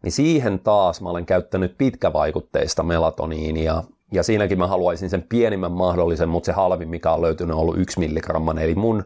Niin 0.03 0.11
siihen 0.11 0.59
taas 0.59 1.01
mä 1.01 1.09
olen 1.09 1.25
käyttänyt 1.25 1.77
pitkävaikutteista 1.77 2.83
melatoniinia, 2.83 3.83
ja 4.15 4.23
siinäkin 4.23 4.57
mä 4.57 4.67
haluaisin 4.67 5.09
sen 5.09 5.25
pienimmän 5.29 5.71
mahdollisen, 5.71 6.29
mutta 6.29 6.45
se 6.45 6.51
halvin, 6.51 6.89
mikä 6.89 7.11
on 7.11 7.21
löytynyt, 7.21 7.55
on 7.55 7.61
ollut 7.61 7.77
yksi 7.77 7.99
milligramman. 7.99 8.57
Eli 8.57 8.75
mun 8.75 9.03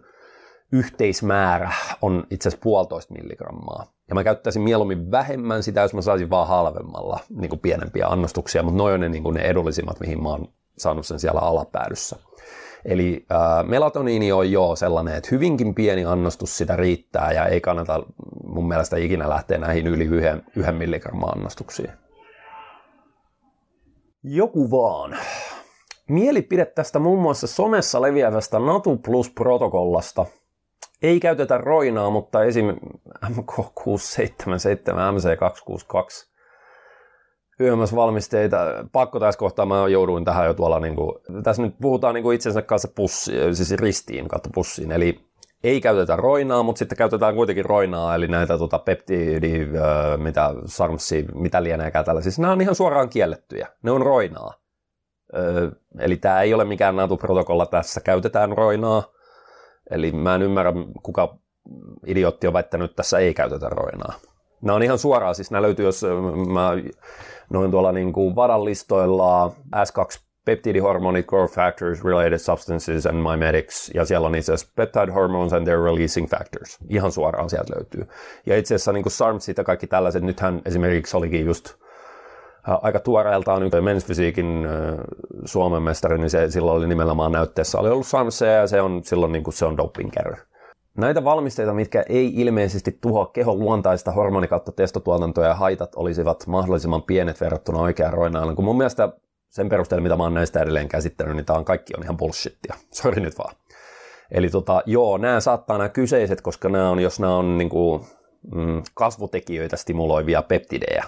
yhteismäärä 0.71 1.71
on 2.01 2.23
itse 2.31 2.49
asiassa 2.49 2.63
puolitoista 2.63 3.13
milligrammaa. 3.13 3.93
Ja 4.09 4.15
mä 4.15 4.23
käyttäisin 4.23 4.61
mieluummin 4.61 5.11
vähemmän 5.11 5.63
sitä, 5.63 5.81
jos 5.81 5.93
mä 5.93 6.01
saisin 6.01 6.29
vaan 6.29 6.47
halvemmalla 6.47 7.19
niin 7.29 7.49
kuin 7.49 7.59
pienempiä 7.59 8.07
annostuksia, 8.07 8.63
mutta 8.63 8.77
noin 8.77 8.93
on 8.93 8.99
ne, 8.99 9.09
niin 9.09 9.23
kuin 9.23 9.33
ne 9.33 9.41
edullisimmat, 9.41 9.99
mihin 9.99 10.23
mä 10.23 10.29
oon 10.29 10.47
saanut 10.77 11.05
sen 11.05 11.19
siellä 11.19 11.41
alapäädyssä. 11.41 12.15
Eli 12.85 13.25
äh, 13.31 13.67
melatoniini 13.67 14.31
on 14.31 14.51
jo 14.51 14.75
sellainen, 14.75 15.15
että 15.15 15.29
hyvinkin 15.31 15.75
pieni 15.75 16.05
annostus 16.05 16.57
sitä 16.57 16.75
riittää 16.75 17.31
ja 17.31 17.45
ei 17.45 17.61
kannata 17.61 18.03
mun 18.43 18.67
mielestä 18.67 18.97
ikinä 18.97 19.29
lähteä 19.29 19.57
näihin 19.57 19.87
yli 19.87 20.03
yhden, 20.03 20.43
yhden 20.55 20.75
milligramman 20.75 21.37
annostuksiin. 21.37 21.89
Joku 24.23 24.71
vaan. 24.71 25.17
Mielipide 26.09 26.65
tästä 26.65 26.99
muun 26.99 27.21
muassa 27.21 27.47
somessa 27.47 28.01
leviävästä 28.01 28.59
NATO 28.59 28.95
Plus-protokollasta. 28.95 30.25
Ei 31.01 31.19
käytetä 31.19 31.57
roinaa, 31.57 32.09
mutta 32.09 32.43
esim. 32.43 32.67
MK677, 33.25 33.35
MC262 35.13 36.29
YMS-valmisteita. 37.59 38.57
Pakko 38.91 39.19
tässä 39.19 39.39
kohtaa, 39.39 39.65
mä 39.65 39.87
jouduin 39.87 40.25
tähän 40.25 40.45
jo 40.45 40.53
tuolla, 40.53 40.79
niin 40.79 40.95
kuin, 40.95 41.15
tässä 41.43 41.61
nyt 41.61 41.75
puhutaan 41.81 42.15
niin 42.15 42.23
kuin 42.23 42.35
itsensä 42.35 42.61
kanssa 42.61 42.87
pussi, 42.95 43.31
siis 43.53 43.71
ristiin 43.71 44.27
kautta 44.27 44.49
pussiin, 44.53 44.91
eli 44.91 45.28
ei 45.63 45.81
käytetä 45.81 46.15
roinaa, 46.15 46.63
mutta 46.63 46.79
sitten 46.79 46.97
käytetään 46.97 47.35
kuitenkin 47.35 47.65
roinaa, 47.65 48.15
eli 48.15 48.27
näitä 48.27 48.57
tota, 48.57 48.79
peptidi, 48.79 49.67
mitä 50.17 50.53
sarmsi, 50.65 51.25
mitä 51.33 51.63
lieneekään 51.63 52.05
tällä. 52.05 52.21
Siis 52.21 52.39
nämä 52.39 52.53
on 52.53 52.61
ihan 52.61 52.75
suoraan 52.75 53.09
kiellettyjä. 53.09 53.67
Ne 53.83 53.91
on 53.91 54.01
roinaa. 54.01 54.53
Eli 55.99 56.17
tämä 56.17 56.41
ei 56.41 56.53
ole 56.53 56.65
mikään 56.65 56.95
NATO-protokolla, 56.95 57.65
tässä 57.65 58.01
käytetään 58.01 58.57
roinaa. 58.57 59.03
Eli 59.91 60.11
mä 60.11 60.35
en 60.35 60.41
ymmärrä, 60.41 60.73
kuka 61.03 61.37
idiotti 62.05 62.47
on 62.47 62.53
väittänyt, 62.53 62.91
että 62.91 62.95
tässä 62.95 63.19
ei 63.19 63.33
käytetä 63.33 63.69
roinaa. 63.69 64.13
Nämä 64.61 64.75
on 64.75 64.83
ihan 64.83 64.97
suoraan, 64.97 65.35
siis 65.35 65.51
nämä 65.51 65.61
löytyy, 65.61 65.85
jos 65.85 66.05
mä 66.53 66.71
noin 67.49 67.71
tuolla 67.71 67.91
niin 67.91 68.13
kuin 68.13 68.35
vadan 68.35 68.65
listoilla 68.65 69.47
S2 69.75 70.28
peptidihormonit, 70.49 71.25
growth 71.25 71.53
factors, 71.53 72.03
related 72.03 72.37
substances 72.37 73.05
and 73.05 73.17
mimetics, 73.31 73.91
ja 73.93 74.05
siellä 74.05 74.27
on 74.27 74.35
itse 74.35 74.53
asiassa 74.53 74.73
peptide 74.75 75.11
hormones 75.11 75.53
and 75.53 75.65
their 75.65 75.83
releasing 75.83 76.27
factors. 76.27 76.77
Ihan 76.89 77.11
suoraan 77.11 77.49
sieltä 77.49 77.73
löytyy. 77.75 78.07
Ja 78.45 78.57
itse 78.57 78.75
asiassa 78.75 78.91
niin 78.91 79.11
SARMsit 79.11 79.57
ja 79.57 79.63
kaikki 79.63 79.87
tällaiset, 79.87 80.23
nythän 80.23 80.61
esimerkiksi 80.65 81.17
olikin 81.17 81.45
just 81.45 81.75
aika 82.63 82.99
tuoreeltaan 82.99 83.63
yksi 83.63 83.81
mensfysiikin 83.81 84.67
Suomen 85.45 85.83
mestari, 85.83 86.17
niin 86.17 86.29
se 86.29 86.51
silloin 86.51 86.77
oli 86.77 86.87
nimenomaan 86.87 87.31
näytteessä, 87.31 87.79
oli 87.79 87.89
ollut 87.89 88.07
SARMseja 88.07 88.53
ja 88.53 88.67
se 88.67 88.81
on 88.81 89.03
silloin 89.03 89.31
niin 89.31 89.43
kuin 89.43 89.53
se 89.53 89.65
on 89.65 89.77
dopingkerry. 89.77 90.35
Näitä 90.97 91.23
valmisteita, 91.23 91.73
mitkä 91.73 92.03
ei 92.09 92.33
ilmeisesti 92.35 92.97
tuhoa 93.01 93.25
kehon 93.25 93.59
luontaista 93.59 94.11
hormonikautta 94.11 94.71
testotuotantoa 94.71 95.45
ja 95.45 95.53
haitat 95.53 95.95
olisivat 95.95 96.47
mahdollisimman 96.47 97.03
pienet 97.03 97.41
verrattuna 97.41 97.79
oikeaan 97.79 98.13
roinaan. 98.13 98.55
Kun 98.55 98.65
mun 98.65 98.77
mielestä 98.77 99.09
sen 99.49 99.69
perusteella, 99.69 100.03
mitä 100.03 100.15
mä 100.15 100.23
oon 100.23 100.33
näistä 100.33 100.61
edelleen 100.61 100.87
käsittänyt, 100.87 101.35
niin 101.35 101.45
tämä 101.45 101.59
on 101.59 101.65
kaikki 101.65 101.93
on 101.97 102.03
ihan 102.03 102.17
bullshittia. 102.17 102.75
Sori 102.91 103.21
nyt 103.21 103.37
vaan. 103.37 103.55
Eli 104.31 104.49
tota, 104.49 104.83
joo, 104.85 105.17
nämä 105.17 105.39
saattaa 105.39 105.77
nämä 105.77 105.89
kyseiset, 105.89 106.41
koska 106.41 106.69
nämä 106.69 106.89
on, 106.89 106.99
jos 106.99 107.19
nämä 107.19 107.35
on 107.35 107.57
niin 107.57 107.69
kuin, 107.69 108.05
mm, 108.55 108.83
kasvutekijöitä 108.93 109.77
stimuloivia 109.77 110.41
peptidejä. 110.41 111.03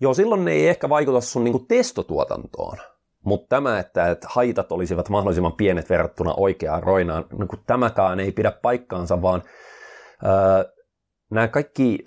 Joo, 0.00 0.14
silloin 0.14 0.44
ne 0.44 0.52
ei 0.52 0.68
ehkä 0.68 0.88
vaikuta 0.88 1.20
sun 1.20 1.44
niin 1.44 1.52
kuin 1.52 1.66
testotuotantoon, 1.66 2.78
mutta 3.24 3.56
tämä, 3.56 3.78
että, 3.78 4.10
että 4.10 4.28
haitat 4.30 4.72
olisivat 4.72 5.08
mahdollisimman 5.08 5.52
pienet 5.52 5.90
verrattuna 5.90 6.34
oikeaan 6.36 6.82
roinaan, 6.82 7.24
niin 7.38 7.48
kuin 7.48 7.60
tämäkään 7.66 8.20
ei 8.20 8.32
pidä 8.32 8.50
paikkaansa, 8.50 9.22
vaan 9.22 9.42
öö, 10.24 10.72
nämä 11.30 11.48
kaikki 11.48 11.98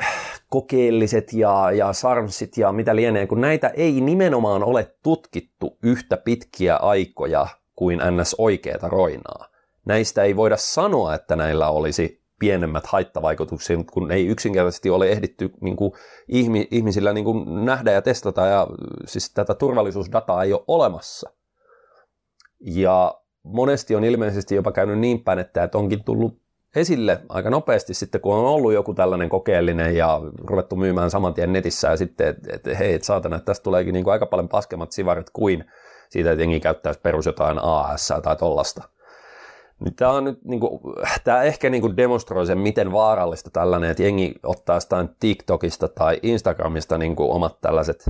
kokeelliset 0.50 1.34
ja, 1.34 1.72
ja 1.72 1.94
sarmsit 1.94 2.58
ja 2.58 2.72
mitä 2.72 2.96
lienee, 2.96 3.28
kun 3.28 3.42
näitä 3.42 3.68
ei 3.68 4.02
nimenomaan 4.02 4.64
ole 4.64 4.96
tutkittu 5.04 5.78
yhtä 5.84 6.18
pitkiä 6.18 6.76
aikoja 6.76 7.48
kuin 7.76 8.00
ns. 8.12 8.36
oikeata 8.38 8.88
roinaa. 8.88 9.48
Näistä 9.86 10.24
ei 10.24 10.36
voida 10.36 10.58
sanoa, 10.58 11.16
että 11.16 11.36
näillä 11.36 11.70
olisi 11.70 12.24
pienemmät 12.40 12.86
haittavaikutukset, 12.86 13.80
kun 13.94 14.12
ei 14.12 14.28
yksinkertaisesti 14.28 14.90
ole 14.90 15.10
ehditty 15.10 15.50
niin 15.62 15.76
kuin, 15.76 15.92
ihmisillä 16.72 17.14
niin 17.14 17.24
kuin, 17.26 17.66
nähdä 17.66 17.92
ja 17.92 18.02
testata, 18.02 18.46
ja 18.46 18.68
siis 19.06 19.34
tätä 19.34 19.54
turvallisuusdataa 19.54 20.44
ei 20.44 20.54
ole 20.54 20.64
olemassa. 20.68 21.30
Ja 22.60 23.22
monesti 23.44 23.96
on 23.96 24.04
ilmeisesti 24.04 24.56
jopa 24.56 24.72
käynyt 24.72 25.00
niin 25.00 25.24
päin, 25.24 25.40
että 25.40 25.70
onkin 25.74 26.04
tullut 26.04 26.42
esille 26.76 27.22
aika 27.30 27.50
nopeasti 27.50 27.94
sitten, 27.94 28.22
kun 28.22 28.36
on 28.36 28.46
ollut 28.46 28.74
joku 28.74 28.94
tällainen 28.94 29.30
kokeellinen 29.30 29.96
ja 29.96 30.22
ruvettu 30.44 30.76
myymään 30.76 31.12
saman 31.12 31.34
tien 31.34 31.54
netissä 31.54 31.88
ja 31.88 31.98
sitten, 31.98 32.28
että 32.28 32.50
et, 32.54 32.80
hei, 32.80 32.94
et 32.94 33.04
saatana, 33.04 33.36
että 33.36 33.46
tästä 33.46 33.64
tuleekin 33.64 33.94
niin 33.94 34.04
kuin 34.04 34.12
aika 34.12 34.26
paljon 34.26 34.50
paskemmat 34.50 34.92
sivarit 34.92 35.30
kuin 35.30 35.66
siitä, 36.10 36.32
että 36.32 36.44
jengi 36.44 36.60
käyttäisi 36.60 37.00
perus 37.00 37.26
jotain 37.26 37.60
AS 37.62 38.14
tai 38.24 38.36
tollasta. 38.36 38.90
Niin 39.80 39.96
tämä, 39.96 40.12
on 40.12 40.24
nyt, 40.24 40.44
niin 40.44 40.60
kuin, 40.60 40.80
tämä 41.24 41.44
ehkä 41.44 41.70
niin 41.70 41.82
kuin 41.82 41.98
demonstroi 41.98 42.46
sen, 42.46 42.58
miten 42.58 42.92
vaarallista 42.92 43.50
tällainen, 43.50 43.90
että 43.90 44.04
jengi 44.04 44.36
ottaa 44.44 44.76
jostain 44.76 45.10
TikTokista 45.20 45.88
tai 45.88 46.20
Instagramista 46.24 46.98
niin 46.98 47.16
kuin 47.16 47.32
omat 47.32 47.62
tällaiset 47.62 48.10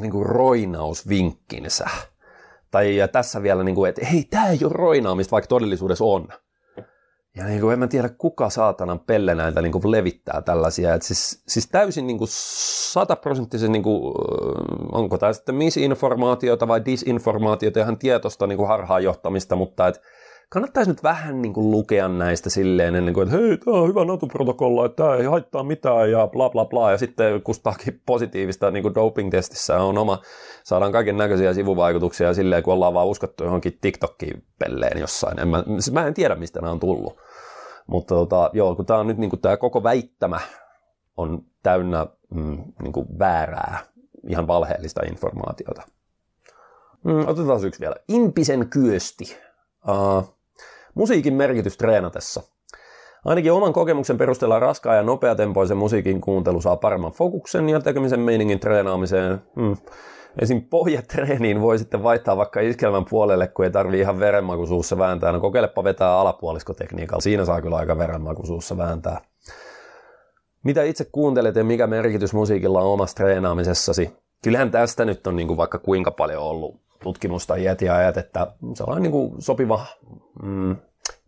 niin 0.00 0.12
kuin 0.12 0.26
roinausvinkkinsä 0.26 1.84
tai 2.70 2.96
ja 2.96 3.08
tässä 3.08 3.42
vielä, 3.42 3.64
niin 3.64 3.74
kuin, 3.74 3.88
että 3.88 4.06
hei, 4.06 4.24
tämä 4.24 4.48
ei 4.48 4.58
ole 4.64 4.72
roinaamista, 4.72 5.30
vaikka 5.30 5.48
todellisuudessa 5.48 6.04
on. 6.04 6.28
Ja 7.36 7.44
niin 7.44 7.60
kuin, 7.60 7.72
en 7.72 7.78
mä 7.78 7.86
tiedä, 7.86 8.08
kuka 8.08 8.50
saatanan 8.50 9.00
pelle 9.00 9.34
näitä 9.34 9.62
niin 9.62 9.72
kuin 9.72 9.90
levittää 9.90 10.42
tällaisia. 10.42 10.94
Et 10.94 11.02
siis, 11.02 11.42
siis 11.48 11.68
täysin 11.68 12.06
niin 12.06 12.18
kuin 12.18 12.28
sataprosenttisen, 12.30 13.72
niin 13.72 13.82
kuin, 13.82 14.14
onko 14.92 15.18
tämä 15.18 15.32
sitten 15.32 15.54
misinformaatiota 15.54 16.68
vai 16.68 16.84
disinformaatiota, 16.84 17.80
ihan 17.80 17.98
tietoista 17.98 18.46
niin 18.46 18.56
kuin 18.56 18.68
harhaanjohtamista, 18.68 19.56
mutta 19.56 19.88
että 19.88 20.00
kannattaisi 20.50 20.90
nyt 20.90 21.02
vähän 21.02 21.42
niin 21.42 21.52
kuin 21.52 21.70
lukea 21.70 22.08
näistä 22.08 22.50
silleen 22.50 22.94
ennen 22.94 23.14
kuin, 23.14 23.28
että 23.28 23.38
hei, 23.38 23.56
tämä 23.56 23.76
on 23.76 23.88
hyvä 23.88 24.04
NATO-protokolla, 24.04 24.86
että 24.86 24.96
tämä 24.96 25.14
ei 25.14 25.24
haittaa 25.24 25.62
mitään 25.62 26.10
ja 26.10 26.26
bla 26.26 26.50
bla 26.50 26.64
bla. 26.64 26.90
Ja 26.90 26.98
sitten 26.98 27.42
kustaakin 27.42 28.00
positiivista 28.06 28.70
niin 28.70 28.82
kuin 28.82 28.94
doping-testissä 28.94 29.82
on 29.82 29.98
oma, 29.98 30.22
saadaan 30.64 30.92
kaiken 30.92 31.16
näköisiä 31.16 31.54
sivuvaikutuksia 31.54 32.34
silleen, 32.34 32.62
kun 32.62 32.74
ollaan 32.74 32.94
vaan 32.94 33.06
uskottu 33.06 33.44
johonkin 33.44 33.78
TikTokiin 33.80 34.44
pelleen 34.58 35.00
jossain. 35.00 35.40
En 35.40 35.48
mä, 35.48 35.62
siis 35.68 35.92
mä 35.92 36.06
en 36.06 36.14
tiedä, 36.14 36.34
mistä 36.34 36.60
nämä 36.60 36.72
on 36.72 36.80
tullut. 36.80 37.16
Mutta 37.86 38.14
tota, 38.14 38.50
joo, 38.52 38.74
kun 38.74 38.86
tämä 38.86 39.00
on 39.00 39.06
nyt 39.06 39.18
niin 39.18 39.30
kuin 39.30 39.40
tämä 39.40 39.56
koko 39.56 39.82
väittämä 39.82 40.40
on 41.16 41.42
täynnä 41.62 42.06
mm, 42.34 42.64
niin 42.82 42.92
kuin 42.92 43.06
väärää, 43.18 43.78
ihan 44.28 44.46
valheellista 44.46 45.00
informaatiota. 45.10 45.82
Mm, 47.04 47.28
otetaan 47.28 47.64
yksi 47.64 47.80
vielä. 47.80 47.96
Impisen 48.08 48.68
kyösti. 48.68 49.36
Uh, 49.88 50.39
Musiikin 50.94 51.34
merkitys 51.34 51.76
treenatessa. 51.76 52.42
Ainakin 53.24 53.52
oman 53.52 53.72
kokemuksen 53.72 54.18
perusteella 54.18 54.58
raskaa 54.58 54.94
ja 54.94 55.02
nopeatempoisen 55.02 55.76
musiikin 55.76 56.20
kuuntelu 56.20 56.60
saa 56.60 56.76
paremman 56.76 57.12
fokuksen 57.12 57.68
ja 57.68 57.80
tekemisen 57.80 58.20
meiningin 58.20 58.60
treenaamiseen. 58.60 59.42
Hmm. 59.56 59.76
Esim. 60.38 60.62
pohjatreeniin 60.62 61.60
voi 61.60 61.78
sitten 61.78 62.02
vaihtaa 62.02 62.36
vaikka 62.36 62.60
iskelmän 62.60 63.04
puolelle, 63.04 63.48
kun 63.48 63.64
ei 63.64 63.70
tarvi 63.70 64.00
ihan 64.00 64.20
verenmakuisuussa 64.20 64.98
vääntää. 64.98 65.32
No 65.32 65.40
kokeilepa 65.40 65.84
vetää 65.84 66.18
alapuoliskotekniikalla. 66.18 67.20
Siinä 67.20 67.44
saa 67.44 67.62
kyllä 67.62 67.76
aika 67.76 67.98
verenmakuisuussa 67.98 68.76
vääntää. 68.76 69.20
Mitä 70.64 70.82
itse 70.82 71.04
kuuntelet 71.04 71.56
ja 71.56 71.64
mikä 71.64 71.86
merkitys 71.86 72.34
musiikilla 72.34 72.80
on 72.80 72.92
omassa 72.92 73.16
treenaamisessasi? 73.16 74.16
Kyllähän 74.42 74.70
tästä 74.70 75.04
nyt 75.04 75.26
on 75.26 75.36
niin 75.36 75.48
kuin 75.48 75.56
vaikka 75.56 75.78
kuinka 75.78 76.10
paljon 76.10 76.42
ollut 76.42 76.89
tutkimusta 77.02 77.56
iät 77.56 77.82
ja 77.82 77.96
ajat, 77.96 78.16
että 78.16 78.46
sellainen 78.74 79.02
niin 79.02 79.12
kuin 79.12 79.42
sopiva 79.42 79.86
mm, 80.42 80.76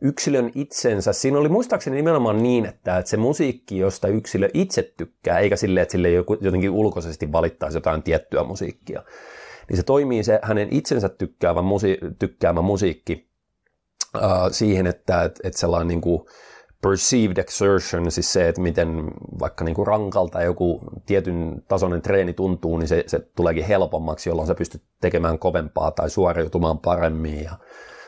yksilön 0.00 0.50
itsensä. 0.54 1.12
Siinä 1.12 1.38
oli 1.38 1.48
muistaakseni 1.48 1.96
nimenomaan 1.96 2.42
niin, 2.42 2.66
että, 2.66 2.98
että 2.98 3.10
se 3.10 3.16
musiikki, 3.16 3.78
josta 3.78 4.08
yksilö 4.08 4.48
itse 4.54 4.92
tykkää, 4.96 5.38
eikä 5.38 5.56
silleen, 5.56 5.82
että 5.82 5.92
sille 5.92 6.08
jotenkin 6.40 6.70
ulkoisesti 6.70 7.32
valittaisi 7.32 7.76
jotain 7.76 8.02
tiettyä 8.02 8.44
musiikkia, 8.44 9.02
niin 9.68 9.76
se 9.76 9.82
toimii 9.82 10.24
se 10.24 10.38
hänen 10.42 10.68
itsensä 10.70 11.08
tykkäävä, 11.08 11.60
musi- 11.60 12.14
tykkäämä 12.18 12.62
musiikki 12.62 13.28
äh, 14.16 14.22
siihen, 14.50 14.86
että, 14.86 15.22
että, 15.22 15.40
että 15.44 15.60
sellainen 15.60 15.88
niin 15.88 16.00
kuin, 16.00 16.26
perceived 16.82 17.36
exertion, 17.36 18.10
siis 18.10 18.32
se, 18.32 18.48
että 18.48 18.60
miten 18.60 19.04
vaikka 19.40 19.64
niin 19.64 19.74
kuin 19.74 19.86
rankalta 19.86 20.42
joku 20.42 20.80
tietyn 21.06 21.62
tasoinen 21.68 22.02
treeni 22.02 22.32
tuntuu, 22.32 22.76
niin 22.76 22.88
se, 22.88 23.04
se 23.06 23.18
tuleekin 23.36 23.64
helpommaksi, 23.64 24.30
jolloin 24.30 24.48
sä 24.48 24.54
pystyt 24.54 24.82
tekemään 25.00 25.38
kovempaa 25.38 25.90
tai 25.90 26.10
suoriutumaan 26.10 26.78
paremmin 26.78 27.44
ja 27.44 27.52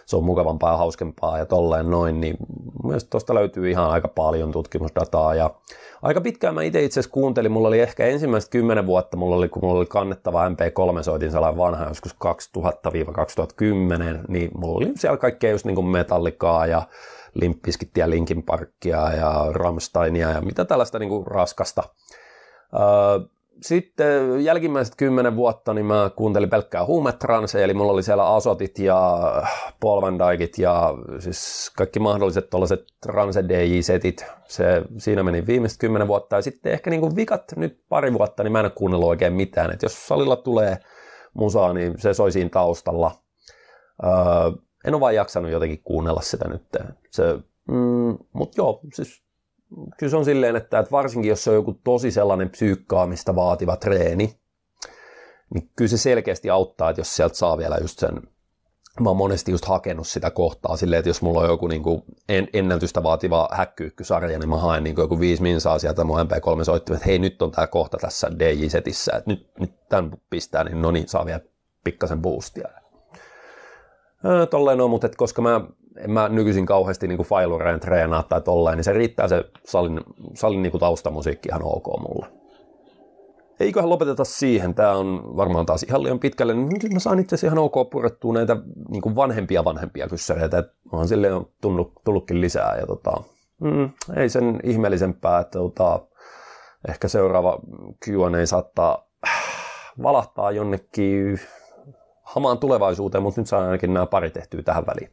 se 0.07 0.17
on 0.17 0.25
mukavampaa 0.25 0.71
ja 0.71 0.77
hauskempaa 0.77 1.39
ja 1.39 1.47
tolleen 1.47 1.91
noin, 1.91 2.21
niin 2.21 2.37
mielestäni 2.85 3.11
tuosta 3.11 3.35
löytyy 3.35 3.71
ihan 3.71 3.91
aika 3.91 4.09
paljon 4.09 4.53
tutkimusdataa. 4.53 5.35
Ja 5.35 5.51
aika 6.03 6.21
pitkään 6.21 6.55
mä 6.55 6.63
itse 6.63 6.85
itse 6.85 7.01
asiassa 7.01 7.15
kuuntelin, 7.15 7.53
mulla 7.53 7.69
oli 7.69 7.81
ehkä 7.81 8.07
ensimmäiset 8.07 8.51
kymmenen 8.51 8.87
vuotta, 8.87 9.17
mulla 9.17 9.37
oli, 9.37 9.49
kun 9.49 9.65
mulla 9.65 9.79
oli 9.79 9.87
kannettava 9.87 10.49
MP3, 10.49 11.03
soitin 11.03 11.31
sellainen 11.31 11.59
vanha 11.59 11.89
joskus 11.89 12.17
2000-2010, 12.17 12.19
niin 14.29 14.51
mulla 14.59 14.77
oli 14.77 14.93
siellä 14.95 15.17
kaikkea 15.17 15.51
just 15.51 15.65
niin 15.65 15.75
kuin 15.75 15.87
metallikaa 15.87 16.67
ja 16.67 16.83
Limppiskittiä, 17.35 18.11
Linkin 18.11 18.43
Parkia 18.43 19.13
ja 19.13 19.47
Ramsteinia 19.53 20.31
ja 20.31 20.41
mitä 20.41 20.65
tällaista 20.65 20.99
niin 20.99 21.09
kuin 21.09 21.27
raskasta. 21.27 21.83
Sitten 23.63 24.45
jälkimmäiset 24.45 24.95
kymmenen 24.97 25.37
vuotta 25.37 25.75
niin 25.75 25.87
mä 25.87 26.11
kuuntelin 26.17 26.51
pelkkää 26.51 26.85
huumetranseja, 26.85 27.65
eli 27.65 27.75
mulla 27.75 27.93
oli 27.93 28.03
siellä 28.03 28.35
Asotit 28.35 28.79
ja 28.79 29.21
Paul 29.81 30.03
Van 30.03 30.19
Dijkit 30.19 30.59
ja 30.59 30.95
siis 31.19 31.73
kaikki 31.77 32.01
mahdolliset 32.01 32.51
tuollaiset 32.51 32.85
transe 33.03 33.45
DJ-setit. 33.49 34.27
Se, 34.45 34.83
siinä 34.99 35.23
meni 35.23 35.47
viimeiset 35.47 35.79
kymmenen 35.79 36.09
vuotta 36.09 36.37
ja 36.37 36.43
sitten 36.43 36.73
ehkä 36.73 36.91
niin 36.91 37.01
kuin 37.01 37.17
vikat 37.17 37.45
nyt 37.57 37.81
pari 37.89 38.13
vuotta, 38.13 38.43
niin 38.43 38.53
mä 38.53 38.61
en 38.61 38.65
ole 38.65 38.73
kuunnellut 38.75 39.09
oikein 39.09 39.33
mitään. 39.33 39.73
Et 39.73 39.83
jos 39.83 40.07
salilla 40.07 40.37
tulee 40.37 40.79
musaa, 41.35 41.73
niin 41.73 41.99
se 41.99 42.15
soi 42.15 42.33
siinä 42.33 42.51
taustalla. 42.51 43.11
Öö, 44.05 44.11
en 44.85 44.95
ole 44.95 45.01
vaan 45.01 45.15
jaksanut 45.15 45.51
jotenkin 45.51 45.83
kuunnella 45.85 46.21
sitä 46.21 46.49
nyt. 46.49 46.63
Se, 47.11 47.23
mm, 47.69 48.19
Mutta 48.33 48.61
joo, 48.61 48.81
siis 48.95 49.23
kyllä 49.99 50.11
se 50.11 50.17
on 50.17 50.25
silleen, 50.25 50.57
että, 50.57 50.79
että 50.79 50.91
varsinkin 50.91 51.29
jos 51.29 51.45
se 51.45 51.51
on 51.51 51.57
joku 51.57 51.81
tosi 51.85 52.11
sellainen 52.11 52.51
psyykkaamista 52.51 53.35
vaativa 53.35 53.77
treeni, 53.77 54.39
niin 55.55 55.71
kyllä 55.77 55.89
se 55.89 55.99
selkeästi 55.99 56.51
auttaa, 56.51 56.91
että 56.91 57.01
jos 57.01 57.17
sieltä 57.17 57.35
saa 57.35 57.59
vielä 57.59 57.79
just 57.81 57.99
sen, 57.99 58.23
mä 59.01 59.11
oon 59.11 59.17
monesti 59.17 59.51
just 59.53 59.65
hakenut 59.65 60.07
sitä 60.07 60.31
kohtaa 60.31 60.77
silleen, 60.77 60.99
että 60.99 61.09
jos 61.09 61.23
mulla 61.23 61.41
on 61.41 61.49
joku 61.49 61.67
niin 61.67 61.83
kuin 61.83 62.03
en, 62.29 62.49
ennätystä 62.53 63.03
vaativa 63.03 63.49
häkkyykkysarja, 63.53 64.39
niin 64.39 64.49
mä 64.49 64.57
haen 64.57 64.85
niin 64.85 64.95
kuin 64.95 65.03
joku 65.03 65.21
viisi 65.21 65.43
minsaa 65.43 65.79
sieltä 65.79 66.05
mun 66.05 66.19
MP3 66.21 66.65
soittimet, 66.65 66.97
että 66.97 67.09
hei 67.09 67.19
nyt 67.19 67.43
on 67.43 67.51
tämä 67.51 67.67
kohta 67.67 67.99
tässä 68.01 68.31
DJ-setissä, 68.39 69.13
että 69.17 69.31
nyt, 69.31 69.51
nyt 69.61 69.89
tämän 69.89 70.11
pistää, 70.31 70.65
niin 70.65 70.83
no 70.83 70.91
niin, 70.91 71.09
saa 71.09 71.27
vielä 71.27 71.41
pikkasen 71.85 72.23
boostia. 72.23 72.69
Tolleen 74.51 74.81
on, 74.81 74.91
mutta 74.91 75.09
koska 75.17 75.43
mä, 75.43 75.61
en 75.97 76.11
mä 76.11 76.29
nykyisin 76.29 76.67
kauheasti 76.67 77.09
niin 77.09 77.19
failureen 77.19 77.81
treenaa 77.81 78.23
tai 78.23 78.41
tolleen, 78.41 78.77
niin 78.77 78.85
se 78.85 78.93
riittää 78.93 79.29
se 79.29 79.45
salin, 79.65 80.01
salin 80.35 80.63
niin 80.63 80.81
taustamusiikki 80.81 81.49
ihan 81.49 81.63
ok 81.65 81.87
mulle. 82.09 82.27
Eiköhän 83.61 83.91
lopeteta 83.91 84.25
siihen. 84.25 84.75
Tämä 84.75 84.93
on 84.93 85.37
varmaan 85.37 85.67
taas 85.67 85.83
ihan 85.83 86.03
liian 86.03 86.19
pitkälle. 86.19 86.55
Nyt 86.55 86.93
mä 86.93 86.99
saan 86.99 87.19
itse 87.19 87.35
asiassa 87.35 87.47
ihan 87.47 87.59
ok 87.59 87.91
purettua 87.91 88.33
näitä 88.33 88.57
niin 88.89 89.03
kuin 89.03 89.17
vanhempia 89.17 89.65
vanhempia 89.65 90.09
kyssäreitä. 90.09 90.65
Onhan 90.93 91.09
silleen 91.09 91.35
on 91.35 91.47
tullut, 91.61 91.93
tullutkin 92.05 92.41
lisää. 92.41 92.77
Ja 92.81 92.87
tota, 92.87 93.23
mm, 93.61 93.91
ei 94.17 94.29
sen 94.29 94.61
ihmeellisempää, 94.63 95.41
että 95.41 95.59
tota, 95.59 96.01
ehkä 96.89 97.09
seuraava 97.09 97.61
Q&A 98.05 98.47
saattaa 98.47 99.09
valahtaa 100.03 100.51
jonnekin 100.51 101.41
hamaan 102.25 102.59
tulevaisuuteen, 102.59 103.23
mutta 103.23 103.41
nyt 103.41 103.49
saan 103.49 103.65
ainakin 103.65 103.95
nämä 103.95 104.07
pari 104.07 104.31
tehtyä 104.31 104.63
tähän 104.63 104.87
väliin. 104.87 105.11